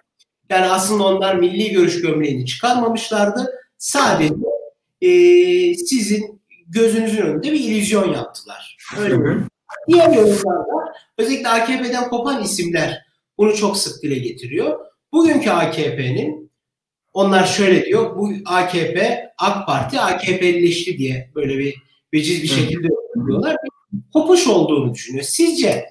Yani 0.51 0.67
aslında 0.67 1.05
onlar 1.05 1.35
milli 1.35 1.71
görüş 1.71 2.01
gömleğini 2.01 2.47
çıkarmamışlardı. 2.47 3.51
Sadece 3.79 4.35
e, 5.01 5.11
sizin 5.75 6.41
gözünüzün 6.69 7.23
önünde 7.23 7.53
bir 7.53 7.61
illüzyon 7.61 8.13
yaptılar. 8.13 8.77
Öyle 8.99 9.17
mi? 9.17 9.47
Diğer 9.89 10.13
yorumlarda 10.13 10.95
özellikle 11.19 11.49
AKP'den 11.49 12.09
kopan 12.09 12.43
isimler 12.43 13.05
bunu 13.39 13.57
çok 13.57 13.77
sık 13.77 14.03
dile 14.03 14.19
getiriyor. 14.19 14.79
Bugünkü 15.13 15.51
AKP'nin 15.51 16.51
onlar 17.13 17.47
şöyle 17.47 17.85
diyor. 17.85 18.17
Bu 18.17 18.31
AKP, 18.45 19.29
AK 19.39 19.67
Parti 19.67 20.01
AKP'lileşti 20.01 20.99
diye 20.99 21.31
böyle 21.35 21.59
bir 21.59 21.88
veciz 22.15 22.43
bir 22.43 22.49
şekilde 22.49 22.89
diyorlar. 23.27 23.57
Kopuş 24.13 24.47
olduğunu 24.47 24.95
düşünüyor. 24.95 25.25
Sizce 25.25 25.85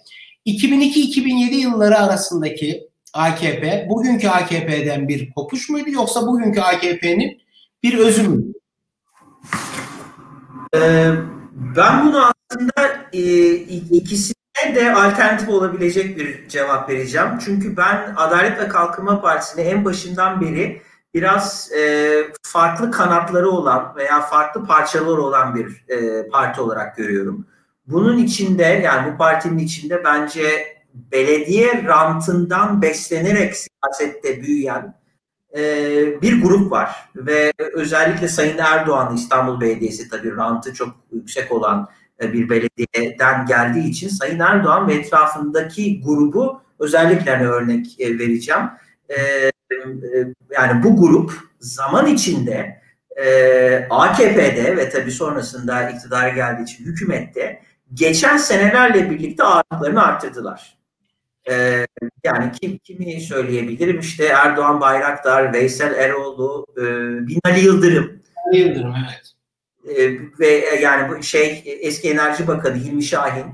2002-2007 0.45 1.55
yılları 1.55 1.97
arasındaki 1.97 2.87
AKP 3.13 3.87
bugünkü 3.89 4.27
AKP'den 4.27 5.07
bir 5.07 5.31
kopuş 5.31 5.69
muydu 5.69 5.89
yoksa 5.89 6.27
bugünkü 6.27 6.61
AKP'nin 6.61 7.41
bir 7.83 7.97
özü 7.97 8.27
müydü? 8.27 8.53
Ee, 10.75 11.11
ben 11.75 12.05
bunu 12.05 12.25
aslında 12.25 13.09
e, 13.13 13.53
ikisinden 13.55 14.75
de 14.75 14.93
alternatif 14.93 15.49
olabilecek 15.49 16.17
bir 16.17 16.49
cevap 16.49 16.89
vereceğim. 16.89 17.27
Çünkü 17.45 17.77
ben 17.77 18.13
Adalet 18.17 18.59
ve 18.59 18.67
Kalkınma 18.67 19.21
Partisi'ni 19.21 19.61
en 19.61 19.85
başından 19.85 20.41
beri 20.41 20.81
biraz 21.17 21.71
e, 21.71 22.13
farklı 22.43 22.91
kanatları 22.91 23.49
olan 23.49 23.93
veya 23.95 24.21
farklı 24.21 24.65
parçaları 24.65 25.21
olan 25.21 25.55
bir 25.55 25.85
e, 25.89 26.27
parti 26.29 26.61
olarak 26.61 26.97
görüyorum. 26.97 27.47
Bunun 27.87 28.17
içinde 28.17 28.63
yani 28.63 29.13
bu 29.13 29.17
partinin 29.17 29.57
içinde 29.57 30.03
bence 30.03 30.77
belediye 30.93 31.83
rantından 31.83 32.81
beslenerek 32.81 33.53
siyasette 33.55 34.41
büyüyen 34.41 34.95
e, 35.57 35.61
bir 36.21 36.41
grup 36.41 36.71
var 36.71 37.09
ve 37.15 37.53
özellikle 37.73 38.27
Sayın 38.27 38.57
Erdoğan 38.57 39.15
İstanbul 39.15 39.61
Belediyesi 39.61 40.09
tabii 40.09 40.35
rantı 40.35 40.73
çok 40.73 40.95
yüksek 41.11 41.51
olan 41.51 41.89
e, 42.21 42.33
bir 42.33 42.49
belediyeden 42.49 43.45
geldiği 43.45 43.89
için 43.89 44.09
Sayın 44.09 44.39
Erdoğan 44.39 44.87
ve 44.87 44.93
etrafındaki 44.93 46.01
grubu 46.01 46.61
özellikle 46.79 47.35
hani 47.35 47.47
örnek 47.47 47.99
e, 47.99 48.19
vereceğim. 48.19 48.63
E, 49.09 49.51
yani 50.51 50.83
bu 50.83 50.97
grup 50.97 51.31
zaman 51.59 52.07
içinde 52.07 52.81
AKP'de 53.89 54.77
ve 54.77 54.89
tabii 54.89 55.11
sonrasında 55.11 55.89
iktidara 55.89 56.29
geldiği 56.29 56.63
için 56.63 56.85
hükümette 56.85 57.61
geçen 57.93 58.37
senelerle 58.37 59.09
birlikte 59.09 59.43
ağırlıklarını 59.43 60.03
arttırdılar. 60.03 60.77
yani 62.23 62.51
kim, 62.61 62.77
kimi 62.77 63.21
söyleyebilirim? 63.21 63.99
İşte 63.99 64.25
Erdoğan 64.25 64.81
Bayraktar, 64.81 65.53
Veysel 65.53 65.93
Eroğlu, 65.93 66.65
Binali 67.27 67.65
Yıldırım. 67.65 68.21
Yıldırım 68.53 68.95
evet 69.05 69.37
e, 69.87 70.11
ve 70.39 70.47
e, 70.47 70.81
yani 70.81 71.09
bu 71.09 71.23
şey 71.23 71.63
eski 71.81 72.09
Enerji 72.11 72.47
Bakanı 72.47 72.75
Hilmi 72.75 73.03
Şahin 73.03 73.45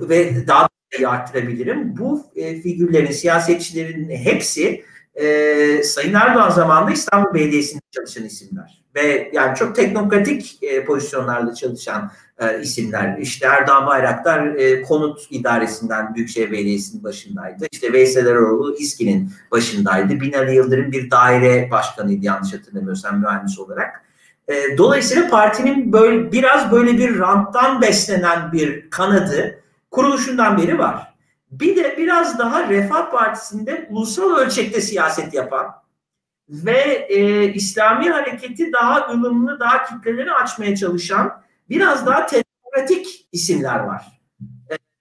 ve 0.00 0.46
daha 0.46 0.68
da 1.02 1.08
arttırabilirim. 1.08 1.98
Bu 1.98 2.26
e, 2.36 2.60
figürlerin, 2.60 3.12
siyasetçilerin 3.12 4.10
hepsi 4.10 4.84
e, 5.14 5.82
Sayın 5.82 6.14
Erdoğan 6.14 6.50
zamanında 6.50 6.92
İstanbul 6.92 7.34
Belediyesi'nde 7.34 7.80
çalışan 7.90 8.24
isimler. 8.24 8.80
Ve 8.94 9.30
yani 9.32 9.56
çok 9.56 9.76
teknokratik 9.76 10.58
e, 10.62 10.84
pozisyonlarda 10.84 11.54
çalışan 11.54 12.10
e, 12.38 12.60
isimler. 12.60 13.18
İşte 13.18 13.46
Erdoğan 13.46 13.86
Bayraktar 13.86 14.46
e, 14.46 14.82
konut 14.82 15.20
idaresinden 15.30 16.14
Büyükşehir 16.14 16.52
Belediyesi'nin 16.52 17.04
başındaydı. 17.04 17.66
İşte 17.72 17.92
Veysel 17.92 18.26
Eroğlu 18.26 18.76
İSKİ'nin 18.78 19.32
başındaydı. 19.50 20.20
Binali 20.20 20.54
Yıldırım 20.54 20.92
bir 20.92 21.10
daire 21.10 21.70
başkanıydı 21.70 22.24
yanlış 22.24 22.54
hatırlamıyorsam 22.54 23.20
mühendis 23.20 23.58
olarak. 23.58 24.04
E, 24.48 24.78
dolayısıyla 24.78 25.28
partinin 25.28 25.92
böyle 25.92 26.32
biraz 26.32 26.72
böyle 26.72 26.98
bir 26.98 27.18
ranttan 27.18 27.82
beslenen 27.82 28.52
bir 28.52 28.90
kanadı 28.90 29.60
kuruluşundan 29.90 30.58
beri 30.58 30.78
var. 30.78 31.09
Bir 31.50 31.76
de 31.76 31.94
biraz 31.98 32.38
daha 32.38 32.68
Refah 32.68 33.10
Partisi'nde 33.10 33.86
ulusal 33.90 34.36
ölçekte 34.36 34.80
siyaset 34.80 35.34
yapan 35.34 35.74
ve 36.48 37.06
e, 37.08 37.44
İslami 37.52 38.10
hareketi 38.10 38.72
daha 38.72 39.10
ılımlı, 39.12 39.60
daha 39.60 39.84
kitleleri 39.84 40.32
açmaya 40.32 40.76
çalışan 40.76 41.42
biraz 41.68 42.06
daha 42.06 42.26
teknokratik 42.26 43.28
isimler 43.32 43.78
var. 43.78 44.20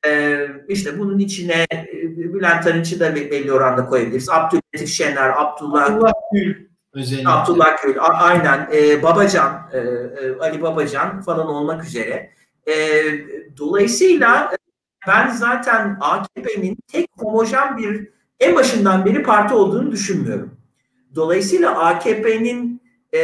E, 0.05 0.39
işte 0.67 0.99
bunun 0.99 1.19
içine 1.19 1.67
e, 1.71 2.33
Bülent 2.33 2.67
Arınç'ı 2.67 2.99
da 2.99 3.15
belli 3.15 3.53
oranda 3.53 3.85
koyabiliriz. 3.85 4.29
Abdülhatif 4.29 4.89
Şener, 4.89 5.29
Abdullah, 5.29 5.85
Abdullah 5.85 6.11
Gül, 6.33 6.69
Özellikle. 6.93 7.29
Abdullah 7.29 7.83
Gül, 7.83 7.95
aynen 7.99 8.69
e, 8.73 9.03
Babacan, 9.03 9.69
e, 9.73 9.77
e, 9.77 10.37
Ali 10.39 10.61
Babacan 10.61 11.21
falan 11.21 11.47
olmak 11.47 11.85
üzere. 11.85 12.31
E, 12.67 12.73
dolayısıyla 13.57 14.51
ben 15.07 15.29
zaten 15.29 15.97
AKP'nin 16.01 16.77
tek 16.87 17.09
homojen 17.17 17.77
bir 17.77 18.09
en 18.39 18.55
başından 18.55 19.05
beri 19.05 19.23
parti 19.23 19.53
olduğunu 19.53 19.91
düşünmüyorum. 19.91 20.57
Dolayısıyla 21.15 21.79
AKP'nin 21.79 22.81
e, 23.13 23.19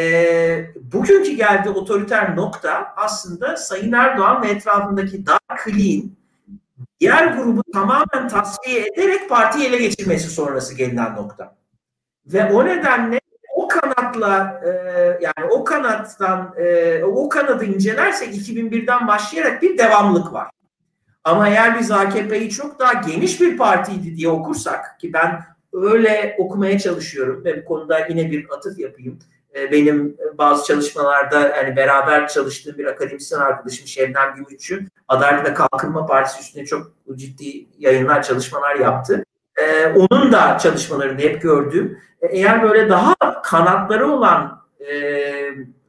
bugünkü 0.82 1.32
geldiği 1.32 1.69
otoriter 1.69 2.36
nokta 2.36 2.93
aslında 2.97 3.57
Sayın 3.57 3.91
Erdoğan 3.91 4.41
ve 4.41 4.47
etrafındaki 4.47 5.26
daha 5.26 5.39
clean 5.65 6.03
diğer 6.99 7.28
grubu 7.28 7.63
tamamen 7.73 8.28
tasfiye 8.28 8.88
ederek 8.88 9.30
partiyi 9.30 9.67
ele 9.67 9.78
geçirmesi 9.78 10.30
sonrası 10.30 10.76
gelinen 10.76 11.15
nokta. 11.15 11.55
Ve 12.26 12.51
o 12.51 12.65
nedenle 12.65 13.19
o 13.55 13.67
kanatla 13.67 14.61
e, 14.65 14.69
yani 15.21 15.51
o 15.51 15.63
kanattan 15.63 16.53
e, 16.57 17.03
o 17.03 17.30
kanadı 17.30 17.65
incelersek 17.65 18.36
2001'den 18.36 19.07
başlayarak 19.07 19.61
bir 19.61 19.78
devamlık 19.78 20.34
var. 20.34 20.49
Ama 21.26 21.49
eğer 21.49 21.80
biz 21.80 21.91
AKP'yi 21.91 22.49
çok 22.49 22.80
daha 22.80 22.93
geniş 22.93 23.41
bir 23.41 23.57
partiydi 23.57 24.15
diye 24.15 24.30
okursak 24.30 24.99
ki 24.99 25.13
ben 25.13 25.43
öyle 25.73 26.36
okumaya 26.39 26.80
çalışıyorum 26.80 27.45
ve 27.45 27.61
bu 27.61 27.65
konuda 27.65 28.07
yine 28.09 28.32
bir 28.32 28.47
atıf 28.57 28.80
yapayım. 28.80 29.19
E, 29.55 29.71
benim 29.71 30.17
bazı 30.38 30.65
çalışmalarda 30.65 31.39
yani 31.39 31.76
beraber 31.76 32.28
çalıştığım 32.28 32.78
bir 32.78 32.86
akademisyen 32.86 33.39
arkadaşım 33.39 33.88
Şebnem 33.88 34.36
Gümüşçü 34.36 34.86
Adalet 35.07 35.45
ve 35.45 35.53
Kalkınma 35.53 36.05
Partisi 36.05 36.41
üstüne 36.41 36.65
çok 36.65 36.91
ciddi 37.15 37.65
yayınlar, 37.78 38.23
çalışmalar 38.23 38.76
yaptı. 38.76 39.23
Ee, 39.57 39.88
onun 39.88 40.32
da 40.32 40.57
çalışmalarını 40.57 41.21
hep 41.21 41.41
gördüm. 41.41 41.99
Ee, 42.21 42.28
eğer 42.28 42.63
böyle 42.63 42.89
daha 42.89 43.15
kanatları 43.43 44.11
olan 44.11 44.64
e, 44.92 44.96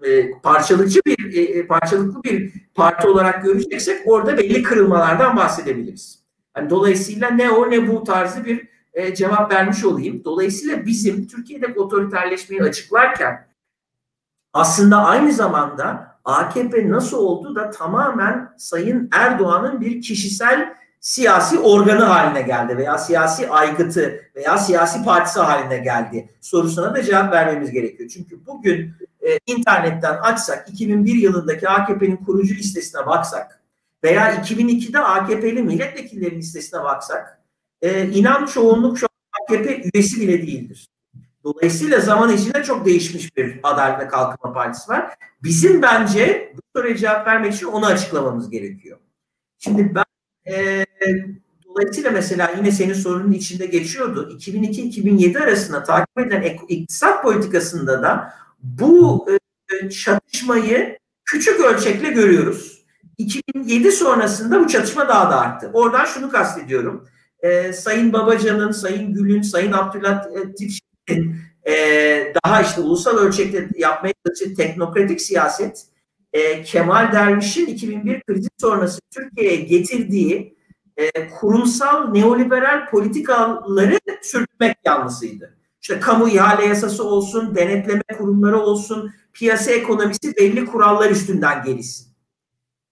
e, 0.03 0.41
parçalıcı 0.43 1.01
bir 1.07 1.57
e, 1.57 1.67
parçalıklı 1.67 2.23
bir 2.23 2.53
parti 2.75 3.09
olarak 3.09 3.43
göreceksek 3.45 4.03
orada 4.07 4.39
belli 4.39 4.63
kırılmalardan 4.63 5.37
bahsedebiliriz. 5.37 6.23
Yani 6.57 6.71
dolayısıyla 6.71 7.31
ne 7.31 7.51
o 7.51 7.71
ne 7.71 7.89
bu 7.89 8.05
tarzı 8.05 8.45
bir 8.45 8.69
e, 8.93 9.15
cevap 9.15 9.53
vermiş 9.53 9.85
olayım. 9.85 10.25
Dolayısıyla 10.25 10.87
bizim 10.87 11.27
Türkiye'de 11.27 11.67
otoriterleşmeyi 11.67 12.63
açıklarken 12.63 13.49
aslında 14.53 14.97
aynı 14.97 15.33
zamanda 15.33 16.19
AKP 16.25 16.91
nasıl 16.91 17.19
oldu 17.19 17.55
da 17.55 17.71
tamamen 17.71 18.55
Sayın 18.59 19.09
Erdoğan'ın 19.13 19.81
bir 19.81 20.03
kişisel 20.03 20.75
siyasi 21.01 21.59
organı 21.59 22.05
haline 22.05 22.43
geldi 22.43 22.77
veya 22.77 22.99
siyasi 22.99 23.51
aygıtı 23.51 24.31
veya 24.37 24.59
siyasi 24.59 25.05
partisi 25.05 25.41
haline 25.41 25.79
geldi 25.79 26.29
sorusuna 26.41 26.95
da 26.95 27.03
cevap 27.03 27.33
vermemiz 27.33 27.71
gerekiyor. 27.71 28.11
Çünkü 28.15 28.47
bugün 28.47 28.93
e, 29.21 29.39
internetten 29.47 30.15
açsak 30.15 30.69
2001 30.69 31.15
yılındaki 31.15 31.69
AKP'nin 31.69 32.17
kurucu 32.17 32.55
listesine 32.55 33.07
baksak 33.07 33.63
veya 34.05 34.35
2002'de 34.35 34.99
AKP'li 34.99 35.63
milletvekillerinin 35.63 36.39
listesine 36.39 36.85
baksak 36.85 37.41
e, 37.83 38.09
inan 38.09 38.47
çoğunluk 38.47 38.99
şu 38.99 39.07
AKP 39.43 39.83
üyesi 39.95 40.21
bile 40.21 40.43
değildir. 40.43 40.89
Dolayısıyla 41.45 42.01
zaman 42.01 42.33
içinde 42.33 42.63
çok 42.63 42.87
değişmiş 42.87 43.37
bir 43.37 43.61
Adalet 43.63 44.01
ve 44.01 44.09
Kalkınma 44.09 44.55
Partisi 44.55 44.91
var. 44.91 45.15
Bizim 45.43 45.83
bence 45.83 46.53
bu 46.57 46.61
soruya 46.77 46.97
cevap 46.97 47.27
vermek 47.27 47.55
için 47.55 47.67
onu 47.67 47.87
açıklamamız 47.87 48.51
gerekiyor. 48.51 48.99
Şimdi 49.59 49.95
ben 49.95 50.05
e, 50.51 50.85
dolayısıyla 51.65 52.11
mesela 52.11 52.55
yine 52.57 52.71
senin 52.71 52.95
sorunun 52.95 53.33
içinde 53.33 53.67
geçiyordu. 53.67 54.39
2002-2007 54.39 55.39
arasında 55.39 55.83
takip 55.83 56.19
edilen 56.19 56.59
iktisat 56.69 57.23
politikasında 57.23 58.03
da 58.03 58.33
bu 58.63 59.27
e, 59.31 59.91
çatışmayı 59.91 60.99
küçük 61.25 61.61
ölçekle 61.61 62.11
görüyoruz. 62.11 62.85
2007 63.19 63.93
sonrasında 63.93 64.61
bu 64.61 64.69
çatışma 64.69 65.09
daha 65.09 65.31
da 65.31 65.41
arttı. 65.41 65.71
Oradan 65.73 66.05
şunu 66.05 66.31
kastediyorum. 66.31 67.09
E, 67.41 67.73
Sayın 67.73 68.13
Babacan'ın, 68.13 68.73
Sayın 68.73 69.15
Gül'ün, 69.15 69.43
Sayın 69.43 69.73
Abdülhatif 69.73 70.79
e, 71.67 72.33
daha 72.45 72.63
işte 72.63 72.81
ulusal 72.81 73.19
ölçekte 73.19 73.69
yapmaya 73.77 74.13
çalıştığı 74.27 74.55
teknokratik 74.55 75.21
siyaset 75.21 75.87
e, 76.37 76.63
Kemal 76.63 77.13
Derviş'in 77.13 77.67
2001 77.67 78.23
krizi 78.23 78.49
sonrası 78.61 79.01
Türkiye'ye 79.15 79.57
getirdiği 79.57 80.57
e, 80.97 81.29
kurumsal 81.29 82.09
neoliberal 82.09 82.91
politikaları 82.91 83.99
sürtmek 84.23 84.77
yanlısıydı. 84.85 85.57
İşte 85.83 86.01
kamu 86.01 86.29
ihale 86.29 86.67
yasası 86.67 87.05
olsun, 87.05 87.55
denetleme 87.55 88.03
kurumları 88.19 88.61
olsun, 88.61 89.13
piyasa 89.33 89.71
ekonomisi 89.71 90.37
belli 90.37 90.67
kurallar 90.67 91.11
üstünden 91.11 91.65
gelişsin. 91.65 92.07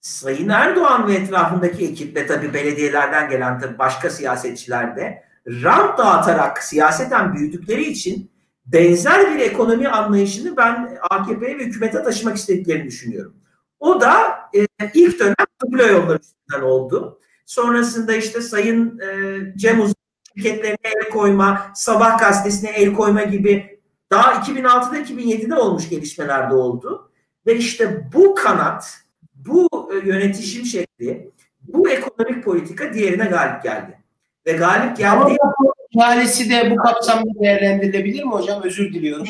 Sayın 0.01 0.49
Erdoğan 0.49 1.09
ve 1.09 1.15
etrafındaki 1.15 1.87
ekip 1.89 2.17
ve 2.17 2.27
tabii 2.27 2.55
belediyelerden 2.55 3.31
gelen 3.31 3.61
tabii 3.61 3.79
başka 3.79 4.11
siyasetçiler 4.11 4.97
de 4.97 5.25
rant 5.47 5.99
dağıtarak 5.99 6.63
siyaseten 6.63 7.35
büyüdükleri 7.35 7.85
için 7.85 8.31
benzer 8.67 9.35
bir 9.35 9.41
ekonomi 9.41 9.89
anlayışını 9.89 10.57
ben 10.57 10.99
AKP'ye 11.11 11.59
ve 11.59 11.65
hükümete 11.65 12.03
taşımak 12.03 12.37
istediklerini 12.37 12.85
düşünüyorum. 12.85 13.37
O 13.81 14.01
da 14.01 14.41
e, 14.55 14.67
ilk 14.95 15.21
dönem 15.21 15.35
tablo 15.59 15.87
yolları 15.87 16.19
üstünden 16.23 16.67
oldu. 16.67 17.21
Sonrasında 17.47 18.15
işte 18.15 18.41
Sayın 18.41 18.99
e, 18.99 19.39
Cem 19.57 19.81
Uzun 19.81 19.95
şirketlerine 20.37 20.79
el 20.85 21.11
koyma, 21.11 21.73
Sabah 21.75 22.19
gazetesine 22.19 22.71
el 22.71 22.95
koyma 22.95 23.23
gibi 23.23 23.81
daha 24.11 24.33
2006'da 24.33 24.99
2007'de 24.99 25.55
olmuş 25.55 25.89
gelişmeler 25.89 26.51
de 26.51 26.55
oldu. 26.55 27.11
Ve 27.47 27.57
işte 27.57 28.11
bu 28.15 28.35
kanat, 28.35 28.99
bu 29.35 29.69
e, 29.93 30.09
yönetişim 30.09 30.65
şekli, 30.65 31.33
bu 31.61 31.85
bu 31.85 31.91
ekonomik 31.91 32.45
politika 32.45 32.95
diğerine 32.95 33.25
galip 33.25 33.63
geldi. 33.63 33.99
Ve 34.47 34.53
galip 34.53 34.97
geldi. 34.97 35.37
İhalesi 35.95 36.51
de 36.51 36.71
bu 36.71 36.77
kapsamda 36.77 37.41
değerlendirilebilir 37.41 38.25
mi 38.25 38.31
hocam? 38.31 38.63
Özür 38.63 38.95
diliyorum. 38.95 39.27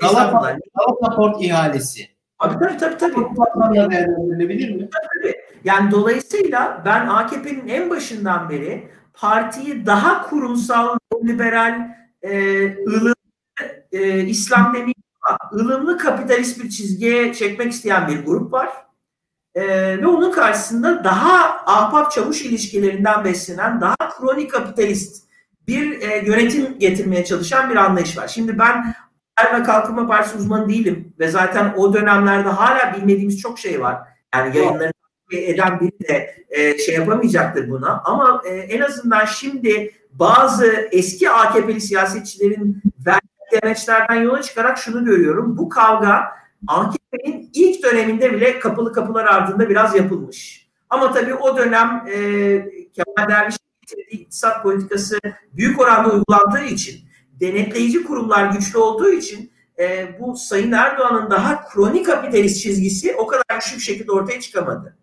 Galata, 0.00 0.58
Galata 0.76 1.16
Port 1.16 1.44
ihalesi. 1.44 2.08
Tabii 2.38 2.58
tabii 2.58 2.76
tabii. 2.78 2.98
tabii. 2.98 3.14
Bu 3.14 3.34
kapsamda 3.34 3.90
değerlendirilebilir 3.90 4.74
mi? 4.74 4.88
Tabii. 4.92 5.34
Yani 5.64 5.90
dolayısıyla 5.90 6.82
ben 6.84 7.06
AKP'nin 7.06 7.68
en 7.68 7.90
başından 7.90 8.50
beri 8.50 8.88
partiyi 9.14 9.86
daha 9.86 10.28
kurumsal, 10.28 10.98
liberal, 11.24 11.88
e, 12.22 12.30
ılımlı, 12.86 13.14
e, 13.92 14.24
İslam 14.24 14.66
demeyeyim 14.66 14.94
ılımlı 15.52 15.98
kapitalist 15.98 16.64
bir 16.64 16.70
çizgiye 16.70 17.34
çekmek 17.34 17.72
isteyen 17.72 18.08
bir 18.08 18.24
grup 18.24 18.52
var. 18.52 18.68
E, 19.54 19.62
ve 19.98 20.06
onun 20.06 20.32
karşısında 20.32 21.04
daha 21.04 21.64
ahbap 21.66 22.12
çavuş 22.12 22.44
ilişkilerinden 22.44 23.24
beslenen, 23.24 23.80
daha 23.80 23.96
kronik 23.96 24.50
kapitalist 24.50 25.29
bir 25.70 26.00
e, 26.00 26.18
yönetim 26.26 26.78
getirmeye 26.78 27.24
çalışan 27.24 27.70
bir 27.70 27.76
anlayış 27.76 28.18
var. 28.18 28.28
Şimdi 28.28 28.58
ben 28.58 28.94
Adalet 29.36 29.60
ve 29.60 29.62
Kalkınma 29.62 30.06
Partisi 30.06 30.36
uzmanı 30.36 30.68
değilim 30.68 31.12
ve 31.18 31.28
zaten 31.28 31.74
o 31.76 31.94
dönemlerde 31.94 32.48
hala 32.48 32.94
bilmediğimiz 32.96 33.40
çok 33.40 33.58
şey 33.58 33.80
var. 33.80 33.96
Yani 34.34 34.56
yayınları 34.56 34.92
eden 35.32 35.80
biri 35.80 36.08
de 36.08 36.34
e, 36.50 36.78
şey 36.78 36.94
yapamayacaktır 36.94 37.70
buna. 37.70 38.02
Ama 38.04 38.42
e, 38.44 38.50
en 38.50 38.80
azından 38.80 39.24
şimdi 39.24 39.92
bazı 40.12 40.88
eski 40.92 41.30
AKP'li 41.30 41.80
siyasetçilerin 41.80 42.82
verdiği 43.06 43.62
demeçlerden 43.62 44.22
yola 44.22 44.42
çıkarak 44.42 44.78
şunu 44.78 45.04
görüyorum. 45.04 45.58
Bu 45.58 45.68
kavga 45.68 46.24
AKP'nin 46.66 47.50
ilk 47.54 47.82
döneminde 47.82 48.32
bile 48.32 48.58
kapılı 48.58 48.92
kapılar 48.92 49.24
ardında 49.24 49.68
biraz 49.68 49.94
yapılmış. 49.94 50.68
Ama 50.90 51.12
tabii 51.12 51.34
o 51.34 51.56
dönem 51.56 52.04
e, 52.08 52.18
Kemal 52.92 53.28
Derviş'in 53.28 53.69
getirdiği 53.90 54.22
iktisat 54.22 54.62
politikası 54.62 55.18
büyük 55.52 55.80
oranda 55.80 56.12
uygulandığı 56.12 56.64
için, 56.64 57.00
denetleyici 57.40 58.04
kurumlar 58.04 58.52
güçlü 58.52 58.78
olduğu 58.78 59.10
için 59.10 59.52
e, 59.78 60.16
bu 60.20 60.36
Sayın 60.36 60.72
Erdoğan'ın 60.72 61.30
daha 61.30 61.68
kronik 61.68 62.06
kapitalist 62.06 62.62
çizgisi 62.62 63.14
o 63.14 63.26
kadar 63.26 63.60
güçlü 63.60 63.76
bir 63.76 63.82
şekilde 63.82 64.12
ortaya 64.12 64.40
çıkamadı. 64.40 64.96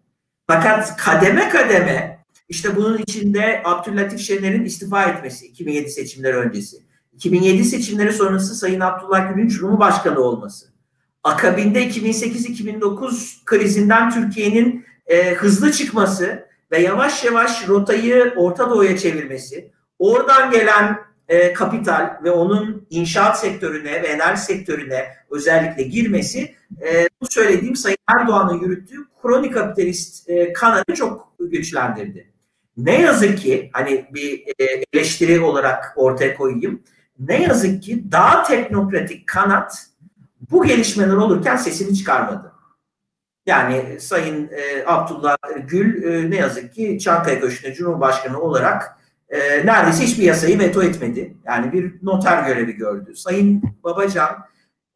Fakat 0.47 0.97
kademe 0.97 1.49
kademe 1.49 2.17
işte 2.49 2.75
bunun 2.75 2.97
içinde 2.97 3.61
Abdülatif 3.65 4.19
Şener'in 4.19 4.65
istifa 4.65 5.03
etmesi 5.03 5.47
2007 5.47 5.89
seçimleri 5.89 6.35
öncesi. 6.35 6.77
2007 7.13 7.65
seçimleri 7.65 8.13
sonrası 8.13 8.55
Sayın 8.55 8.79
Abdullah 8.79 9.35
Gül'ün 9.35 9.47
Cumhurbaşkanı 9.47 10.19
olması. 10.19 10.65
Akabinde 11.23 11.87
2008-2009 11.89 13.45
krizinden 13.45 14.11
Türkiye'nin 14.11 14.85
e, 15.07 15.33
hızlı 15.33 15.71
çıkması 15.71 16.47
ve 16.71 16.81
yavaş 16.81 17.23
yavaş 17.23 17.67
rotayı 17.67 18.33
Orta 18.37 18.69
Doğu'ya 18.69 18.97
çevirmesi. 18.97 19.71
Oradan 19.99 20.51
gelen 20.51 20.99
e, 21.27 21.53
kapital 21.53 22.19
ve 22.23 22.31
onun 22.31 22.87
inşaat 22.89 23.39
sektörüne 23.39 24.03
ve 24.03 24.07
enerji 24.07 24.41
sektörüne 24.41 25.07
özellikle 25.31 25.83
girmesi 25.83 26.55
e, 26.81 27.09
bu 27.21 27.25
söylediğim 27.29 27.75
Sayın 27.75 27.97
Erdoğan'ın 28.19 28.59
yürüttüğü 28.59 29.05
kronik 29.21 29.53
kapitalist 29.53 30.29
e, 30.29 30.53
kanadı 30.53 30.93
çok 30.93 31.33
güçlendirdi. 31.39 32.31
Ne 32.77 33.01
yazık 33.01 33.39
ki 33.39 33.69
hani 33.73 34.05
bir 34.13 34.43
e, 34.59 34.83
eleştiri 34.93 35.39
olarak 35.39 35.93
ortaya 35.95 36.35
koyayım. 36.35 36.83
Ne 37.19 37.43
yazık 37.43 37.83
ki 37.83 38.03
daha 38.11 38.43
teknokratik 38.43 39.27
kanat 39.27 39.87
bu 40.51 40.65
gelişmeler 40.65 41.13
olurken 41.13 41.55
sesini 41.55 41.97
çıkarmadı. 41.97 42.46
Yani 43.47 43.99
Sayın 43.99 44.49
e, 44.51 44.83
Abdullah 44.85 45.37
Gül 45.67 46.03
e, 46.03 46.31
ne 46.31 46.35
yazık 46.35 46.73
ki 46.73 46.99
Çankaya 46.99 47.39
Köşkü'nde 47.39 47.73
Cumhurbaşkanı 47.73 48.41
olarak 48.41 48.97
e, 49.29 49.39
neredeyse 49.65 50.03
hiçbir 50.03 50.23
yasayı 50.23 50.59
veto 50.59 50.83
etmedi. 50.83 51.37
Yani 51.45 51.73
bir 51.73 51.93
noter 52.03 52.47
görevi 52.47 52.71
gördü. 52.71 53.15
Sayın 53.15 53.63
Babacan 53.83 54.29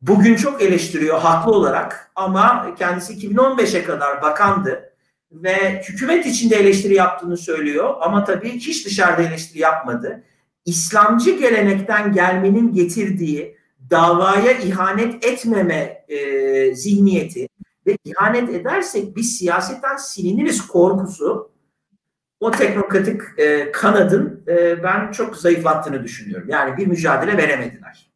bugün 0.02 0.36
çok 0.36 0.62
eleştiriyor 0.62 1.20
haklı 1.20 1.52
olarak 1.52 2.12
ama 2.16 2.76
kendisi 2.78 3.14
2015'e 3.14 3.84
kadar 3.84 4.22
bakandı 4.22 4.94
ve 5.32 5.82
hükümet 5.90 6.26
içinde 6.26 6.56
eleştiri 6.56 6.94
yaptığını 6.94 7.38
söylüyor 7.38 7.96
ama 8.02 8.24
tabii 8.24 8.50
hiç 8.50 8.86
dışarıda 8.86 9.22
eleştiri 9.22 9.60
yapmadı. 9.60 10.24
İslamcı 10.66 11.38
gelenekten 11.40 12.14
gelmenin 12.14 12.74
getirdiği 12.74 13.58
davaya 13.90 14.52
ihanet 14.52 15.26
etmeme 15.26 16.06
e, 16.08 16.76
zihniyeti 16.76 17.51
ve 17.88 17.98
ihanet 18.06 18.50
edersek 18.50 19.16
biz 19.16 19.38
siyasetten 19.38 19.98
siliniriz 19.98 20.68
korkusu 20.68 21.52
o 22.40 22.52
teknokratik 22.52 23.22
e, 23.38 23.72
kanadın 23.72 24.44
e, 24.48 24.84
ben 24.84 25.12
çok 25.12 25.38
zayıflattığını 25.38 26.04
düşünüyorum. 26.04 26.50
Yani 26.50 26.78
bir 26.78 26.88
mücadele 26.88 27.38
veremediler. 27.38 28.12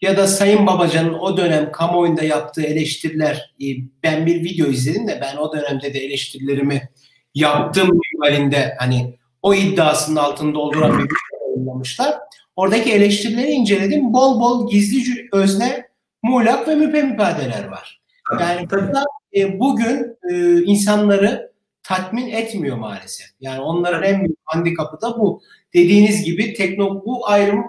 Ya 0.00 0.16
da 0.16 0.26
Sayın 0.26 0.66
Babacan'ın 0.66 1.14
o 1.14 1.36
dönem 1.36 1.72
kamuoyunda 1.72 2.22
yaptığı 2.22 2.62
eleştiriler, 2.62 3.54
e, 3.60 3.66
ben 4.02 4.26
bir 4.26 4.44
video 4.44 4.66
izledim 4.66 5.08
de 5.08 5.18
ben 5.22 5.36
o 5.36 5.52
dönemde 5.52 5.94
de 5.94 5.98
eleştirilerimi 5.98 6.88
yaptım 7.34 7.88
minvalinde 7.90 8.76
hani 8.78 9.18
o 9.42 9.54
iddiasının 9.54 10.16
altını 10.16 10.54
dolduran 10.54 10.98
bir 10.98 11.04
video 11.04 11.48
yayınlamışlar. 11.48 12.14
Oradaki 12.56 12.92
eleştirileri 12.92 13.50
inceledim. 13.50 14.12
Bol 14.12 14.40
bol 14.40 14.70
gizli 14.70 15.28
özne, 15.32 15.88
muğlak 16.22 16.68
ve 16.68 16.74
müpemipadeler 16.74 17.64
var. 17.64 17.97
Yani 18.40 18.70
burada 18.70 19.04
e, 19.36 19.60
bugün 19.60 20.18
e, 20.30 20.62
insanları 20.62 21.52
tatmin 21.82 22.28
etmiyor 22.28 22.76
maalesef. 22.76 23.26
Yani 23.40 23.60
onların 23.60 24.02
en 24.02 24.18
büyük 24.18 24.38
handikapı 24.44 25.00
da 25.00 25.18
bu. 25.18 25.42
Dediğiniz 25.74 26.24
gibi 26.24 26.54
tekno 26.54 27.04
bu 27.04 27.28
ayrım 27.28 27.64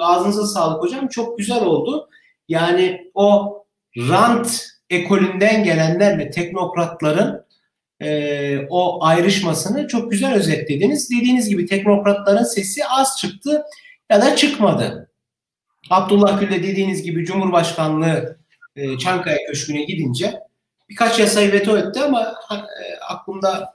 ağzınıza 0.00 0.46
sağlık 0.46 0.82
hocam 0.82 1.08
çok 1.08 1.38
güzel 1.38 1.64
oldu. 1.64 2.08
Yani 2.48 3.10
o 3.14 3.58
rant 3.96 4.66
ekolünden 4.90 5.64
gelenlerle 5.64 6.30
teknokratların 6.30 7.44
e, 8.00 8.58
o 8.70 9.04
ayrışmasını 9.04 9.88
çok 9.88 10.10
güzel 10.10 10.34
özetlediniz. 10.34 11.10
Dediğiniz 11.10 11.48
gibi 11.48 11.66
teknokratların 11.66 12.44
sesi 12.44 12.86
az 12.86 13.18
çıktı 13.18 13.62
ya 14.10 14.22
da 14.22 14.36
çıkmadı. 14.36 15.10
Abdullah 15.90 16.40
Gül 16.40 16.50
de 16.50 16.62
dediğiniz 16.62 17.02
gibi 17.02 17.24
Cumhurbaşkanlığı 17.24 18.41
e, 18.76 18.98
Çankaya 18.98 19.38
Köşkü'ne 19.48 19.84
gidince 19.84 20.40
birkaç 20.88 21.18
yasayı 21.18 21.52
veto 21.52 21.78
etti 21.78 22.00
ama 22.00 22.34
e, 22.50 22.98
aklımda 23.08 23.74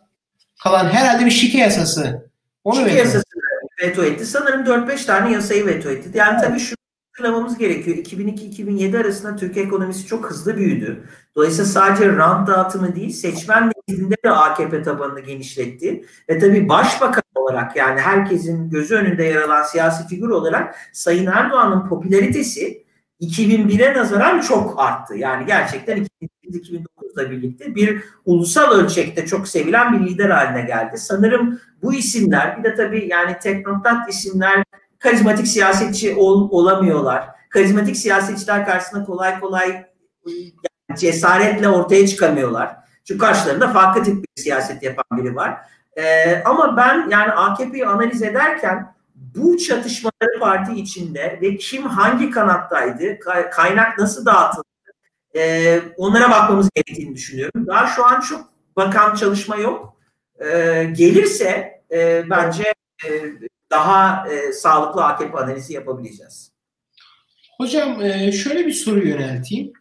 kalan 0.64 0.86
herhalde 0.86 1.26
bir 1.26 1.32
şike 1.32 1.58
yasası. 1.58 2.30
Onu 2.64 2.76
şike 2.76 2.88
veto. 2.88 2.98
yasası 2.98 3.24
veto 3.84 4.04
etti. 4.04 4.26
Sanırım 4.26 4.66
4-5 4.66 5.06
tane 5.06 5.34
yasayı 5.34 5.66
veto 5.66 5.90
etti. 5.90 6.10
Yani 6.14 6.42
tabii 6.42 6.60
şu 6.60 6.76
hatırlamamız 7.12 7.58
gerekiyor. 7.58 7.98
2002-2007 7.98 8.98
arasında 9.02 9.36
Türkiye 9.36 9.66
ekonomisi 9.66 10.06
çok 10.06 10.30
hızlı 10.30 10.58
büyüdü. 10.58 11.04
Dolayısıyla 11.36 11.66
sadece 11.66 12.16
rant 12.16 12.48
dağıtımı 12.48 12.96
değil, 12.96 13.10
seçmen 13.10 13.72
nezdinde 13.88 14.16
de 14.26 14.32
AKP 14.32 14.84
tabanını 14.84 15.20
genişletti. 15.20 16.06
Ve 16.30 16.40
tabii 16.40 16.70
başbakan 16.70 17.24
olarak 17.36 17.76
yani 17.76 18.00
herkesin 18.02 18.70
gözü 18.70 18.96
önünde 18.96 19.24
yer 19.24 19.42
alan 19.42 19.64
siyasi 19.64 20.08
figür 20.08 20.30
olarak 20.30 20.76
Sayın 20.94 21.26
Erdoğan'ın 21.26 21.90
popülaritesi 21.90 22.87
2001'e 23.22 23.94
nazaran 23.94 24.42
çok 24.42 24.80
arttı. 24.80 25.16
Yani 25.16 25.46
gerçekten 25.46 26.08
2008-2009'la 26.44 27.32
birlikte 27.32 27.76
bir 27.76 28.04
ulusal 28.26 28.72
ölçekte 28.72 29.26
çok 29.26 29.48
sevilen 29.48 29.94
bir 29.94 30.10
lider 30.10 30.30
haline 30.30 30.62
geldi. 30.62 30.98
Sanırım 30.98 31.60
bu 31.84 31.94
isimler 31.94 32.58
bir 32.58 32.64
de 32.64 32.76
tabii 32.76 33.08
yani 33.08 33.40
teknokrat 33.40 34.10
isimler 34.10 34.64
karizmatik 35.00 35.48
siyasetçi 35.48 36.16
ol, 36.16 36.50
olamıyorlar. 36.52 37.28
Karizmatik 37.50 37.98
siyasetçiler 37.98 38.66
karşısında 38.66 39.04
kolay 39.04 39.40
kolay 39.40 39.86
yani 40.28 41.00
cesaretle 41.00 41.70
ortaya 41.70 42.08
çıkamıyorlar. 42.08 42.76
Çünkü 43.04 43.20
karşılarında 43.20 43.68
farklı 43.68 44.04
tip 44.04 44.16
bir 44.16 44.42
siyaset 44.42 44.84
yapan 44.84 45.06
biri 45.12 45.36
var. 45.36 45.58
Ee, 45.98 46.44
ama 46.46 46.78
ben 46.78 47.10
yani 47.10 47.32
AKP'yi 47.32 47.88
analiz 47.88 48.24
ederken 48.24 48.97
bu 49.36 49.58
çatışmaları 49.58 50.40
parti 50.40 50.74
içinde 50.82 51.40
ve 51.42 51.58
kim 51.58 51.84
hangi 51.84 52.30
kanattaydı, 52.30 53.20
kaynak 53.52 54.00
nasıl 54.00 54.26
dağıtıldı, 54.26 54.68
e, 55.36 55.80
onlara 55.98 56.32
bakmamız 56.32 56.70
gerektiğini 56.76 57.16
düşünüyorum. 57.16 57.68
Daha 57.68 57.88
şu 57.88 58.06
an 58.06 58.22
çok 58.22 58.50
bakan 58.76 59.16
çalışma 59.16 59.56
yok. 59.56 59.98
E, 60.40 60.46
gelirse 60.98 61.82
e, 61.92 62.30
bence 62.30 62.74
e, 63.06 63.10
daha 63.72 64.28
e, 64.30 64.52
sağlıklı 64.54 65.06
AKP 65.06 65.38
analizi 65.38 65.74
yapabileceğiz. 65.74 66.52
Hocam 67.58 68.02
e, 68.02 68.32
şöyle 68.32 68.68
bir 68.68 68.74
soru 68.74 69.08
yönelteyim. 69.08 69.74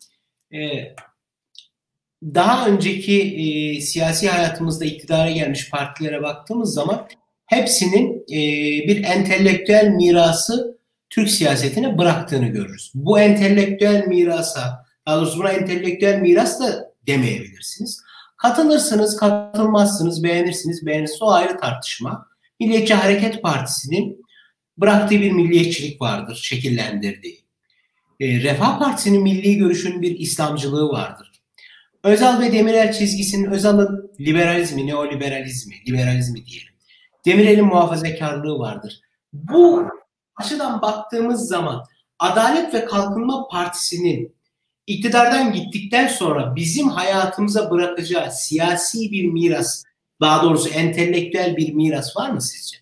E, 0.52 0.58
daha 2.22 2.68
önceki 2.68 3.22
e, 3.22 3.80
siyasi 3.80 4.28
hayatımızda 4.28 4.84
iktidara 4.84 5.30
gelmiş 5.30 5.70
partilere 5.70 6.22
baktığımız 6.22 6.74
zaman 6.74 7.08
hepsinin 7.46 8.24
e, 8.30 8.38
bir 8.88 9.04
entelektüel 9.04 9.88
mirası 9.88 10.78
Türk 11.10 11.30
siyasetine 11.30 11.98
bıraktığını 11.98 12.46
görürüz. 12.46 12.92
Bu 12.94 13.20
entelektüel 13.20 14.06
mirasa, 14.06 14.86
daha 15.06 15.16
doğrusu 15.16 15.38
buna 15.38 15.52
entelektüel 15.52 16.20
miras 16.20 16.60
da 16.60 16.92
demeyebilirsiniz. 17.06 18.02
Katılırsınız, 18.36 19.16
katılmazsınız, 19.16 20.24
beğenirsiniz, 20.24 20.86
beğenirsiniz 20.86 21.22
o 21.22 21.30
ayrı 21.30 21.58
tartışma. 21.58 22.26
Milliyetçi 22.60 22.94
Hareket 22.94 23.42
Partisi'nin 23.42 24.26
bıraktığı 24.78 25.20
bir 25.20 25.32
milliyetçilik 25.32 26.00
vardır, 26.00 26.40
şekillendirdiği. 26.42 27.40
E, 28.20 28.40
Refah 28.40 28.78
Partisi'nin 28.78 29.22
milli 29.22 29.56
görüşünün 29.56 30.02
bir 30.02 30.18
İslamcılığı 30.18 30.88
vardır. 30.88 31.32
Özal 32.04 32.40
ve 32.40 32.52
Demirel 32.52 32.92
çizgisinin 32.92 33.50
Özal'ın 33.50 34.10
liberalizmi, 34.20 34.86
neoliberalizmi, 34.86 35.74
liberalizmi 35.88 36.46
diyelim. 36.46 36.75
Demirel'in 37.26 37.64
muhafazakarlığı 37.64 38.58
vardır. 38.58 39.00
Bu 39.32 39.84
açıdan 40.36 40.82
baktığımız 40.82 41.48
zaman 41.48 41.84
Adalet 42.18 42.74
ve 42.74 42.84
Kalkınma 42.84 43.48
Partisi'nin 43.48 44.36
iktidardan 44.86 45.52
gittikten 45.52 46.08
sonra 46.08 46.56
bizim 46.56 46.88
hayatımıza 46.88 47.70
bırakacağı 47.70 48.32
siyasi 48.32 49.10
bir 49.10 49.32
miras, 49.32 49.82
daha 50.20 50.42
doğrusu 50.42 50.68
entelektüel 50.68 51.56
bir 51.56 51.74
miras 51.74 52.16
var 52.16 52.30
mı 52.30 52.42
sizce? 52.42 52.76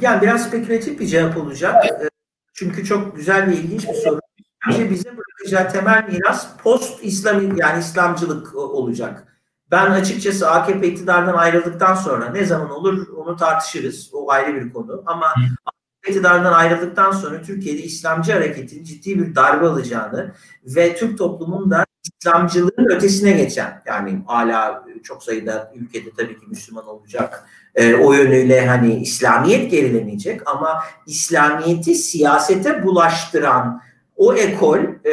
Yani 0.00 0.22
biraz 0.22 0.46
spekülatif 0.46 1.00
bir 1.00 1.06
cevap 1.06 1.36
olacak. 1.36 1.86
Evet. 1.90 2.10
Çünkü 2.54 2.84
çok 2.84 3.16
güzel 3.16 3.46
ve 3.46 3.56
ilginç 3.56 3.88
bir 3.88 3.94
soru. 3.94 4.20
Bence 4.68 4.90
bize 4.90 5.10
bırakacağı 5.16 5.72
temel 5.72 6.04
miras 6.08 6.46
post 6.62 7.04
İslam 7.04 7.56
yani 7.56 7.80
İslamcılık 7.80 8.54
olacak. 8.54 9.27
Ben 9.70 9.90
açıkçası 9.90 10.50
AKP 10.50 10.88
iktidardan 10.88 11.34
ayrıldıktan 11.34 11.94
sonra 11.94 12.28
ne 12.28 12.44
zaman 12.44 12.70
olur 12.70 13.08
onu 13.16 13.36
tartışırız. 13.36 14.10
O 14.12 14.30
ayrı 14.30 14.54
bir 14.54 14.72
konu. 14.72 15.02
Ama 15.06 15.26
AKP 15.26 16.08
iktidardan 16.08 16.52
ayrıldıktan 16.52 17.12
sonra 17.12 17.42
Türkiye'de 17.42 17.82
İslamcı 17.82 18.32
hareketin 18.32 18.84
ciddi 18.84 19.18
bir 19.18 19.34
darbe 19.34 19.66
alacağını 19.66 20.34
ve 20.64 20.96
Türk 20.96 21.18
toplumunda 21.18 21.84
İslamcılığın 22.20 22.86
ötesine 22.90 23.32
geçen 23.32 23.82
yani 23.86 24.22
hala 24.26 24.84
çok 25.02 25.22
sayıda 25.22 25.72
ülkede 25.74 26.10
tabii 26.16 26.40
ki 26.40 26.46
Müslüman 26.46 26.86
olacak 26.86 27.44
e, 27.74 27.94
o 27.94 28.12
yönüyle 28.12 28.66
hani 28.66 28.94
İslamiyet 28.94 29.70
gerilemeyecek 29.70 30.48
ama 30.48 30.82
İslamiyeti 31.06 31.94
siyasete 31.94 32.82
bulaştıran 32.82 33.82
o 34.16 34.34
ekol 34.34 34.78
e, 34.78 35.12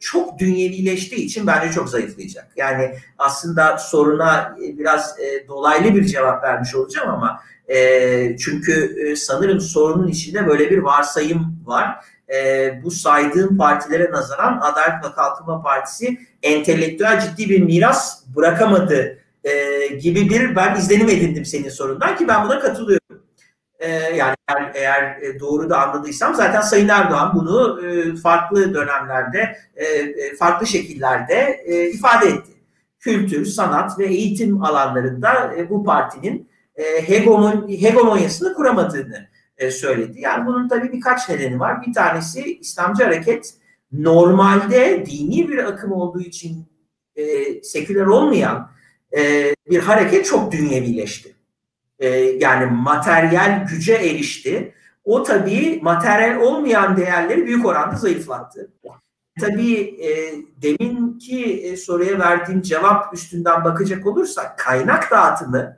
çok 0.00 0.38
dünyevileştiği 0.38 1.20
için 1.20 1.46
bence 1.46 1.72
çok 1.72 1.88
zayıflayacak. 1.88 2.48
Yani 2.56 2.94
aslında 3.18 3.78
soruna 3.78 4.56
biraz 4.58 5.20
e, 5.20 5.48
dolaylı 5.48 5.94
bir 5.94 6.04
cevap 6.04 6.44
vermiş 6.44 6.74
olacağım 6.74 7.10
ama 7.10 7.40
e, 7.68 8.36
çünkü 8.36 8.96
e, 9.00 9.16
sanırım 9.16 9.60
sorunun 9.60 10.08
içinde 10.08 10.46
böyle 10.46 10.70
bir 10.70 10.78
varsayım 10.78 11.58
var. 11.64 12.04
E, 12.34 12.80
bu 12.84 12.90
saydığım 12.90 13.56
partilere 13.56 14.10
nazaran 14.10 14.60
Adalet 14.62 15.04
ve 15.04 15.12
Kalkınma 15.16 15.62
Partisi 15.62 16.18
entelektüel 16.42 17.20
ciddi 17.20 17.50
bir 17.50 17.62
miras 17.62 18.22
bırakamadı 18.36 19.18
e, 19.44 19.86
gibi 19.86 20.30
bir 20.30 20.56
ben 20.56 20.76
izlenim 20.76 21.08
edindim 21.08 21.44
senin 21.44 21.68
sorundan 21.68 22.16
ki 22.16 22.28
ben 22.28 22.44
buna 22.44 22.60
katılıyorum. 22.60 23.05
E, 23.78 23.90
yani 23.90 24.34
eğer, 24.48 24.72
eğer 24.74 25.22
e, 25.22 25.40
doğru 25.40 25.70
da 25.70 25.88
anladıysam 25.88 26.34
zaten 26.34 26.60
Sayın 26.60 26.88
Erdoğan 26.88 27.32
bunu 27.34 27.86
e, 27.86 28.16
farklı 28.16 28.74
dönemlerde, 28.74 29.58
e, 29.76 30.36
farklı 30.38 30.66
şekillerde 30.66 31.64
ifade 31.94 32.26
etti. 32.26 32.52
Kültür, 32.98 33.46
sanat 33.46 33.98
ve 33.98 34.06
eğitim 34.06 34.64
alanlarında 34.64 35.54
bu 35.70 35.84
partinin 35.84 36.48
hegemon, 37.06 37.68
hegemonyasını 37.68 38.54
kuramadığını 38.54 39.28
söyledi. 39.70 40.20
Yani 40.20 40.46
bunun 40.46 40.68
tabii 40.68 40.92
birkaç 40.92 41.28
nedeni 41.28 41.60
var. 41.60 41.82
Bir 41.86 41.92
tanesi 41.92 42.58
İslamcı 42.58 43.04
hareket 43.04 43.54
normalde 43.92 45.06
dini 45.06 45.48
bir 45.48 45.58
akım 45.58 45.92
olduğu 45.92 46.20
için 46.20 46.66
seküler 47.62 48.06
olmayan 48.06 48.70
bir 49.70 49.78
hareket 49.78 50.26
çok 50.26 50.52
dünyevileşti. 50.52 51.35
E, 51.98 52.08
yani 52.18 52.66
materyal 52.66 53.66
güce 53.70 53.94
erişti. 53.94 54.74
O 55.04 55.22
tabii 55.22 55.80
materyal 55.82 56.40
olmayan 56.40 56.96
değerleri 56.96 57.46
büyük 57.46 57.66
oranda 57.66 57.96
zayıflattı. 57.96 58.72
Tabii 59.40 59.80
e, 59.80 60.34
deminki 60.62 61.44
e, 61.44 61.76
soruya 61.76 62.18
verdiğim 62.18 62.62
cevap 62.62 63.14
üstünden 63.14 63.64
bakacak 63.64 64.06
olursak 64.06 64.58
kaynak 64.58 65.10
dağıtımı 65.10 65.76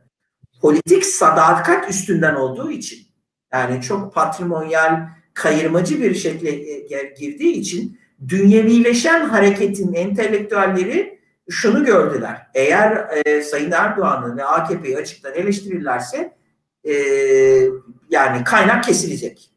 politik 0.60 1.04
sadakat 1.04 1.90
üstünden 1.90 2.34
olduğu 2.34 2.70
için 2.70 2.98
yani 3.52 3.82
çok 3.82 4.14
patrimonyal 4.14 5.08
kayırmacı 5.34 6.02
bir 6.02 6.14
şekilde 6.14 6.50
e, 6.50 7.14
girdiği 7.20 7.52
için 7.52 7.98
dünyevileşen 8.28 9.28
hareketin 9.28 9.92
entelektüelleri 9.94 11.17
şunu 11.50 11.84
gördüler. 11.84 12.46
Eğer 12.54 13.08
e, 13.26 13.42
Sayın 13.42 13.72
Erdoğan'ı 13.72 14.36
ve 14.36 14.44
AKP'yi 14.44 14.98
açıktan 14.98 15.34
eleştirirlerse 15.34 16.36
e, 16.84 16.92
yani 18.10 18.44
kaynak 18.44 18.84
kesilecek. 18.84 19.50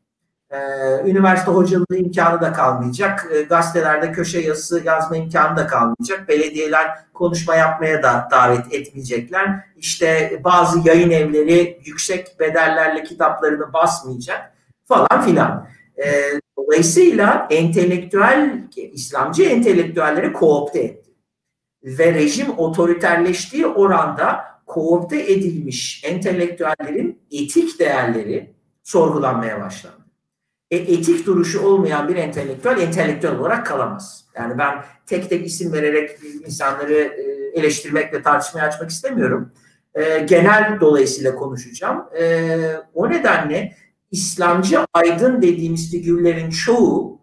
E, 0.51 0.57
üniversite 1.05 1.51
hocalığı 1.51 1.95
imkanı 1.97 2.41
da 2.41 2.53
kalmayacak. 2.53 3.27
E, 3.33 3.41
gazetelerde 3.41 4.11
köşe 4.11 4.39
yazısı 4.39 4.81
yazma 4.85 5.17
imkanı 5.17 5.57
da 5.57 5.67
kalmayacak. 5.67 6.27
Belediyeler 6.27 6.87
konuşma 7.13 7.55
yapmaya 7.55 8.03
da 8.03 8.27
davet 8.31 8.73
etmeyecekler. 8.73 9.59
İşte 9.77 10.41
bazı 10.43 10.87
yayın 10.87 11.11
evleri 11.11 11.81
yüksek 11.85 12.39
bedellerle 12.39 13.03
kitaplarını 13.03 13.73
basmayacak 13.73 14.53
falan 14.87 15.25
filan. 15.25 15.67
E, 16.05 16.23
dolayısıyla 16.57 17.47
entelektüel, 17.49 18.63
İslamcı 18.75 19.43
entelektüelleri 19.43 20.33
koopte 20.33 20.79
etti 20.79 21.10
ve 21.83 22.13
rejim 22.13 22.59
otoriterleştiği 22.59 23.65
oranda 23.65 24.45
koopte 24.65 25.31
edilmiş 25.31 26.03
entelektüellerin 26.05 27.21
etik 27.31 27.79
değerleri 27.79 28.53
sorgulanmaya 28.83 29.61
başlandı. 29.61 30.01
E, 30.71 30.77
etik 30.77 31.25
duruşu 31.25 31.61
olmayan 31.61 32.07
bir 32.07 32.15
entelektüel 32.15 32.77
entelektüel 32.77 33.39
olarak 33.39 33.65
kalamaz. 33.65 34.25
Yani 34.35 34.57
ben 34.57 34.83
tek 35.05 35.29
tek 35.29 35.47
isim 35.47 35.73
vererek 35.73 36.19
insanları 36.45 36.93
e, 36.93 37.59
eleştirmek 37.59 38.13
ve 38.13 38.21
tartışmaya 38.21 38.67
açmak 38.67 38.89
istemiyorum. 38.89 39.51
E, 39.95 40.19
genel 40.19 40.77
dolayısıyla 40.81 41.35
konuşacağım. 41.35 42.03
E, 42.19 42.57
o 42.93 43.09
nedenle 43.09 43.75
İslamcı 44.11 44.79
aydın 44.93 45.41
dediğimiz 45.41 45.91
figürlerin 45.91 46.49
çoğu 46.49 47.21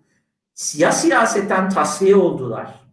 siyah 0.55 0.93
siyaseten 0.93 1.71
tasfiye 1.71 2.17
oldular 2.17 2.88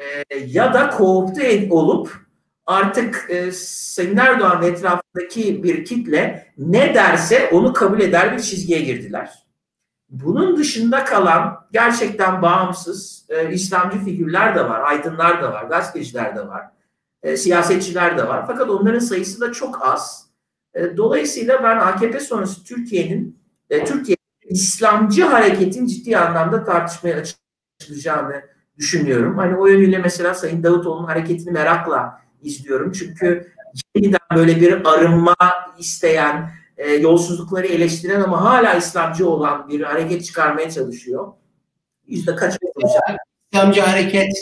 e, 0.00 0.38
ya 0.38 0.74
da 0.74 0.90
koopte 0.90 1.68
olup 1.70 2.20
artık 2.66 3.26
e, 3.28 3.52
Sayın 3.52 4.16
Erdoğan 4.16 4.62
etrafındaki 4.62 5.62
bir 5.62 5.84
kitle 5.84 6.52
ne 6.58 6.94
derse 6.94 7.48
onu 7.52 7.72
kabul 7.72 8.00
eder 8.00 8.36
bir 8.36 8.42
çizgiye 8.42 8.80
girdiler. 8.80 9.46
Bunun 10.08 10.56
dışında 10.56 11.04
kalan 11.04 11.66
gerçekten 11.72 12.42
bağımsız 12.42 13.26
e, 13.28 13.52
İslamcı 13.52 13.98
figürler 13.98 14.54
de 14.56 14.68
var, 14.68 14.80
aydınlar 14.80 15.42
da 15.42 15.52
var, 15.52 15.64
gazeteciler 15.64 16.36
de 16.36 16.48
var, 16.48 16.66
e, 17.22 17.36
siyasetçiler 17.36 18.18
de 18.18 18.28
var. 18.28 18.46
Fakat 18.46 18.70
onların 18.70 18.98
sayısı 18.98 19.40
da 19.40 19.52
çok 19.52 19.86
az. 19.86 20.30
E, 20.74 20.96
dolayısıyla 20.96 21.62
ben 21.62 21.76
AKP 21.78 22.20
sonrası 22.20 22.64
Türkiye'nin 22.64 23.40
e, 23.70 23.84
Türkiye 23.84 24.16
İslamcı 24.42 25.24
hareketin 25.24 25.86
ciddi 25.86 26.18
anlamda 26.18 26.64
tartışmaya 26.64 27.22
açılacağını 27.80 28.42
düşünüyorum. 28.80 29.38
Hani 29.38 29.56
o 29.56 29.66
yönüyle 29.66 29.98
mesela 29.98 30.34
Sayın 30.34 30.62
Davutoğlu'nun 30.62 31.06
hareketini 31.06 31.50
merakla 31.50 32.20
izliyorum. 32.42 32.92
Çünkü 32.92 33.52
yeniden 33.94 34.20
böyle 34.34 34.60
bir 34.60 34.88
arınma 34.94 35.36
isteyen, 35.78 36.50
e, 36.76 36.90
yolsuzlukları 36.90 37.66
eleştiren 37.66 38.20
ama 38.20 38.44
hala 38.44 38.74
İslamcı 38.74 39.28
olan 39.28 39.68
bir 39.68 39.80
hareket 39.80 40.24
çıkarmaya 40.24 40.70
çalışıyor. 40.70 41.32
Yüzde 42.06 42.36
kaç? 42.36 42.54
İslamcı 43.52 43.80
hareket 43.80 44.32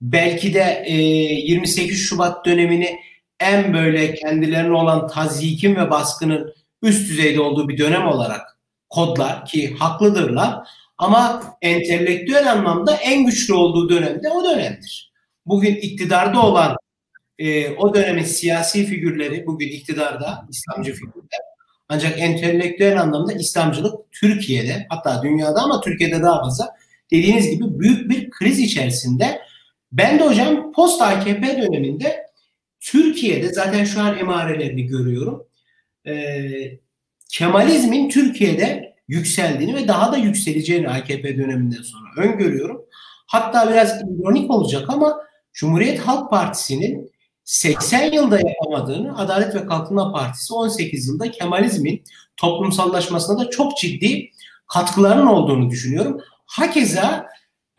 belki 0.00 0.54
de 0.54 0.82
e, 0.86 0.92
28 0.92 1.98
Şubat 1.98 2.46
dönemini 2.46 2.98
en 3.40 3.74
böyle 3.74 4.14
kendilerine 4.14 4.76
olan 4.76 5.08
tazyikin 5.08 5.76
ve 5.76 5.90
baskının 5.90 6.54
üst 6.82 7.10
düzeyde 7.10 7.40
olduğu 7.40 7.68
bir 7.68 7.78
dönem 7.78 8.06
olarak 8.06 8.58
kodlar 8.90 9.46
ki 9.46 9.74
haklıdırlar. 9.78 10.68
Ama 11.02 11.42
entelektüel 11.62 12.52
anlamda 12.52 12.96
en 12.96 13.26
güçlü 13.26 13.54
olduğu 13.54 13.88
dönemde 13.88 14.30
o 14.30 14.44
dönemdir. 14.44 15.12
Bugün 15.46 15.74
iktidarda 15.74 16.42
olan 16.42 16.76
e, 17.38 17.70
o 17.70 17.94
dönemin 17.94 18.22
siyasi 18.22 18.86
figürleri 18.86 19.46
bugün 19.46 19.68
iktidarda 19.68 20.46
İslamcı 20.50 20.92
figürler. 20.92 21.40
Ancak 21.88 22.20
entelektüel 22.20 23.00
anlamda 23.00 23.32
İslamcılık 23.32 24.12
Türkiye'de 24.12 24.86
hatta 24.88 25.22
dünyada 25.22 25.60
ama 25.60 25.80
Türkiye'de 25.80 26.22
daha 26.22 26.40
fazla 26.40 26.76
dediğiniz 27.10 27.50
gibi 27.50 27.80
büyük 27.80 28.10
bir 28.10 28.30
kriz 28.30 28.58
içerisinde. 28.58 29.40
Ben 29.92 30.18
de 30.18 30.24
hocam 30.24 30.72
post 30.72 31.02
AKP 31.02 31.62
döneminde 31.62 32.26
Türkiye'de 32.80 33.48
zaten 33.48 33.84
şu 33.84 34.00
an 34.00 34.18
emarelerini 34.18 34.86
görüyorum. 34.86 35.46
E, 36.06 36.14
Kemalizmin 37.28 38.08
Türkiye'de 38.08 38.91
yükseldiğini 39.12 39.74
ve 39.74 39.88
daha 39.88 40.12
da 40.12 40.16
yükseleceğini 40.16 40.88
AKP 40.88 41.36
döneminden 41.38 41.82
sonra 41.82 42.28
öngörüyorum. 42.28 42.82
Hatta 43.26 43.70
biraz 43.70 44.02
ironik 44.02 44.50
olacak 44.50 44.84
ama 44.88 45.16
Cumhuriyet 45.52 46.00
Halk 46.00 46.30
Partisi'nin 46.30 47.12
80 47.44 48.12
yılda 48.12 48.38
yapamadığını 48.38 49.18
Adalet 49.18 49.54
ve 49.54 49.66
Kalkınma 49.66 50.12
Partisi 50.12 50.54
18 50.54 51.08
yılda 51.08 51.30
Kemalizmin 51.30 52.04
toplumsallaşmasına 52.36 53.38
da 53.38 53.50
çok 53.50 53.76
ciddi 53.76 54.30
katkılarının 54.68 55.26
olduğunu 55.26 55.70
düşünüyorum. 55.70 56.20
Hakeza 56.46 57.26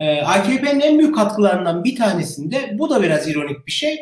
e, 0.00 0.22
AKP'nin 0.22 0.80
en 0.80 0.98
büyük 0.98 1.14
katkılarından 1.14 1.84
bir 1.84 1.96
tanesinde 1.96 2.76
bu 2.78 2.90
da 2.90 3.02
biraz 3.02 3.28
ironik 3.28 3.66
bir 3.66 3.72
şey. 3.72 3.98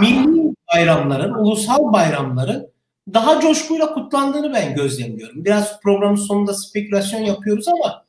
Milli 0.00 0.54
bayramların, 0.74 1.34
ulusal 1.34 1.92
bayramların 1.92 2.73
daha 3.12 3.40
coşkuyla 3.40 3.94
kutlandığını 3.94 4.52
ben 4.52 4.74
gözlemliyorum. 4.74 5.44
Biraz 5.44 5.80
programın 5.80 6.16
sonunda 6.16 6.54
spekülasyon 6.54 7.20
yapıyoruz 7.20 7.68
ama 7.68 8.04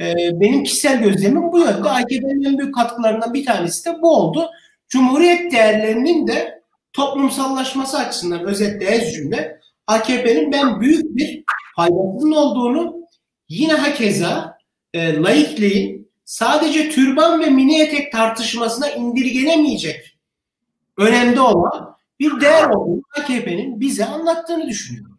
e, 0.00 0.14
benim 0.40 0.64
kişisel 0.64 1.02
gözlemim 1.02 1.52
bu 1.52 1.58
yönde. 1.58 1.88
AKP'nin 1.88 2.44
en 2.44 2.58
büyük 2.58 2.74
katkılarından 2.74 3.34
bir 3.34 3.46
tanesi 3.46 3.84
de 3.84 4.02
bu 4.02 4.16
oldu. 4.16 4.50
Cumhuriyet 4.88 5.52
değerlerinin 5.52 6.26
de 6.26 6.62
toplumsallaşması 6.92 7.98
açısından 7.98 8.44
özetle 8.44 8.86
ez 8.86 9.14
cümle 9.14 9.60
AKP'nin 9.86 10.52
ben 10.52 10.80
büyük 10.80 11.16
bir 11.16 11.44
faydasının 11.76 12.32
olduğunu 12.32 12.96
yine 13.48 13.72
hakeza 13.72 14.58
e, 14.94 15.16
laikliğin 15.16 16.10
sadece 16.24 16.90
türban 16.90 17.40
ve 17.40 17.50
mini 17.50 17.80
etek 17.80 18.12
tartışmasına 18.12 18.90
indirgenemeyecek 18.90 20.18
önemli 20.96 21.40
olan 21.40 21.87
bir 22.20 22.40
değer 22.40 22.68
olduğunu 22.70 23.02
AKP'nin 23.18 23.80
bize 23.80 24.04
anlattığını 24.04 24.66
düşünüyorum. 24.68 25.18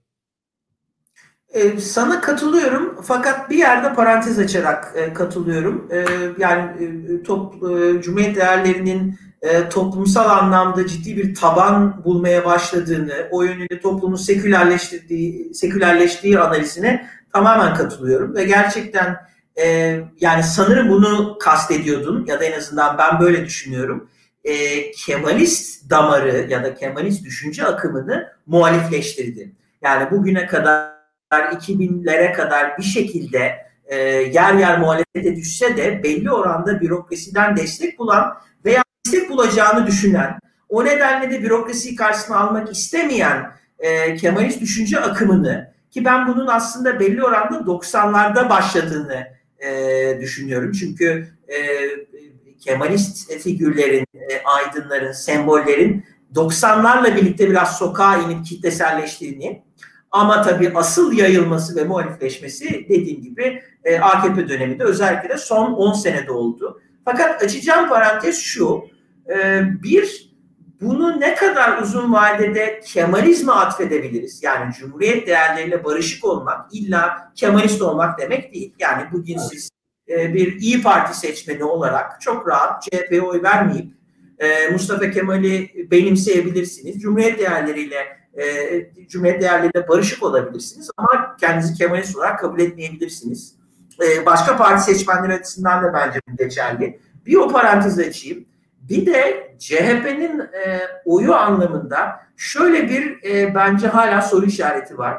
Ee, 1.54 1.80
sana 1.80 2.22
katılıyorum 2.22 3.02
fakat 3.04 3.50
bir 3.50 3.58
yerde 3.58 3.94
parantez 3.94 4.40
açarak 4.40 4.94
e, 4.96 5.14
katılıyorum. 5.14 5.88
E, 5.92 6.06
yani 6.40 6.72
e, 6.84 7.24
top, 7.24 7.56
e, 7.56 8.02
Cumhuriyet 8.02 8.36
değerlerinin 8.36 9.20
e, 9.42 9.70
toplumsal 9.70 10.30
anlamda 10.30 10.88
ciddi 10.88 11.18
bir 11.18 11.36
taban 11.36 12.04
bulmaya 12.06 12.46
başladığını, 12.46 13.28
o 13.32 13.44
yönüyle 13.44 13.80
toplumu 13.82 14.18
sekülerleştirdiği, 14.18 15.54
sekülerleştiği 15.54 16.40
analizine 16.40 17.08
tamamen 17.34 17.74
katılıyorum 17.74 18.36
ve 18.36 18.44
gerçekten 18.44 19.18
e, 19.62 20.00
yani 20.22 20.44
sanırım 20.44 20.90
bunu 20.90 21.38
kastediyordun 21.38 22.26
ya 22.26 22.40
da 22.40 22.44
en 22.44 22.58
azından 22.58 22.98
ben 22.98 23.20
böyle 23.20 23.46
düşünüyorum. 23.46 24.10
E, 24.44 24.92
Kemalist 24.92 25.90
damarı 25.90 26.48
ya 26.50 26.64
da 26.64 26.76
Kemalist 26.76 27.26
düşünce 27.26 27.66
akımını 27.66 28.34
muhalifleştirdi. 28.46 29.52
Yani 29.82 30.12
bugüne 30.12 30.46
kadar 30.46 31.00
2000'lere 31.32 32.34
kadar 32.34 32.78
bir 32.78 32.84
şekilde 32.84 33.70
e, 33.86 33.98
yer 34.34 34.54
yer 34.54 34.80
muhalefete 34.80 35.36
düşse 35.36 35.78
de 35.78 36.04
belli 36.04 36.32
oranda 36.32 36.82
bürokrasiden 36.82 37.58
destek 37.58 38.00
bulan 38.00 38.38
veya 38.66 38.84
destek 39.06 39.30
bulacağını 39.30 39.88
düşünen, 39.88 40.40
o 40.70 40.86
nedenle 40.86 41.32
de 41.32 41.44
bürokrasiyi 41.44 41.96
karşısına 41.96 42.38
almak 42.38 42.72
istemeyen 42.72 43.52
e, 43.80 44.16
Kemalist 44.16 44.62
düşünce 44.62 45.00
akımını 45.00 45.74
ki 45.92 46.06
ben 46.06 46.28
bunun 46.28 46.48
aslında 46.48 47.00
belli 47.00 47.24
oranda 47.24 47.56
90'larda 47.56 48.50
başladığını 48.50 49.28
e, 49.60 50.18
düşünüyorum. 50.22 50.72
Çünkü 50.72 51.28
e, 51.48 51.58
Kemalist 52.60 53.32
figürlerin, 53.32 54.06
e, 54.14 54.44
aydınların, 54.44 55.12
sembollerin 55.12 56.06
90'larla 56.36 57.16
birlikte 57.16 57.50
biraz 57.50 57.78
sokağa 57.78 58.18
inip 58.18 58.46
kitleselleştiğini 58.46 59.64
ama 60.12 60.42
tabii 60.42 60.72
asıl 60.76 61.14
yayılması 61.14 61.76
ve 61.76 61.84
muhalifleşmesi 61.84 62.86
dediğim 62.90 63.22
gibi 63.22 63.62
e, 63.84 64.00
AKP 64.00 64.50
döneminde 64.50 64.84
özellikle 64.84 65.30
de 65.30 65.38
son 65.38 65.74
10 65.74 65.94
senede 65.94 66.32
oldu. 66.32 66.82
Fakat 67.06 67.44
açacağım 67.44 67.90
parantez 67.90 68.38
şu, 68.38 68.84
e, 69.30 69.62
bir 69.84 70.30
bunu 70.82 71.20
ne 71.20 71.36
kadar 71.36 71.82
uzun 71.82 72.14
vadede 72.14 72.82
Kemalizme 72.86 73.52
atfedebiliriz? 73.52 74.44
Yani 74.44 74.74
Cumhuriyet 74.74 75.28
değerleriyle 75.28 75.84
barışık 75.84 76.26
olmak 76.26 76.74
illa 76.74 77.32
Kemalist 77.36 77.82
olmak 77.82 78.20
demek 78.20 78.54
değil. 78.54 78.74
Yani 78.80 79.04
bugün 79.12 79.38
siz 79.38 79.70
e, 80.10 80.34
bir 80.34 80.60
İyi 80.60 80.82
Parti 80.82 81.20
seçmeni 81.20 81.64
olarak 81.64 82.22
çok 82.22 82.48
rahat 82.48 82.84
CHP'ye 82.84 83.22
oy 83.22 83.44
vermeyip 83.44 83.92
e, 84.40 84.70
Mustafa 84.72 85.12
Kemal'i 85.12 85.88
benimseyebilirsiniz. 85.92 87.02
Cumhuriyet 87.02 87.40
değerleriyle 87.40 88.20
e, 88.38 89.08
Cumhuriyet 89.08 89.42
değerleriyle 89.42 89.88
barışık 89.88 90.24
olabilirsiniz 90.24 90.92
ama 90.98 91.36
kendinizi 91.40 91.74
Kemalist 91.74 92.16
olarak 92.16 92.40
kabul 92.40 92.60
etmeyebilirsiniz. 92.60 93.56
E, 94.04 94.26
başka 94.26 94.58
parti 94.58 94.84
seçmenleri 94.84 95.34
açısından 95.34 95.84
da 95.84 95.94
bence 95.94 96.22
bu 96.28 96.38
geçerli. 96.38 97.00
Bir 97.26 97.36
o 97.36 97.48
parantez 97.48 98.00
açayım. 98.00 98.46
Bir 98.82 99.06
de 99.06 99.54
CHP'nin 99.60 100.40
e, 100.40 100.80
oyu 101.06 101.34
anlamında 101.34 102.20
şöyle 102.38 102.90
bir 102.90 103.24
e, 103.24 103.56
bence 103.56 103.88
hala 103.88 104.22
soru 104.22 104.46
işareti 104.46 104.98
var. 104.98 105.18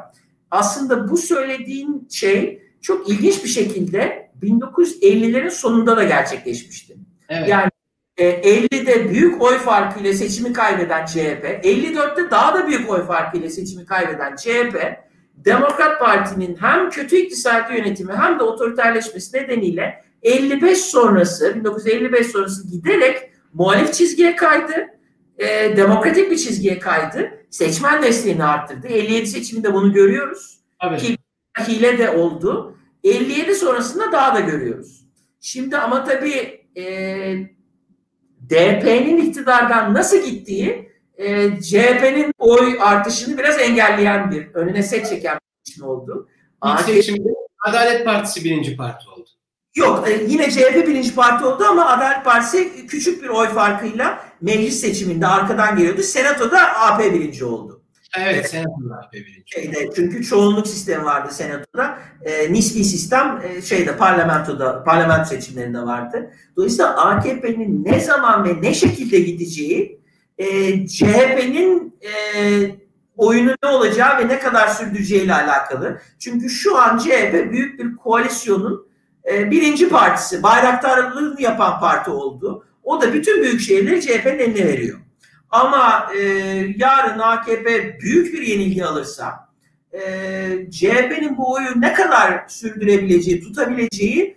Aslında 0.51 1.11
bu 1.11 1.16
söylediğin 1.16 2.09
şey 2.11 2.62
çok 2.80 3.09
ilginç 3.09 3.45
bir 3.45 3.49
şekilde 3.49 4.30
1950'lerin 4.43 5.51
sonunda 5.51 5.97
da 5.97 6.05
gerçekleşmişti. 6.05 6.97
Evet. 7.28 7.49
Yani 7.49 7.70
e, 8.16 8.30
50'de 8.30 9.11
büyük 9.11 9.43
oy 9.43 9.59
farkıyla 9.59 10.12
seçimi 10.12 10.53
kaybeden 10.53 11.07
CHP, 11.07 11.45
54'te 11.64 12.30
daha 12.30 12.55
da 12.55 12.66
büyük 12.66 12.91
oy 12.91 13.07
farkıyla 13.07 13.51
seçimi 13.51 13.86
kaybeden 13.86 14.36
CHP, 14.36 14.97
Demokrat 15.45 16.01
Parti'nin 16.01 16.57
hem 16.61 16.91
kötü 16.91 17.16
iktisadi 17.16 17.76
yönetimi 17.76 18.12
hem 18.12 18.38
de 18.38 18.43
otoriterleşmesi 18.43 19.36
nedeniyle 19.36 20.05
55 20.22 20.78
sonrası, 20.78 21.55
1955 21.55 22.26
sonrası 22.26 22.70
giderek 22.70 23.30
muhalif 23.55 23.95
çizgiye 23.95 24.36
kaydı. 24.36 24.86
E, 25.38 25.76
demokratik 25.76 26.30
bir 26.30 26.36
çizgiye 26.36 26.78
kaydı. 26.78 27.30
Seçmen 27.51 28.03
desteğini 28.03 28.45
arttırdı. 28.45 28.86
57 28.86 29.26
seçiminde 29.26 29.74
bunu 29.74 29.93
görüyoruz. 29.93 30.61
Evet. 30.88 31.01
Ki 31.01 31.16
hile 31.68 31.99
de 31.99 32.11
oldu. 32.11 32.76
57 33.05 33.55
sonrasında 33.55 34.12
daha 34.12 34.34
da 34.34 34.40
görüyoruz. 34.40 35.05
Şimdi 35.40 35.76
ama 35.76 36.05
tabii 36.05 36.66
e, 36.76 36.84
DP'nin 38.51 39.16
iktidardan 39.16 39.94
nasıl 39.94 40.24
gittiği 40.24 40.90
e, 41.16 41.61
CHP'nin 41.61 42.32
oy 42.38 42.78
artışını 42.80 43.38
biraz 43.38 43.59
engelleyen 43.59 44.30
bir, 44.30 44.55
önüne 44.55 44.82
set 44.82 45.09
çeken 45.09 45.34
bir 45.34 45.70
seçim 45.70 45.84
oldu. 45.84 46.28
İlk 46.64 46.80
seçimde 46.80 47.28
Adalet 47.68 48.05
Partisi 48.05 48.44
birinci 48.44 48.76
parti 48.76 49.09
oldu. 49.09 49.28
Yok 49.74 50.09
e, 50.09 50.24
yine 50.28 50.51
CHP 50.51 50.86
birinci 50.86 51.14
parti 51.14 51.44
oldu 51.44 51.64
ama 51.64 51.86
Adalet 51.86 52.24
Partisi 52.24 52.86
küçük 52.86 53.22
bir 53.22 53.28
oy 53.28 53.48
farkıyla 53.48 54.24
meclis 54.40 54.80
seçiminde 54.80 55.26
arkadan 55.26 55.76
geliyordu. 55.76 56.03
Senato'da 56.03 56.80
AP 56.80 57.14
birinci 57.14 57.44
oldu. 57.44 57.80
Evet, 58.18 58.50
Senato'da. 58.50 59.11
Şeyde, 59.46 59.90
çünkü 59.94 60.24
çoğunluk 60.24 60.66
sistemi 60.66 61.04
vardı 61.04 61.34
Senato'da. 61.34 61.98
E, 62.22 62.52
nispi 62.52 62.84
sistem 62.84 63.42
e, 63.44 63.62
şeyde 63.62 63.96
parlamentoda, 63.96 64.84
parlament 64.84 65.28
seçimlerinde 65.28 65.80
vardı. 65.80 66.30
Dolayısıyla 66.56 66.96
AKP'nin 66.96 67.84
ne 67.84 68.00
zaman 68.00 68.44
ve 68.44 68.62
ne 68.62 68.74
şekilde 68.74 69.20
gideceği 69.20 70.00
e, 70.38 70.46
CHP'nin 70.86 71.94
e, 72.02 72.11
oyunu 73.16 73.54
ne 73.62 73.68
olacağı 73.68 74.18
ve 74.18 74.28
ne 74.28 74.38
kadar 74.38 74.68
sürdüreceğiyle 74.68 75.34
alakalı. 75.34 76.00
Çünkü 76.18 76.50
şu 76.50 76.78
an 76.78 76.98
CHP 76.98 77.52
büyük 77.52 77.80
bir 77.80 77.96
koalisyonun 77.96 78.86
e, 79.32 79.50
birinci 79.50 79.88
partisi, 79.88 80.42
bayraktarlığını 80.42 81.42
yapan 81.42 81.80
parti 81.80 82.11
oldu. 82.11 82.64
O 82.82 83.00
da 83.00 83.14
bütün 83.14 83.42
büyük 83.42 83.61
şehirleri 83.61 84.02
CHP'nin 84.02 84.38
eline 84.38 84.66
veriyor. 84.66 84.98
Ama 85.51 86.12
e, 86.16 86.20
yarın 86.76 87.18
AKP 87.18 87.98
büyük 88.01 88.34
bir 88.34 88.42
yenilgi 88.42 88.84
alırsa 88.84 89.48
e, 89.92 90.01
CHP'nin 90.70 91.36
bu 91.36 91.53
oyu 91.53 91.80
ne 91.80 91.92
kadar 91.92 92.48
sürdürebileceği, 92.48 93.40
tutabileceği 93.40 94.36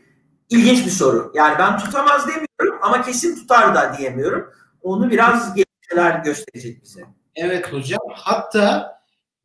ilginç 0.49 0.86
bir 0.86 0.91
soru. 0.91 1.32
Yani 1.36 1.55
ben 1.59 1.78
tutamaz 1.78 2.28
demiyorum 2.28 2.80
ama 2.82 3.01
kesin 3.01 3.36
tutar 3.36 3.76
da 3.76 3.97
diyemiyorum. 3.97 4.49
Onu 4.82 5.11
biraz 5.11 5.55
gelişmeler 5.55 6.20
gösterecek 6.20 6.84
bize. 6.84 7.01
Evet 7.36 7.74
hocam. 7.74 8.01
Hatta 8.14 8.93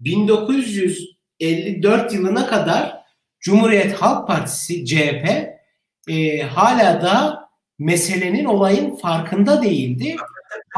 1954 0.01 2.13
yılına 2.13 2.47
kadar 2.47 2.99
Cumhuriyet 3.41 3.95
Halk 3.95 4.29
Partisi 4.29 4.85
CHP 4.85 5.29
e, 6.09 6.43
hala 6.43 7.03
da 7.03 7.49
meselenin 7.79 8.45
olayın 8.45 8.97
farkında 8.97 9.63
değildi. 9.63 10.17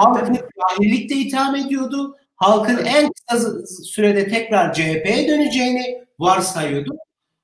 Halkın 0.00 0.38
cahillikle 0.60 1.16
itham 1.16 1.56
ediyordu. 1.56 2.16
Halkın 2.36 2.84
en 2.84 3.10
kısa 3.12 3.50
sürede 3.84 4.28
tekrar 4.28 4.72
CHP'ye 4.72 5.28
döneceğini 5.28 6.04
varsayıyordu. 6.18 6.96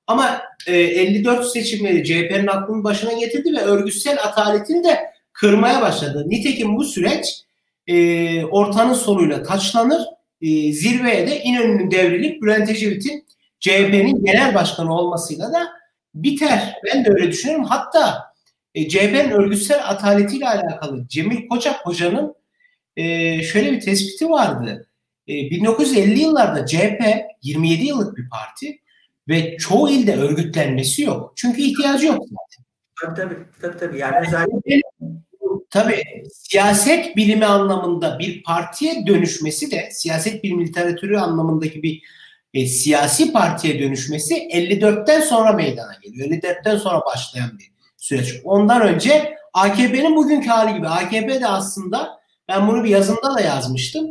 Ama 0.06 0.42
e, 0.66 0.76
54 0.76 1.46
seçimleri 1.46 2.04
CHP'nin 2.04 2.46
aklının 2.46 2.84
başına 2.84 3.12
getirdi 3.12 3.52
ve 3.52 3.60
örgütsel 3.60 4.18
ataletini 4.24 4.84
de 4.84 5.00
kırmaya 5.32 5.82
başladı. 5.82 6.24
Nitekim 6.26 6.76
bu 6.76 6.84
süreç 6.84 7.26
e, 7.86 8.44
ortanın 8.44 8.94
sonuyla 8.94 9.42
taçlanır. 9.42 10.02
E, 10.42 10.72
zirveye 10.72 11.26
de 11.26 11.42
İnönü'nün 11.42 11.90
devrilip 11.90 12.42
Bülent 12.42 12.70
Ecevit'in 12.70 13.26
CHP'nin 13.60 14.24
genel 14.24 14.54
başkanı 14.54 14.94
olmasıyla 14.94 15.52
da 15.52 15.68
biter. 16.14 16.74
Ben 16.86 17.04
de 17.04 17.10
öyle 17.10 17.28
düşünüyorum. 17.28 17.66
Hatta 17.68 18.26
E, 18.74 18.88
CHP'nin 18.88 19.30
örgütsel 19.30 19.88
ataletiyle 19.88 20.48
alakalı 20.48 21.08
Cemil 21.08 21.48
Koçak 21.48 21.86
Hoca'nın 21.86 22.34
e, 22.96 23.42
şöyle 23.42 23.72
bir 23.72 23.80
tespiti 23.80 24.30
vardı. 24.30 24.88
E, 25.28 25.32
1950 25.32 26.20
yıllarda 26.20 26.66
CHP 26.66 27.02
27 27.42 27.84
yıllık 27.84 28.16
bir 28.16 28.28
parti 28.28 28.80
ve 29.28 29.56
çoğu 29.56 29.90
ilde 29.90 30.16
örgütlenmesi 30.16 31.02
yok. 31.02 31.32
Çünkü 31.36 31.62
ihtiyacı 31.62 32.06
yok 32.06 32.18
zaten. 32.18 32.66
Tabii 33.02 33.14
tabii. 33.14 33.44
tabii, 33.60 33.78
tabii. 33.78 33.98
Yani 33.98 34.26
özellikle 34.26 34.80
Tabii 35.70 36.02
siyaset 36.32 37.16
bilimi 37.16 37.46
anlamında 37.46 38.18
bir 38.18 38.42
partiye 38.42 39.06
dönüşmesi 39.06 39.70
de 39.70 39.88
siyaset 39.92 40.44
bilimi 40.44 40.66
literatürü 40.66 41.18
anlamındaki 41.18 41.82
bir 41.82 42.02
e, 42.54 42.66
siyasi 42.66 43.32
partiye 43.32 43.78
dönüşmesi 43.80 44.34
54'ten 44.34 45.20
sonra 45.20 45.52
meydana 45.52 45.92
geliyor. 46.02 46.28
54'ten 46.28 46.76
sonra 46.76 47.00
başlayan 47.06 47.58
bir 47.58 47.72
süreç. 47.96 48.34
Ondan 48.44 48.82
önce 48.82 49.36
AKP'nin 49.52 50.16
bugünkü 50.16 50.48
hali 50.48 50.74
gibi. 50.76 50.88
AKP 50.88 51.40
de 51.40 51.46
aslında 51.46 52.15
ben 52.48 52.68
bunu 52.68 52.84
bir 52.84 52.88
yazımda 52.88 53.34
da 53.34 53.40
yazmıştım. 53.40 54.06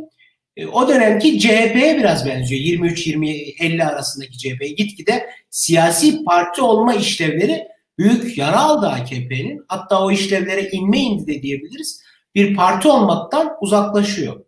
E, 0.56 0.66
o 0.66 0.88
dönemki 0.88 1.38
CHP'ye 1.38 1.96
biraz 1.98 2.26
benziyor. 2.26 2.88
23-20-50 2.88 3.84
arasındaki 3.84 4.38
CHP 4.38 4.76
gitgide 4.76 5.30
siyasi 5.50 6.24
parti 6.24 6.62
olma 6.62 6.94
işlevleri 6.94 7.68
büyük 7.98 8.38
yara 8.38 8.60
aldı 8.60 8.86
AKP'nin. 8.86 9.64
Hatta 9.68 10.04
o 10.04 10.10
işlevlere 10.10 10.68
inme 10.68 10.98
indi 10.98 11.26
de 11.26 11.42
diyebiliriz. 11.42 12.02
Bir 12.34 12.56
parti 12.56 12.88
olmaktan 12.88 13.52
uzaklaşıyor. 13.60 14.40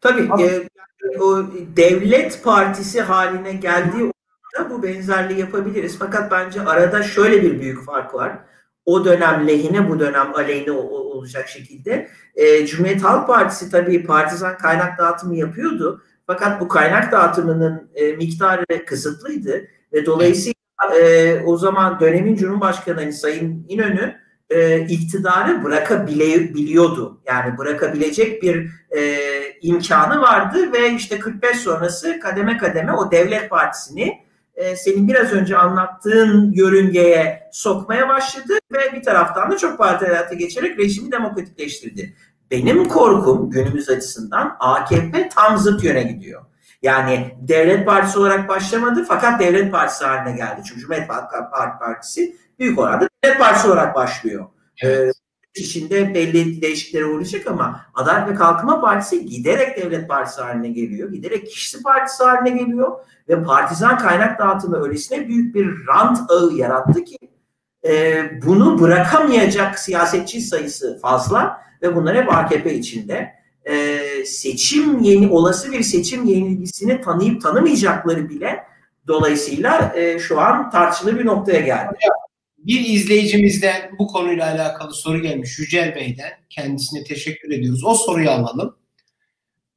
Tabii. 0.00 0.28
Ama, 0.30 0.42
e, 0.42 0.68
o 1.20 1.44
devlet 1.76 2.44
partisi 2.44 3.00
haline 3.00 3.52
geldiği 3.52 4.12
da 4.58 4.70
bu 4.70 4.82
benzerliği 4.82 5.40
yapabiliriz. 5.40 5.98
Fakat 5.98 6.30
bence 6.30 6.62
arada 6.62 7.02
şöyle 7.02 7.42
bir 7.42 7.60
büyük 7.60 7.84
fark 7.84 8.14
var. 8.14 8.38
O 8.86 9.04
dönem 9.04 9.48
lehine 9.48 9.88
bu 9.88 10.00
dönem 10.00 10.34
aleyhine 10.34 10.72
olacak 11.20 11.48
şekilde. 11.48 12.08
E, 12.36 12.66
Cumhuriyet 12.66 13.04
Halk 13.04 13.26
Partisi 13.26 13.70
tabii 13.70 14.04
partizan 14.04 14.58
kaynak 14.58 14.98
dağıtımı 14.98 15.36
yapıyordu. 15.36 16.02
Fakat 16.26 16.60
bu 16.60 16.68
kaynak 16.68 17.12
dağıtımının 17.12 17.90
e, 17.94 18.12
miktarı 18.12 18.84
kısıtlıydı 18.86 19.66
ve 19.92 20.06
dolayısıyla 20.06 20.54
e, 21.00 21.40
o 21.44 21.56
zaman 21.56 22.00
dönemin 22.00 22.36
Cumhurbaşkanı 22.36 23.12
Sayın 23.12 23.66
İnönü 23.68 24.16
e, 24.50 24.80
iktidarı 24.80 25.64
bırakabiliyordu. 25.64 27.20
Yani 27.26 27.58
bırakabilecek 27.58 28.42
bir 28.42 28.70
imkanı 29.62 30.20
vardı 30.20 30.72
ve 30.72 30.90
işte 30.90 31.18
45 31.18 31.56
sonrası 31.56 32.20
kademe 32.20 32.58
kademe 32.58 32.92
o 32.92 33.10
devlet 33.10 33.50
partisini 33.50 34.29
e, 34.60 34.76
senin 34.76 35.08
biraz 35.08 35.32
önce 35.32 35.56
anlattığın 35.56 36.52
yörüngeye 36.52 37.48
sokmaya 37.52 38.08
başladı 38.08 38.58
ve 38.72 38.92
bir 38.92 39.02
taraftan 39.02 39.50
da 39.50 39.56
çok 39.56 39.78
parti 39.78 40.06
hayata 40.06 40.34
geçerek 40.34 40.78
rejimi 40.78 41.12
demokratikleştirdi. 41.12 42.14
Benim 42.50 42.88
korkum 42.88 43.50
günümüz 43.50 43.88
açısından 43.88 44.56
AKP 44.60 45.28
tam 45.28 45.58
zıt 45.58 45.84
yöne 45.84 46.02
gidiyor. 46.02 46.42
Yani 46.82 47.36
devlet 47.40 47.86
partisi 47.86 48.18
olarak 48.18 48.48
başlamadı 48.48 49.04
fakat 49.08 49.40
devlet 49.40 49.72
partisi 49.72 50.04
haline 50.04 50.36
geldi. 50.36 50.60
Çünkü 50.68 50.80
Cumhuriyet 50.80 51.10
Halk 51.10 51.80
Partisi 51.80 52.36
büyük 52.58 52.78
oranda 52.78 53.08
devlet 53.24 53.38
partisi 53.38 53.68
olarak 53.68 53.94
başlıyor. 53.94 54.46
Evet. 54.82 55.19
İçinde 55.54 56.14
belli 56.14 56.62
değişikliklere 56.62 57.04
uğrayacak 57.04 57.46
ama 57.46 57.86
Adalet 57.94 58.28
ve 58.28 58.34
Kalkınma 58.34 58.80
Partisi 58.80 59.26
giderek 59.26 59.76
devlet 59.76 60.08
partisi 60.08 60.40
haline 60.40 60.68
geliyor. 60.68 61.12
Giderek 61.12 61.46
kişisi 61.46 61.82
partisi 61.82 62.24
haline 62.24 62.50
geliyor 62.50 62.98
ve 63.28 63.42
partizan 63.42 63.98
kaynak 63.98 64.38
dağıtımı 64.38 64.84
öylesine 64.84 65.28
büyük 65.28 65.54
bir 65.54 65.86
rant 65.86 66.30
ağı 66.30 66.52
yarattı 66.52 67.04
ki 67.04 67.18
e, 67.88 68.22
bunu 68.46 68.80
bırakamayacak 68.80 69.78
siyasetçi 69.78 70.40
sayısı 70.40 70.98
fazla 71.02 71.62
ve 71.82 71.96
bunlar 71.96 72.16
hep 72.16 72.32
AKP 72.32 72.74
içinde 72.74 73.34
e, 73.64 73.98
seçim 74.24 75.00
yeni 75.00 75.28
olası 75.28 75.72
bir 75.72 75.82
seçim 75.82 76.24
yenilgisini 76.24 77.00
tanıyıp 77.00 77.42
tanımayacakları 77.42 78.28
bile 78.28 78.64
dolayısıyla 79.06 79.92
e, 79.96 80.18
şu 80.18 80.40
an 80.40 80.70
tartışılı 80.70 81.18
bir 81.18 81.26
noktaya 81.26 81.60
geldi. 81.60 81.96
Bir 82.66 82.80
izleyicimizden 82.80 83.90
bu 83.98 84.06
konuyla 84.06 84.52
alakalı 84.52 84.94
soru 84.94 85.22
gelmiş 85.22 85.58
Yücel 85.58 85.94
Bey'den. 85.94 86.30
Kendisine 86.50 87.04
teşekkür 87.04 87.50
ediyoruz. 87.50 87.84
O 87.84 87.94
soruyu 87.94 88.30
alalım. 88.30 88.76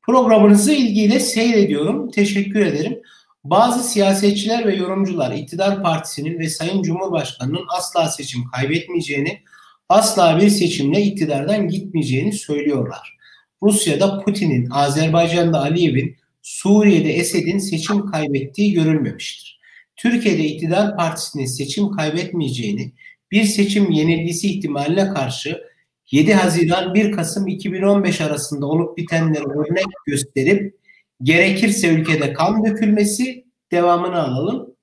Programınızı 0.02 0.74
ilgiyle 0.74 1.20
seyrediyorum. 1.20 2.12
Teşekkür 2.12 2.60
ederim. 2.60 3.02
Bazı 3.44 3.90
siyasetçiler 3.90 4.68
ve 4.68 4.76
yorumcular 4.76 5.32
iktidar 5.32 5.84
partisinin 5.84 6.40
ve 6.40 6.50
Sayın 6.50 6.82
Cumhurbaşkanı'nın 6.82 7.66
asla 7.78 8.10
seçim 8.10 8.44
kaybetmeyeceğini, 8.52 9.42
asla 9.90 10.40
bir 10.42 10.50
seçimle 10.50 11.02
iktidardan 11.02 11.68
gitmeyeceğini 11.68 12.34
söylüyorlar. 12.34 13.18
Rusya'da 13.64 14.20
Putin'in, 14.20 14.70
Azerbaycan'da 14.70 15.62
Aliyev'in, 15.62 16.18
Suriye'de 16.42 17.14
Esed'in 17.14 17.58
seçim 17.58 18.06
kaybettiği 18.12 18.74
görülmemiştir. 18.74 19.53
Türkiye'de 19.96 20.44
iktidar 20.44 20.98
partisinin 20.98 21.46
seçim 21.46 21.92
kaybetmeyeceğini, 21.92 22.94
bir 23.32 23.44
seçim 23.44 23.92
yenilgisi 23.92 24.50
ihtimaline 24.50 25.14
karşı 25.14 25.62
7 26.12 26.34
Haziran 26.34 26.94
1 26.94 27.12
Kasım 27.12 27.48
2015 27.48 28.22
arasında 28.22 28.66
olup 28.66 28.98
bitenleri 28.98 29.44
örnek 29.44 29.86
gösterip 30.06 30.80
gerekirse 31.24 31.88
ülkede 31.88 32.34
kan 32.34 32.66
dökülmesi 32.66 33.46
devamını 33.72 34.24
alalım. 34.24 34.74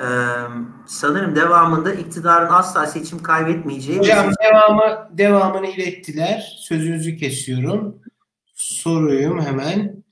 Ee, 0.00 0.04
sanırım 0.86 1.36
devamında 1.36 1.94
iktidarın 1.94 2.48
asla 2.52 2.86
seçim 2.86 3.22
kaybetmeyeceği. 3.22 3.98
Hocam 3.98 4.18
seçim... 4.18 4.34
devamı 4.44 5.08
devamını 5.12 5.66
ilettiler. 5.66 6.56
Sözünüzü 6.60 7.16
kesiyorum. 7.16 8.02
Soruyum 8.54 9.40
hemen. 9.40 10.04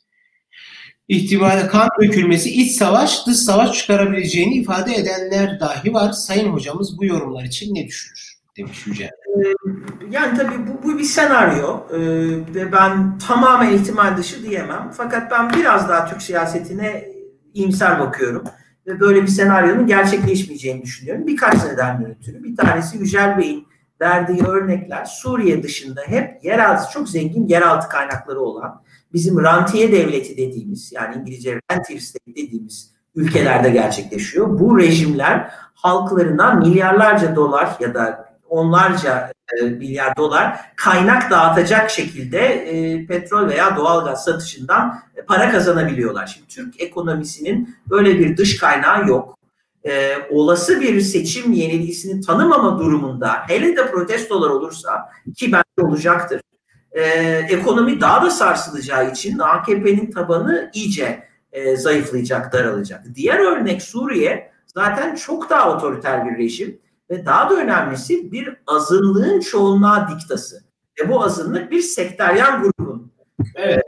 İhtimali 1.08 1.66
kan 1.68 1.88
dökülmesi, 2.02 2.50
iç 2.50 2.76
savaş, 2.76 3.26
dış 3.26 3.36
savaş 3.36 3.78
çıkarabileceğini 3.78 4.54
ifade 4.54 4.94
edenler 4.94 5.60
dahi 5.60 5.94
var. 5.94 6.12
Sayın 6.12 6.52
hocamız 6.52 6.98
bu 6.98 7.04
yorumlar 7.04 7.44
için 7.44 7.74
ne 7.74 7.86
düşünür? 7.86 8.38
Demiş 8.56 8.86
Yücel. 8.86 9.06
Ee, 9.06 9.54
yani 10.10 10.38
tabii 10.38 10.66
bu, 10.66 10.88
bu 10.88 10.98
bir 10.98 11.04
senaryo 11.04 11.80
ee, 11.90 11.98
ve 12.54 12.72
ben 12.72 13.18
tamamen 13.18 13.72
ihtimal 13.72 14.16
dışı 14.16 14.42
diyemem. 14.42 14.90
Fakat 14.96 15.30
ben 15.30 15.52
biraz 15.52 15.88
daha 15.88 16.06
Türk 16.06 16.22
siyasetine 16.22 17.04
iyimser 17.54 18.00
bakıyorum 18.00 18.44
ve 18.86 19.00
böyle 19.00 19.22
bir 19.22 19.28
senaryonun 19.28 19.86
gerçekleşmeyeceğini 19.86 20.82
düşünüyorum. 20.82 21.26
Birkaç 21.26 21.64
nedenden 21.64 22.10
ötürü. 22.10 22.44
Bir 22.44 22.56
tanesi 22.56 22.98
Yücel 22.98 23.38
Bey'in 23.38 23.66
verdiği 24.00 24.42
örnekler 24.42 25.04
Suriye 25.04 25.62
dışında 25.62 26.00
hep 26.06 26.44
yeraltı 26.44 26.92
çok 26.92 27.08
zengin 27.08 27.46
yeraltı 27.46 27.88
kaynakları 27.88 28.40
olan 28.40 28.82
bizim 29.12 29.42
rantiye 29.42 29.92
devleti 29.92 30.36
dediğimiz 30.36 30.92
yani 30.92 31.16
İngilizce 31.16 31.60
rentier 31.72 31.98
state 31.98 32.30
dediğimiz 32.36 32.90
ülkelerde 33.14 33.70
gerçekleşiyor. 33.70 34.58
Bu 34.58 34.78
rejimler 34.78 35.50
halklarına 35.74 36.52
milyarlarca 36.52 37.36
dolar 37.36 37.76
ya 37.80 37.94
da 37.94 38.28
onlarca 38.48 39.32
e, 39.56 39.64
milyar 39.64 40.16
dolar 40.16 40.60
kaynak 40.76 41.30
dağıtacak 41.30 41.90
şekilde 41.90 42.38
e, 42.38 43.06
petrol 43.06 43.48
veya 43.48 43.76
doğalgaz 43.76 44.24
satışından 44.24 45.00
para 45.26 45.50
kazanabiliyorlar. 45.50 46.26
Şimdi 46.26 46.48
Türk 46.48 46.80
ekonomisinin 46.80 47.76
böyle 47.90 48.18
bir 48.18 48.36
dış 48.36 48.58
kaynağı 48.58 49.08
yok. 49.08 49.38
E, 49.86 50.14
olası 50.30 50.80
bir 50.80 51.00
seçim 51.00 51.52
yenilgisini 51.52 52.20
tanımama 52.20 52.78
durumunda 52.78 53.32
hele 53.46 53.76
de 53.76 53.90
protestolar 53.90 54.50
olursa 54.50 55.10
ki 55.36 55.52
bence 55.52 55.88
olacaktır. 55.88 56.40
E, 56.98 57.02
ekonomi 57.50 58.00
daha 58.00 58.22
da 58.22 58.30
sarsılacağı 58.30 59.10
için 59.10 59.38
AKP'nin 59.38 60.10
tabanı 60.10 60.70
iyice 60.74 61.24
e, 61.52 61.76
zayıflayacak, 61.76 62.52
daralacak. 62.52 63.04
Diğer 63.14 63.38
örnek 63.38 63.82
Suriye 63.82 64.50
zaten 64.66 65.14
çok 65.14 65.50
daha 65.50 65.76
otoriter 65.76 66.26
bir 66.26 66.38
rejim 66.38 66.78
ve 67.10 67.26
daha 67.26 67.50
da 67.50 67.54
önemlisi 67.54 68.32
bir 68.32 68.56
azınlığın 68.66 69.40
çoğunluğa 69.40 70.08
diktası. 70.10 70.62
Ve 71.00 71.08
bu 71.08 71.24
azınlık 71.24 71.70
bir 71.70 71.80
sekteryan 71.80 72.62
grubun. 72.62 73.12
Evet, 73.54 73.82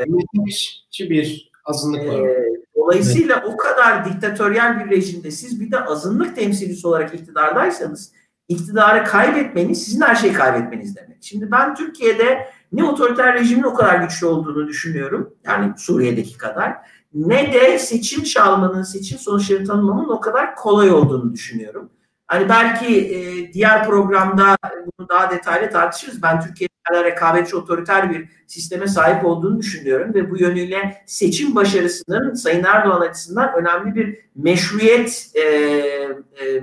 ee, 1.01 1.11
bir 1.11 1.51
azınlık 1.65 2.07
var. 2.07 2.21
E, 2.21 2.47
dolayısıyla 2.77 3.37
evet. 3.39 3.55
o 3.55 3.57
kadar 3.57 4.05
diktatöryel 4.05 4.85
bir 4.85 4.91
rejimde 4.91 5.31
siz 5.31 5.61
bir 5.61 5.71
de 5.71 5.85
azınlık 5.85 6.37
temsilcisi 6.37 6.87
olarak 6.87 7.15
iktidardaysanız 7.15 8.13
iktidarı 8.51 9.05
kaybetmeniz 9.05 9.85
sizin 9.85 10.01
her 10.01 10.15
şeyi 10.15 10.33
kaybetmeniz 10.33 10.97
demek. 10.97 11.17
Şimdi 11.21 11.51
ben 11.51 11.75
Türkiye'de 11.75 12.51
ne 12.73 12.85
otoriter 12.85 13.35
rejimin 13.35 13.63
o 13.63 13.75
kadar 13.75 13.97
güçlü 13.97 14.27
olduğunu 14.27 14.69
düşünüyorum. 14.69 15.35
Yani 15.45 15.73
Suriye'deki 15.77 16.39
kadar. 16.39 16.77
Ne 17.15 17.53
de 17.53 17.79
seçim 17.79 18.23
çalmanın, 18.23 18.83
seçim 18.83 19.19
sonuçlarını 19.19 19.67
tanımlamanın 19.67 20.09
o 20.09 20.21
kadar 20.21 20.57
kolay 20.57 20.91
olduğunu 20.91 21.33
düşünüyorum. 21.33 21.91
Hani 22.27 22.49
belki 22.49 23.15
e, 23.15 23.53
diğer 23.53 23.87
programda 23.87 24.57
bunu 24.99 25.09
daha 25.09 25.31
detaylı 25.31 25.71
tartışırız. 25.71 26.23
Ben 26.23 26.41
Türkiye'de 26.41 27.05
rekabetçi 27.05 27.57
otoriter 27.57 28.11
bir 28.11 28.29
sisteme 28.47 28.87
sahip 28.87 29.25
olduğunu 29.25 29.59
düşünüyorum 29.59 30.15
ve 30.15 30.31
bu 30.31 30.39
yönüyle 30.39 31.03
seçim 31.07 31.55
başarısının 31.55 32.35
Sayın 32.35 32.65
Erdoğan 32.65 33.01
açısından 33.01 33.55
önemli 33.55 33.95
bir 33.95 34.19
meşruiyet 34.35 35.31
e, 35.35 35.41
e, 35.43 36.63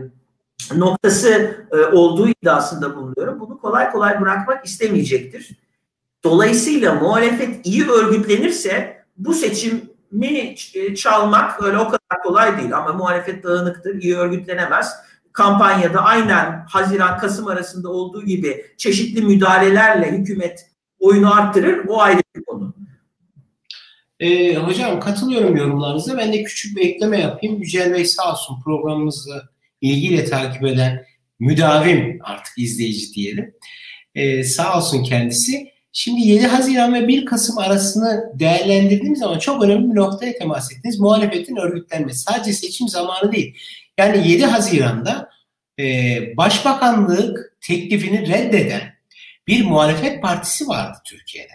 noktası 0.76 1.58
e, 1.72 1.96
olduğu 1.96 2.30
iddiasında 2.30 2.96
bulunuyorum. 2.96 3.40
Bunu 3.40 3.58
kolay 3.58 3.92
kolay 3.92 4.22
bırakmak 4.22 4.66
istemeyecektir. 4.66 5.52
Dolayısıyla 6.24 6.94
muhalefet 6.94 7.66
iyi 7.66 7.90
örgütlenirse 7.90 9.04
bu 9.18 9.34
seçimi 9.34 10.56
e, 10.74 10.96
çalmak 10.96 11.64
öyle 11.64 11.78
o 11.78 11.86
kadar 11.86 12.24
kolay 12.24 12.58
değil 12.58 12.78
ama 12.78 12.94
muhalefet 12.94 13.44
dağınıktır, 13.44 14.02
iyi 14.02 14.18
örgütlenemez. 14.18 14.94
Kampanyada 15.34 16.02
aynen 16.02 16.66
Haziran-Kasım 16.70 17.48
arasında 17.48 17.90
olduğu 17.90 18.26
gibi 18.26 18.66
çeşitli 18.78 19.22
müdahalelerle 19.22 20.12
hükümet 20.12 20.70
oyunu 21.00 21.34
arttırır. 21.34 21.88
O 21.88 22.02
ayrı 22.02 22.22
bir 22.36 22.46
konu. 22.46 22.74
E, 24.20 24.56
hocam 24.56 25.00
katılıyorum 25.00 25.56
yorumlarınıza. 25.56 26.18
Ben 26.18 26.34
de 26.34 26.44
küçük 26.44 26.78
bir 26.78 26.82
ekleme 26.82 27.20
yapayım. 27.20 27.60
Yücel 27.60 27.94
Bey 27.94 28.06
sağ 28.06 28.32
olsun 28.32 28.62
programımızla 28.64 29.50
ilgiyle 29.82 30.26
takip 30.26 30.64
eden 30.64 31.06
müdavim 31.40 32.20
artık 32.24 32.54
izleyici 32.58 33.14
diyelim. 33.14 33.54
E, 34.16 34.44
sağ 34.44 34.78
olsun 34.78 35.04
kendisi. 35.04 35.72
Şimdi 35.92 36.22
7 36.22 36.48
Haziran 36.48 36.94
ve 36.94 37.08
1 37.08 37.26
Kasım 37.26 37.58
arasını 37.58 38.32
değerlendirdiğimiz 38.34 39.20
zaman 39.20 39.40
çok 39.40 39.64
önemli 39.64 39.92
bir 39.92 39.96
noktaya 39.96 40.38
temas 40.38 40.72
ettiniz. 40.72 41.00
Muhalefetin 41.00 41.56
örgütlenmesi. 41.56 42.20
Sadece 42.20 42.54
seçim 42.54 42.88
zamanı 42.88 43.32
değil. 43.32 43.58
Yani 43.98 44.32
7 44.32 44.46
Haziran'da 44.46 45.30
e, 45.80 45.84
Başbakanlık 46.38 47.58
teklifini 47.62 48.28
reddeden 48.28 48.82
bir 49.48 49.66
muhalefet 49.66 50.22
partisi 50.22 50.68
vardı 50.68 50.98
Türkiye'de. 51.06 51.54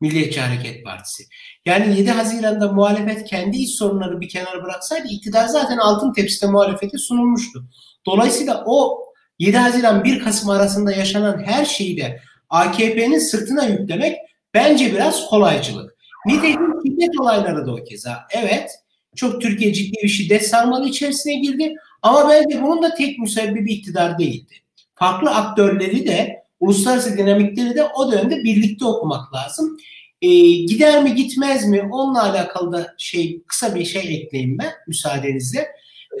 Milliyetçi 0.00 0.40
Hareket 0.40 0.84
Partisi. 0.84 1.24
Yani 1.66 1.98
7 1.98 2.10
Haziran'da 2.10 2.72
muhalefet 2.72 3.24
kendi 3.24 3.56
iç 3.56 3.70
sorunları 3.70 4.20
bir 4.20 4.28
kenara 4.28 4.64
bıraksaydı 4.64 5.08
iktidar 5.08 5.46
zaten 5.46 5.76
altın 5.78 6.12
tepside 6.12 6.50
muhalefete 6.50 6.98
sunulmuştu. 6.98 7.64
Dolayısıyla 8.06 8.62
o 8.66 9.04
7 9.38 9.56
Haziran 9.56 10.04
1 10.04 10.20
Kasım 10.20 10.50
arasında 10.50 10.92
yaşanan 10.92 11.44
her 11.44 11.64
şeyi 11.64 11.96
de 11.96 12.20
AKP'nin 12.50 13.18
sırtına 13.18 13.64
yüklemek 13.64 14.16
bence 14.54 14.92
biraz 14.92 15.26
kolaycılık. 15.26 15.94
Nitekim 16.26 16.74
şiddet 16.86 17.20
olayları 17.20 17.66
da 17.66 17.74
o 17.74 17.84
keza. 17.84 18.18
Evet 18.30 18.70
çok 19.16 19.42
Türkiye 19.42 19.72
ciddi 19.72 19.96
bir 20.02 20.08
şiddet 20.08 20.48
sarmalı 20.48 20.88
içerisine 20.88 21.34
girdi 21.34 21.74
ama 22.02 22.30
bence 22.30 22.62
bunun 22.62 22.82
da 22.82 22.94
tek 22.94 23.18
müsebbibi 23.18 23.72
iktidar 23.72 24.18
değildi. 24.18 24.54
Farklı 24.94 25.30
aktörleri 25.30 26.06
de 26.06 26.42
uluslararası 26.60 27.18
dinamikleri 27.18 27.74
de 27.74 27.84
o 27.84 28.12
dönemde 28.12 28.44
birlikte 28.44 28.84
okumak 28.84 29.34
lazım. 29.34 29.76
E, 30.22 30.28
gider 30.52 31.02
mi 31.02 31.14
gitmez 31.14 31.66
mi 31.66 31.82
onunla 31.92 32.22
alakalı 32.22 32.72
da 32.72 32.94
şey 32.98 33.42
kısa 33.46 33.74
bir 33.74 33.84
şey 33.84 34.16
ekleyeyim 34.16 34.58
ben 34.58 34.72
müsaadenizle. 34.86 35.68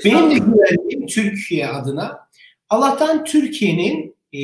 Benim 0.04 0.30
de 0.30 0.34
güvendiğim 0.34 1.06
Türkiye 1.06 1.68
adına 1.68 2.18
Allah'tan 2.68 3.24
Türkiye'nin 3.24 4.16
e, 4.32 4.38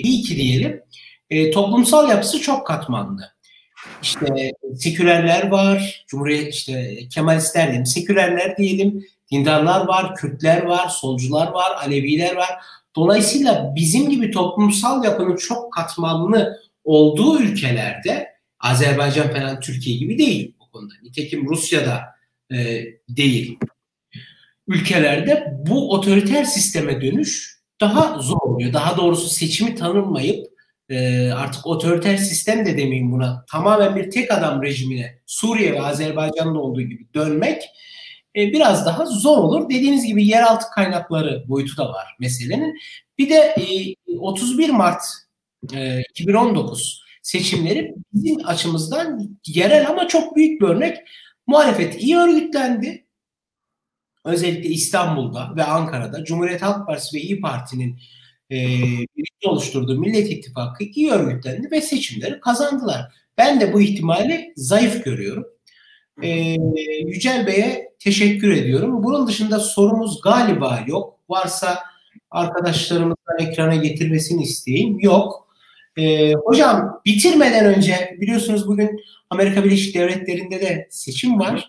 iyi 0.00 0.22
ki 0.22 0.36
diyelim 0.36 0.82
e, 1.30 1.50
toplumsal 1.50 2.10
yapısı 2.10 2.40
çok 2.40 2.66
katmanlı. 2.66 3.32
İşte 4.02 4.52
sekülerler 4.76 5.48
var, 5.48 6.04
Cumhuriyet 6.06 6.54
işte 6.54 6.98
Kemalistler 7.14 7.66
diyelim, 7.66 7.86
sekülerler 7.86 8.56
diyelim, 8.56 9.06
dindarlar 9.30 9.86
var, 9.86 10.14
Kürtler 10.14 10.62
var, 10.62 10.88
solcular 10.88 11.48
var, 11.48 11.72
Aleviler 11.84 12.36
var. 12.36 12.50
Dolayısıyla 12.96 13.72
bizim 13.76 14.10
gibi 14.10 14.30
toplumsal 14.30 15.04
yapının 15.04 15.36
çok 15.36 15.72
katmanlı 15.72 16.60
olduğu 16.84 17.40
ülkelerde 17.40 18.28
Azerbaycan 18.60 19.30
falan 19.32 19.60
Türkiye 19.60 19.96
gibi 19.96 20.18
değil 20.18 20.54
bu 20.60 20.70
konuda. 20.70 20.94
Nitekim 21.02 21.48
Rusya'da 21.48 22.00
e, 22.52 22.84
değil. 23.08 23.58
Ülkelerde 24.66 25.54
bu 25.66 25.92
otoriter 25.92 26.44
sisteme 26.44 27.00
dönüş 27.02 27.60
daha 27.80 28.18
zor 28.18 28.40
oluyor. 28.40 28.72
Daha 28.72 28.96
doğrusu 28.96 29.28
seçimi 29.28 29.74
tanınmayıp 29.74 30.46
e, 30.88 31.30
artık 31.30 31.66
otoriter 31.66 32.16
sistem 32.16 32.66
de 32.66 32.76
demeyeyim 32.78 33.12
buna 33.12 33.44
tamamen 33.50 33.96
bir 33.96 34.10
tek 34.10 34.32
adam 34.32 34.62
rejimine 34.62 35.18
Suriye 35.26 35.72
ve 35.72 35.82
Azerbaycan'da 35.82 36.58
olduğu 36.58 36.82
gibi 36.82 37.06
dönmek 37.14 37.62
e, 38.36 38.52
biraz 38.52 38.86
daha 38.86 39.06
zor 39.06 39.38
olur. 39.38 39.70
Dediğiniz 39.70 40.06
gibi 40.06 40.26
yeraltı 40.26 40.66
kaynakları 40.74 41.44
boyutu 41.48 41.76
da 41.76 41.88
var 41.88 42.16
meselenin. 42.20 42.78
Bir 43.18 43.30
de 43.30 43.36
e, 43.36 44.18
31 44.18 44.70
Mart 44.70 45.02
e, 45.74 46.00
2019 46.10 47.04
seçimleri 47.22 47.94
bizim 48.12 48.46
açımızdan 48.46 49.38
yerel 49.46 49.88
ama 49.88 50.08
çok 50.08 50.36
büyük 50.36 50.60
bir 50.60 50.66
örnek. 50.66 50.96
Muhalefet 51.46 52.02
iyi 52.02 52.16
örgütlendi. 52.16 53.06
Özellikle 54.24 54.68
İstanbul'da 54.68 55.56
ve 55.56 55.64
Ankara'da 55.64 56.24
Cumhuriyet 56.24 56.62
Halk 56.62 56.86
Partisi 56.86 57.16
ve 57.16 57.20
İyi 57.20 57.40
Parti'nin 57.40 58.00
e, 58.50 58.56
birlikte 59.16 59.48
oluşturduğu 59.48 59.98
Millet 59.98 60.30
İttifakı 60.30 60.84
iyi 60.84 61.10
örgütlendi 61.10 61.70
ve 61.70 61.80
seçimleri 61.80 62.40
kazandılar. 62.40 63.12
Ben 63.38 63.60
de 63.60 63.72
bu 63.72 63.80
ihtimali 63.80 64.52
zayıf 64.56 65.04
görüyorum. 65.04 65.46
E, 66.22 66.56
Yücel 67.06 67.46
Bey'e 67.46 67.92
teşekkür 67.98 68.50
ediyorum. 68.50 69.02
Bunun 69.02 69.26
dışında 69.26 69.58
sorumuz 69.58 70.20
galiba 70.20 70.80
yok. 70.86 71.18
Varsa 71.28 71.78
arkadaşlarımızdan 72.30 73.38
ekrana 73.38 73.74
getirmesini 73.74 74.42
isteyeyim. 74.42 75.00
Yok. 75.00 75.48
E, 75.96 76.32
hocam 76.32 77.00
bitirmeden 77.06 77.64
önce 77.64 78.16
biliyorsunuz 78.20 78.68
bugün 78.68 79.00
Amerika 79.30 79.64
Birleşik 79.64 79.94
Devletleri'nde 79.94 80.60
de 80.60 80.88
seçim 80.90 81.40
var. 81.40 81.68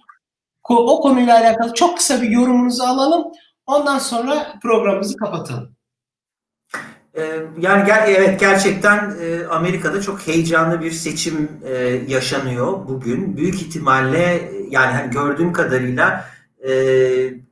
O 0.70 1.02
konuyla 1.02 1.40
alakalı 1.40 1.74
çok 1.74 1.98
kısa 1.98 2.22
bir 2.22 2.30
yorumunuzu 2.30 2.84
alalım. 2.84 3.32
Ondan 3.66 4.00
sonra 4.00 4.54
programımızı 4.62 5.18
kapatalım. 5.18 5.76
Ee, 7.18 7.46
yani 7.60 7.86
ger 7.86 8.04
evet 8.08 8.40
gerçekten 8.40 9.16
e, 9.22 9.46
Amerika'da 9.46 10.02
çok 10.02 10.28
heyecanlı 10.28 10.82
bir 10.82 10.92
seçim 10.92 11.50
e, 11.66 11.74
yaşanıyor 12.08 12.88
bugün. 12.88 13.38
Büyük 13.38 13.56
ihtimalle 13.56 14.52
yani 14.70 14.92
hani 14.92 15.12
gördüğüm 15.12 15.54
kadarıyla 15.54 16.26
e, 16.68 16.74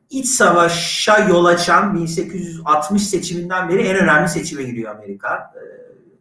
iç 0.10 0.28
savaşa 0.28 1.18
yol 1.18 1.45
açan 1.45 1.95
1860 1.95 3.07
seçiminden 3.07 3.70
beri 3.70 3.82
en 3.82 3.97
önemli 3.97 4.30
seçime 4.30 4.64
giriyor 4.64 4.95
Amerika. 4.95 5.53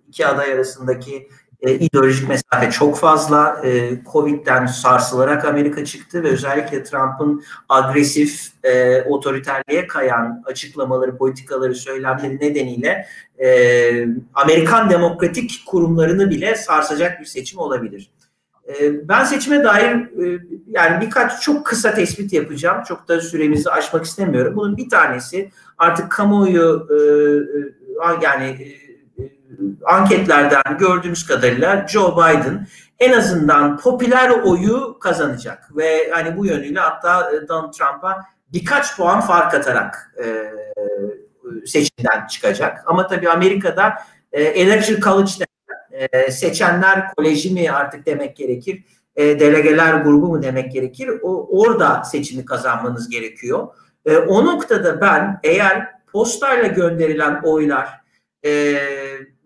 İki 0.09 0.26
aday 0.26 0.53
arasındaki 0.53 1.28
e, 1.61 1.74
ideolojik 1.74 2.28
mesafe 2.28 2.70
çok 2.70 2.98
fazla. 2.98 3.61
E, 3.64 3.90
Covid'den 4.12 4.66
sarsılarak 4.66 5.44
Amerika 5.44 5.84
çıktı 5.84 6.22
ve 6.22 6.28
özellikle 6.28 6.84
Trump'ın 6.84 7.44
agresif, 7.68 8.48
e, 8.64 9.02
otoriterliğe 9.02 9.86
kayan 9.86 10.42
açıklamaları, 10.46 11.16
politikaları, 11.16 11.74
söylemleri 11.74 12.36
nedeniyle 12.36 13.06
e, 13.38 13.48
Amerikan 14.34 14.90
demokratik 14.90 15.62
kurumlarını 15.66 16.30
bile 16.30 16.54
sarsacak 16.54 17.20
bir 17.20 17.26
seçim 17.26 17.59
olabilir. 17.59 18.11
E, 18.68 19.09
ben 19.09 19.24
seçime 19.24 19.64
dair 19.64 19.94
e, 19.94 20.40
yani 20.68 21.01
birkaç 21.01 21.43
çok 21.43 21.66
kısa 21.66 21.94
tespit 21.94 22.32
yapacağım. 22.32 22.82
Çok 22.89 23.09
da 23.09 23.20
süremizi 23.20 23.70
aşmak 23.70 24.05
istemiyorum. 24.05 24.56
Bunun 24.56 24.76
bir 24.76 24.89
tanesi 24.89 25.51
artık 25.78 26.10
kamuoyu 26.10 26.89
e, 26.90 26.97
e 26.98 28.22
yani 28.22 28.44
e, 28.44 28.88
anketlerden 29.85 30.78
gördüğümüz 30.78 31.26
kadarıyla 31.26 31.86
Joe 31.89 32.16
Biden 32.16 32.66
en 32.98 33.12
azından 33.12 33.76
popüler 33.76 34.30
oyu 34.30 34.98
kazanacak 34.98 35.76
ve 35.76 36.10
hani 36.10 36.36
bu 36.36 36.47
yönüyle 36.47 36.80
hatta 36.80 37.30
e, 37.32 37.48
Donald 37.48 37.72
Trump'a 37.72 38.24
birkaç 38.52 38.97
puan 38.97 39.20
fark 39.20 39.55
atarak 39.55 40.14
e, 40.24 40.52
seçimden 41.66 42.26
çıkacak. 42.26 42.82
Ama 42.86 43.06
tabii 43.06 43.30
Amerika'da 43.30 43.94
e, 44.32 44.43
Electoral 44.43 45.01
College 45.01 45.30
e, 45.90 46.30
seçenler 46.30 47.14
koleji 47.14 47.55
mi 47.55 47.70
artık 47.70 48.06
demek 48.06 48.36
gerekir, 48.36 48.85
e, 49.16 49.40
delegeler 49.40 49.94
grubu 49.94 50.26
mu 50.26 50.43
demek 50.43 50.72
gerekir, 50.72 51.10
o, 51.22 51.60
orada 51.60 52.05
seçimi 52.05 52.44
kazanmanız 52.44 53.09
gerekiyor. 53.09 53.68
E, 54.06 54.16
o 54.16 54.47
noktada 54.47 55.01
ben 55.01 55.40
eğer 55.43 55.89
postayla 56.12 56.66
gönderilen 56.66 57.40
oylar 57.44 58.01
e, 58.44 58.78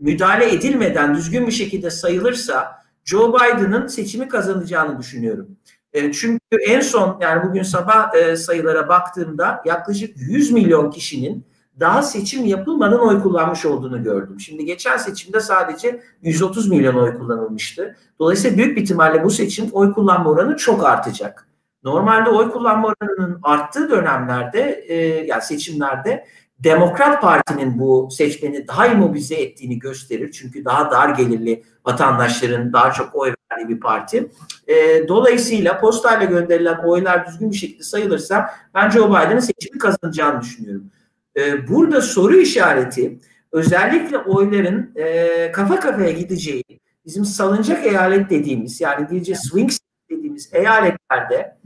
müdahale 0.02 0.52
edilmeden 0.52 1.14
düzgün 1.14 1.46
bir 1.46 1.52
şekilde 1.52 1.90
sayılırsa 1.90 2.82
Joe 3.04 3.34
Biden'ın 3.34 3.86
seçimi 3.86 4.28
kazanacağını 4.28 4.98
düşünüyorum. 4.98 5.48
E, 5.92 6.12
çünkü 6.12 6.56
en 6.68 6.80
son 6.80 7.18
yani 7.20 7.48
bugün 7.48 7.62
sabah 7.62 8.14
e, 8.14 8.36
sayılara 8.36 8.88
baktığımda 8.88 9.62
yaklaşık 9.64 10.16
100 10.16 10.50
milyon 10.50 10.90
kişinin 10.90 11.46
daha 11.80 12.02
seçim 12.02 12.46
yapılmadan 12.46 13.00
oy 13.00 13.22
kullanmış 13.22 13.64
olduğunu 13.66 14.02
gördüm. 14.02 14.40
Şimdi 14.40 14.64
geçen 14.64 14.96
seçimde 14.96 15.40
sadece 15.40 16.02
130 16.22 16.68
milyon 16.68 16.94
oy 16.94 17.18
kullanılmıştı. 17.18 17.96
Dolayısıyla 18.18 18.56
büyük 18.56 18.76
bir 18.76 18.82
ihtimalle 18.82 19.24
bu 19.24 19.30
seçim 19.30 19.70
oy 19.72 19.92
kullanma 19.92 20.30
oranı 20.30 20.56
çok 20.56 20.84
artacak. 20.84 21.48
Normalde 21.84 22.30
oy 22.30 22.50
kullanma 22.50 22.88
oranının 22.88 23.38
arttığı 23.42 23.90
dönemlerde 23.90 24.84
e, 24.88 24.96
yani 25.26 25.42
seçimlerde 25.42 26.24
Demokrat 26.64 27.22
Parti'nin 27.22 27.78
bu 27.78 28.08
seçmeni 28.10 28.68
daha 28.68 28.86
immobilize 28.86 29.34
ettiğini 29.34 29.78
gösterir. 29.78 30.32
Çünkü 30.32 30.64
daha 30.64 30.90
dar 30.90 31.08
gelirli 31.08 31.62
vatandaşların 31.86 32.72
daha 32.72 32.92
çok 32.92 33.14
oy 33.14 33.34
verdiği 33.52 33.68
bir 33.68 33.80
parti. 33.80 34.28
E, 34.66 35.08
dolayısıyla 35.08 35.80
postayla 35.80 36.24
gönderilen 36.24 36.78
oylar 36.84 37.26
düzgün 37.26 37.50
bir 37.50 37.56
şekilde 37.56 37.82
sayılırsa 37.82 38.50
ben 38.74 38.90
Joe 38.90 39.10
Biden'ın 39.10 39.40
seçimi 39.40 39.78
kazanacağını 39.78 40.40
düşünüyorum. 40.40 40.90
E, 41.36 41.68
burada 41.68 42.00
soru 42.00 42.36
işareti 42.36 43.18
özellikle 43.52 44.18
oyların 44.18 44.92
e, 44.96 45.52
kafa 45.52 45.80
kafaya 45.80 46.10
gideceği 46.10 46.64
bizim 47.06 47.24
salıncak 47.24 47.86
eyalet 47.86 48.30
dediğimiz 48.30 48.80
yani 48.80 49.08
diyece 49.08 49.34
swing 49.34 49.70
dediğimiz 50.10 50.54
eyaletlerde 50.54 51.56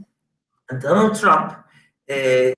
Donald 0.83 1.15
Trump 1.15 1.66
e, 2.09 2.53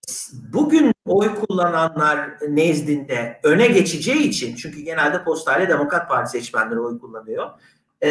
bugün 0.53 0.93
oy 1.05 1.35
kullananlar 1.35 2.29
nezdinde 2.49 3.39
öne 3.43 3.67
geçeceği 3.67 4.21
için 4.21 4.55
çünkü 4.55 4.81
genelde 4.81 5.23
postayla 5.23 5.69
Demokrat 5.69 6.09
Parti 6.09 6.31
seçmenleri 6.31 6.79
oy 6.79 6.99
kullanıyor. 6.99 7.49
E, 8.01 8.09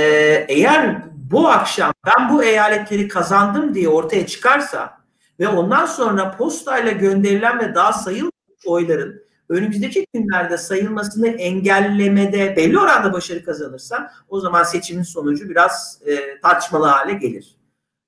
eğer 0.48 1.02
bu 1.30 1.48
akşam 1.48 1.92
ben 2.06 2.28
bu 2.28 2.44
eyaletleri 2.44 3.08
kazandım 3.08 3.74
diye 3.74 3.88
ortaya 3.88 4.26
çıkarsa 4.26 4.98
ve 5.40 5.48
ondan 5.48 5.86
sonra 5.86 6.36
postayla 6.36 6.92
gönderilen 6.92 7.58
ve 7.58 7.74
daha 7.74 7.92
sayılmamış 7.92 8.66
oyların 8.66 9.22
önümüzdeki 9.48 10.06
günlerde 10.14 10.58
sayılmasını 10.58 11.28
engellemede 11.28 12.56
belli 12.56 12.78
oranda 12.78 13.12
başarı 13.12 13.44
kazanırsa 13.44 14.12
o 14.28 14.40
zaman 14.40 14.62
seçimin 14.62 15.02
sonucu 15.02 15.48
biraz 15.48 16.00
e, 16.06 16.40
tartışmalı 16.40 16.86
hale 16.86 17.12
gelir. 17.12 17.56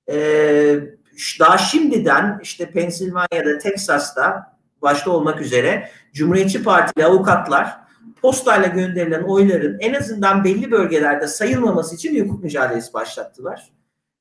E, 0.09 1.00
daha 1.39 1.57
şimdiden 1.57 2.39
işte 2.43 2.71
Pensilvanya'da, 2.71 3.57
Teksas'ta 3.57 4.57
başta 4.81 5.11
olmak 5.11 5.41
üzere 5.41 5.89
Cumhuriyetçi 6.13 6.63
Partili 6.63 7.05
avukatlar 7.05 7.77
postayla 8.21 8.67
gönderilen 8.67 9.23
oyların 9.23 9.77
en 9.79 9.93
azından 9.93 10.43
belli 10.43 10.71
bölgelerde 10.71 11.27
sayılmaması 11.27 11.95
için 11.95 12.15
bir 12.15 12.21
hukuk 12.21 12.43
mücadelesi 12.43 12.93
başlattılar. 12.93 13.71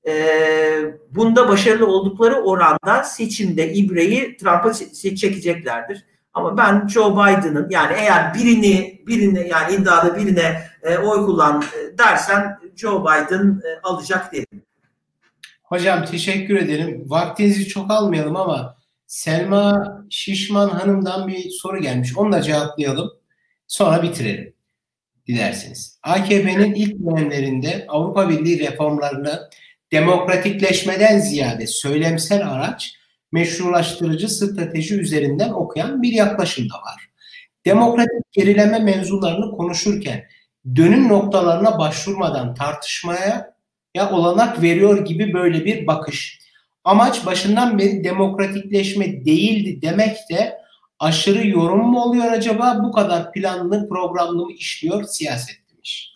Ee, 0.07 0.95
bunda 1.11 1.49
başarılı 1.49 1.87
oldukları 1.87 2.35
oranda 2.35 3.03
seçimde 3.05 3.73
ibreyi 3.73 4.37
Trump'a 4.37 4.73
çekeceklerdir. 4.75 6.05
Ama 6.35 6.57
ben 6.57 6.89
Joe 6.89 7.13
Biden'ın 7.13 7.67
yani 7.71 7.93
eğer 7.99 8.35
birini 8.35 9.03
birini 9.07 9.49
yani 9.49 9.75
iddiada 9.75 10.17
birine 10.17 10.63
e, 10.83 10.99
oy 10.99 11.27
kullan 11.27 11.63
e, 11.63 11.99
dersen 11.99 12.59
Joe 12.77 13.01
Biden 13.05 13.63
e, 13.65 13.81
alacak 13.83 14.33
derim. 14.33 14.63
Hocam 15.71 16.05
teşekkür 16.05 16.57
ederim. 16.57 17.05
Vaktinizi 17.07 17.69
çok 17.69 17.91
almayalım 17.91 18.37
ama 18.37 18.77
Selma 19.07 19.97
Şişman 20.11 20.69
Hanım'dan 20.69 21.29
bir 21.29 21.51
soru 21.51 21.81
gelmiş. 21.81 22.17
Onu 22.17 22.33
da 22.33 22.43
cevaplayalım. 22.43 23.11
Sonra 23.67 24.03
bitirelim. 24.03 24.55
Dilerseniz. 25.27 25.99
AKP'nin 26.03 26.75
ilk 26.75 26.95
dönemlerinde 27.07 27.87
Avrupa 27.89 28.29
Birliği 28.29 28.59
reformlarını 28.59 29.51
demokratikleşmeden 29.93 31.19
ziyade 31.19 31.67
söylemsel 31.67 32.51
araç 32.51 32.95
meşrulaştırıcı 33.33 34.29
strateji 34.29 35.01
üzerinden 35.01 35.51
okuyan 35.51 36.03
bir 36.03 36.13
yaklaşım 36.13 36.71
da 36.71 36.75
var. 36.75 37.11
Demokratik 37.65 38.33
gerileme 38.33 38.79
mevzularını 38.79 39.57
konuşurken 39.57 40.25
dönüm 40.77 41.09
noktalarına 41.09 41.79
başvurmadan 41.79 42.55
tartışmaya 42.55 43.60
ya 43.95 44.11
olanak 44.11 44.63
veriyor 44.63 45.05
gibi 45.05 45.35
böyle 45.35 45.65
bir 45.65 45.87
bakış. 45.87 46.41
Amaç 46.85 47.27
başından 47.27 47.79
beri 47.79 48.05
demokratikleşme 48.05 49.25
değildi 49.25 49.83
demek 49.83 50.17
de 50.31 50.59
aşırı 50.99 51.47
yorum 51.47 51.87
mu 51.87 52.03
oluyor 52.03 52.33
acaba? 52.33 52.81
Bu 52.85 52.93
kadar 52.93 53.33
planlı, 53.33 53.89
programlı 53.89 54.47
mı 54.47 54.53
işliyor 54.53 55.05
siyaset 55.05 55.57
demiş. 55.73 56.15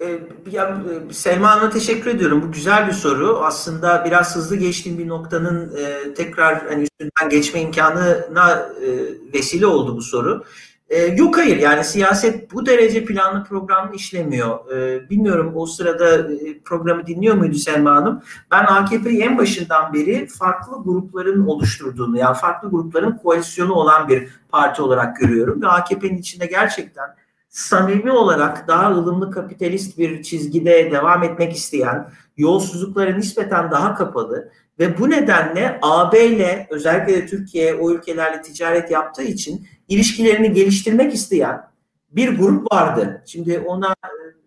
Ee, 0.00 0.18
ya, 0.52 0.82
e, 1.10 1.12
Selma 1.12 1.50
Hanım'a 1.50 1.70
teşekkür 1.70 2.10
ediyorum. 2.10 2.42
Bu 2.42 2.52
güzel 2.52 2.86
bir 2.86 2.92
soru. 2.92 3.38
Aslında 3.44 4.04
biraz 4.04 4.36
hızlı 4.36 4.56
geçtiğim 4.56 4.98
bir 4.98 5.08
noktanın 5.08 5.76
e, 5.76 6.14
tekrar 6.14 6.66
hani 6.68 6.82
üstünden 6.82 7.30
geçme 7.30 7.60
imkanına 7.60 8.68
e, 8.82 8.88
vesile 9.34 9.66
oldu 9.66 9.96
bu 9.96 10.02
soru. 10.02 10.44
E, 10.88 11.06
yok 11.06 11.36
hayır 11.36 11.56
yani 11.56 11.84
siyaset 11.84 12.52
bu 12.52 12.66
derece 12.66 13.04
planlı 13.04 13.44
programlı 13.44 13.94
işlemiyor. 13.94 14.72
E, 14.72 15.10
bilmiyorum 15.10 15.52
o 15.54 15.66
sırada 15.66 16.32
e, 16.32 16.58
programı 16.64 17.06
dinliyor 17.06 17.34
muydu 17.34 17.54
Selma 17.54 17.90
Hanım? 17.96 18.22
Ben 18.50 18.64
AKP'yi 18.64 19.22
en 19.22 19.38
başından 19.38 19.94
beri 19.94 20.26
farklı 20.26 20.82
grupların 20.84 21.46
oluşturduğunu 21.46 22.18
yani 22.18 22.36
farklı 22.36 22.70
grupların 22.70 23.16
koalisyonu 23.16 23.72
olan 23.72 24.08
bir 24.08 24.28
parti 24.48 24.82
olarak 24.82 25.16
görüyorum. 25.16 25.62
Ve 25.62 25.68
AKP'nin 25.68 26.18
içinde 26.18 26.46
gerçekten 26.46 27.06
samimi 27.48 28.12
olarak 28.12 28.68
daha 28.68 28.92
ılımlı 28.92 29.30
kapitalist 29.30 29.98
bir 29.98 30.22
çizgide 30.22 30.90
devam 30.90 31.22
etmek 31.22 31.56
isteyen, 31.56 32.10
yolsuzluklara 32.36 33.16
nispeten 33.16 33.70
daha 33.70 33.94
kapalı 33.94 34.50
ve 34.78 34.98
bu 34.98 35.10
nedenle 35.10 35.78
AB 35.82 36.26
ile 36.26 36.66
özellikle 36.70 37.14
de 37.14 37.26
Türkiye 37.26 37.74
o 37.74 37.90
ülkelerle 37.90 38.42
ticaret 38.42 38.90
yaptığı 38.90 39.22
için 39.22 39.66
ilişkilerini 39.88 40.52
geliştirmek 40.52 41.14
isteyen 41.14 41.62
bir 42.10 42.38
grup 42.38 42.72
vardı. 42.72 43.22
Şimdi 43.26 43.58
ona 43.58 43.94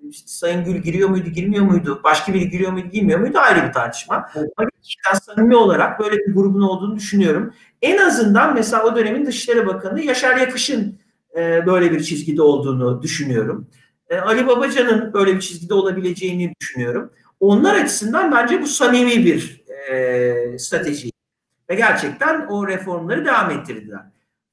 işte 0.09 0.27
Sayın 0.27 0.63
Gül 0.65 0.77
giriyor 0.77 1.09
muydu, 1.09 1.29
girmiyor 1.29 1.65
muydu, 1.65 2.01
başka 2.03 2.33
biri 2.33 2.49
giriyor 2.49 2.71
muydu, 2.71 2.87
girmiyor 2.87 3.19
muydu 3.19 3.37
ayrı 3.37 3.67
bir 3.67 3.73
tartışma. 3.73 4.15
Ama 4.35 4.69
gerçekten 4.71 5.13
samimi 5.13 5.55
olarak 5.55 5.99
böyle 5.99 6.17
bir 6.17 6.33
grubun 6.33 6.61
olduğunu 6.61 6.95
düşünüyorum. 6.95 7.53
En 7.81 7.97
azından 7.97 8.53
mesela 8.53 8.83
o 8.83 8.95
dönemin 8.95 9.25
Dışişleri 9.25 9.67
Bakanı 9.67 10.01
Yaşar 10.01 10.37
Yakış'ın 10.37 10.99
e, 11.37 11.65
böyle 11.65 11.91
bir 11.91 12.03
çizgide 12.03 12.41
olduğunu 12.41 13.01
düşünüyorum. 13.01 13.67
E, 14.09 14.17
Ali 14.17 14.47
Babacan'ın 14.47 15.13
böyle 15.13 15.35
bir 15.35 15.41
çizgide 15.41 15.73
olabileceğini 15.73 16.53
düşünüyorum. 16.61 17.11
Onlar 17.39 17.75
açısından 17.75 18.31
bence 18.31 18.61
bu 18.61 18.67
samimi 18.67 19.25
bir 19.25 19.63
e, 19.91 20.59
strateji. 20.59 21.11
Ve 21.69 21.75
gerçekten 21.75 22.47
o 22.47 22.67
reformları 22.67 23.25
devam 23.25 23.51
ettirdiler. 23.51 24.01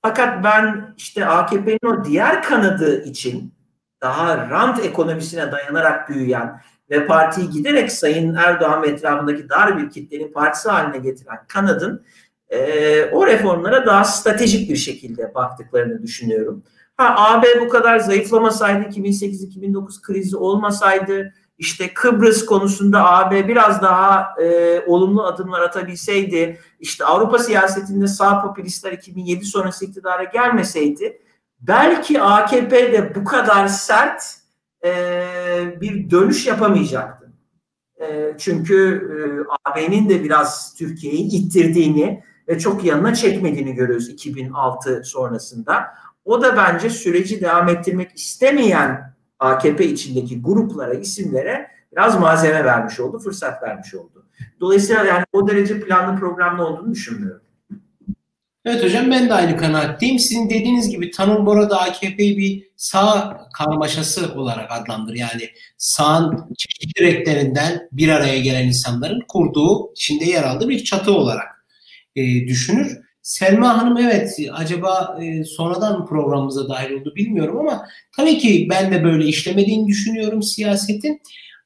Fakat 0.02 0.44
ben 0.44 0.94
işte 0.96 1.26
AKP'nin 1.26 1.86
o 1.86 2.04
diğer 2.04 2.42
kanadı 2.42 3.04
için 3.04 3.54
daha 4.02 4.50
rant 4.50 4.84
ekonomisine 4.84 5.52
dayanarak 5.52 6.08
büyüyen 6.08 6.60
ve 6.90 7.06
partiyi 7.06 7.50
giderek 7.50 7.92
Sayın 7.92 8.34
Erdoğan 8.34 8.84
etrafındaki 8.84 9.48
dar 9.48 9.78
bir 9.78 9.90
kitlenin 9.90 10.32
partisi 10.32 10.68
haline 10.68 10.98
getiren 10.98 11.38
kanadın 11.48 12.04
e, 12.48 13.04
o 13.04 13.26
reformlara 13.26 13.86
daha 13.86 14.04
stratejik 14.04 14.70
bir 14.70 14.76
şekilde 14.76 15.34
baktıklarını 15.34 16.02
düşünüyorum. 16.02 16.62
Ha, 16.96 17.14
AB 17.18 17.46
bu 17.60 17.68
kadar 17.68 17.98
zayıflamasaydı, 17.98 18.88
2008-2009 18.88 20.02
krizi 20.02 20.36
olmasaydı, 20.36 21.34
işte 21.58 21.94
Kıbrıs 21.94 22.46
konusunda 22.46 23.12
AB 23.12 23.48
biraz 23.48 23.82
daha 23.82 24.34
e, 24.42 24.80
olumlu 24.86 25.22
adımlar 25.24 25.60
atabilseydi, 25.60 26.60
işte 26.80 27.04
Avrupa 27.04 27.38
siyasetinde 27.38 28.06
sağ 28.06 28.42
popülistler 28.42 28.92
2007 28.92 29.44
sonrası 29.44 29.84
iktidara 29.84 30.24
gelmeseydi, 30.24 31.22
belki 31.60 32.22
AKP 32.22 32.92
de 32.92 33.14
bu 33.14 33.24
kadar 33.24 33.68
sert 33.68 34.22
e, 34.84 34.92
bir 35.80 36.10
dönüş 36.10 36.46
yapamayacaktı. 36.46 37.32
E, 38.00 38.34
çünkü 38.38 39.02
e, 39.12 39.16
AB'nin 39.64 40.08
de 40.08 40.24
biraz 40.24 40.74
Türkiye'yi 40.74 41.32
ittirdiğini 41.32 42.22
ve 42.48 42.58
çok 42.58 42.84
yanına 42.84 43.14
çekmediğini 43.14 43.74
görüyoruz 43.74 44.08
2006 44.08 45.04
sonrasında. 45.04 45.86
O 46.24 46.42
da 46.42 46.56
bence 46.56 46.90
süreci 46.90 47.40
devam 47.40 47.68
ettirmek 47.68 48.16
istemeyen 48.16 49.15
AKP 49.38 49.86
içindeki 49.86 50.42
gruplara, 50.42 50.94
isimlere 50.94 51.70
biraz 51.92 52.20
malzeme 52.20 52.64
vermiş 52.64 53.00
oldu, 53.00 53.18
fırsat 53.18 53.62
vermiş 53.62 53.94
oldu. 53.94 54.26
Dolayısıyla 54.60 55.04
yani 55.04 55.24
o 55.32 55.48
derece 55.48 55.80
planlı 55.80 56.20
programlı 56.20 56.66
olduğunu 56.66 56.92
düşünmüyorum. 56.92 57.42
Evet 58.64 58.84
hocam 58.84 59.10
ben 59.10 59.28
de 59.28 59.34
aynı 59.34 59.56
kanaatteyim. 59.56 60.18
Sizin 60.18 60.50
dediğiniz 60.50 60.90
gibi 60.90 61.10
Tanıl 61.10 61.46
Bora 61.46 61.70
da 61.70 61.80
AKP'yi 61.80 62.38
bir 62.38 62.68
sağ 62.76 63.38
karmaşası 63.54 64.34
olarak 64.34 64.70
adlandır. 64.72 65.14
Yani 65.14 65.50
sağın 65.78 66.54
çeşitli 66.58 67.02
renklerinden 67.02 67.88
bir 67.92 68.08
araya 68.08 68.38
gelen 68.38 68.66
insanların 68.66 69.20
kurduğu, 69.28 69.92
içinde 69.92 70.24
yer 70.24 70.42
aldığı 70.42 70.68
bir 70.68 70.84
çatı 70.84 71.12
olarak 71.12 71.66
e, 72.16 72.22
düşünür. 72.46 73.05
Selma 73.26 73.78
Hanım 73.78 73.96
evet 73.96 74.36
acaba 74.52 75.18
e, 75.22 75.44
sonradan 75.44 76.06
programımıza 76.06 76.68
dahil 76.68 76.90
oldu 76.90 77.12
bilmiyorum 77.16 77.58
ama 77.58 77.88
tabii 78.16 78.38
ki 78.38 78.66
ben 78.70 78.92
de 78.92 79.04
böyle 79.04 79.24
işlemediğini 79.26 79.88
düşünüyorum 79.88 80.42
siyasetin. 80.42 81.22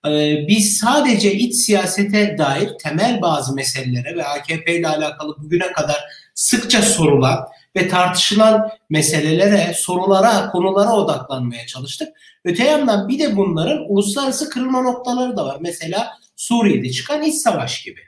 E, 0.07 0.37
biz 0.49 0.79
sadece 0.79 1.35
iç 1.35 1.55
siyasete 1.55 2.39
dair 2.39 2.71
temel 2.83 3.23
bazı 3.23 3.55
meselelere 3.55 4.17
ve 4.17 4.25
AKP 4.25 4.79
ile 4.79 4.89
alakalı 4.89 5.37
bugüne 5.39 5.73
kadar 5.73 5.97
sıkça 6.35 6.83
sorulan 6.83 7.39
ve 7.77 7.89
tartışılan 7.89 8.71
meselelere, 8.91 9.75
sorulara, 9.75 10.51
konulara 10.51 10.93
odaklanmaya 10.93 11.67
çalıştık. 11.67 12.09
Öte 12.45 12.65
yandan 12.65 13.09
bir 13.09 13.19
de 13.19 13.37
bunların 13.37 13.93
uluslararası 13.93 14.51
kırılma 14.51 14.83
noktaları 14.83 15.37
da 15.37 15.47
var. 15.47 15.57
Mesela 15.61 16.09
Suriye'de 16.37 16.91
çıkan 16.91 17.23
iç 17.23 17.35
savaş 17.35 17.83
gibi. 17.83 18.01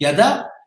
Ya 0.00 0.18
da 0.18 0.57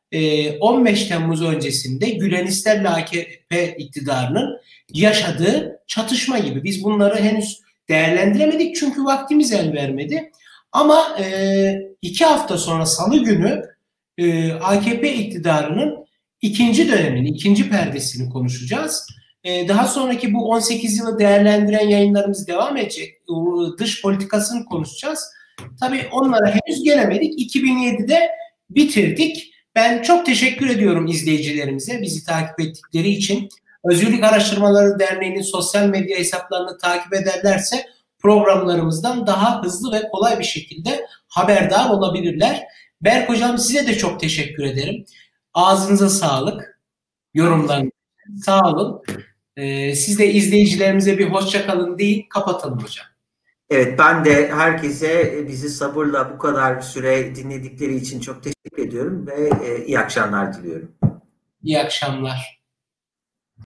15 0.60 1.04
ee, 1.04 1.08
Temmuz 1.08 1.42
öncesinde 1.42 2.10
Gülenistlerle 2.10 2.90
AKP 2.90 3.76
iktidarının 3.78 4.58
yaşadığı 4.94 5.80
çatışma 5.88 6.40
gibi. 6.40 6.64
Biz 6.64 6.84
bunları 6.84 7.20
henüz 7.20 7.62
değerlendiremedik 7.90 8.76
çünkü 8.76 9.06
vaktimiz 9.06 9.52
el 9.52 9.74
vermedi. 9.74 10.32
Ama 10.72 11.18
e, 11.20 11.76
iki 12.02 12.26
hafta 12.26 12.58
sonra 12.58 12.86
Salı 12.86 13.24
günü 13.24 13.64
e, 14.18 14.52
AKP 14.52 15.14
iktidarının 15.14 16.06
ikinci 16.42 16.92
dönemini, 16.92 17.30
ikinci 17.30 17.70
perdesini 17.70 18.30
konuşacağız. 18.30 19.08
E, 19.44 19.68
daha 19.68 19.88
sonraki 19.88 20.34
bu 20.34 20.50
18 20.50 20.98
yılı 20.98 21.20
değerlendiren 21.20 21.88
yayınlarımız 21.88 22.48
devam 22.48 22.78
edecek. 22.78 23.22
Dış 23.80 24.02
politikasını 24.02 24.66
konuşacağız. 24.66 25.24
Tabii 25.80 26.02
onlara 26.12 26.56
henüz 26.56 26.84
gelemedik. 26.84 27.56
2007'de 27.56 28.30
bitirdik. 28.70 29.51
Ben 29.76 30.02
çok 30.02 30.26
teşekkür 30.26 30.70
ediyorum 30.70 31.08
izleyicilerimize 31.08 32.02
bizi 32.02 32.26
takip 32.26 32.60
ettikleri 32.60 33.10
için. 33.10 33.50
Özgürlük 33.84 34.24
Araştırmaları 34.24 35.00
Derneği'nin 35.00 35.42
sosyal 35.42 35.88
medya 35.88 36.18
hesaplarını 36.18 36.78
takip 36.78 37.14
ederlerse 37.14 37.86
programlarımızdan 38.20 39.28
daha 39.28 39.64
hızlı 39.64 39.92
ve 39.92 40.10
kolay 40.12 40.40
bir 40.40 40.44
şekilde 40.44 41.06
haberdar 41.28 41.90
olabilirler. 41.90 42.64
Berk 43.02 43.30
Hocam 43.30 43.58
size 43.58 43.88
de 43.88 43.98
çok 43.98 44.20
teşekkür 44.20 44.64
ederim. 44.64 45.06
Ağzınıza 45.54 46.10
sağlık. 46.10 46.80
Yorumlarınız 47.34 47.92
sağ 48.46 48.62
olun. 48.62 49.02
Ee, 49.58 49.96
siz 49.96 50.20
de 50.20 50.34
izleyicilerimize 50.34 51.18
bir 51.18 51.30
hoşça 51.30 51.66
kalın 51.66 51.98
değil, 51.98 52.26
kapatalım 52.30 52.80
hocam. 52.80 53.06
Evet 53.72 54.00
ben 54.00 54.26
de 54.26 54.52
herkese 54.52 55.44
bizi 55.48 55.70
sabırla 55.70 56.34
bu 56.34 56.38
kadar 56.38 56.82
süre 56.82 57.36
dinledikleri 57.36 57.96
için 57.96 58.20
çok 58.20 58.44
teşekkür 58.44 58.88
ediyorum 58.88 59.28
ve 59.28 59.50
e, 59.66 59.86
iyi 59.86 60.00
akşamlar 60.00 60.54
diliyorum. 60.54 60.92
İyi 61.64 61.80
akşamlar. 61.80 62.61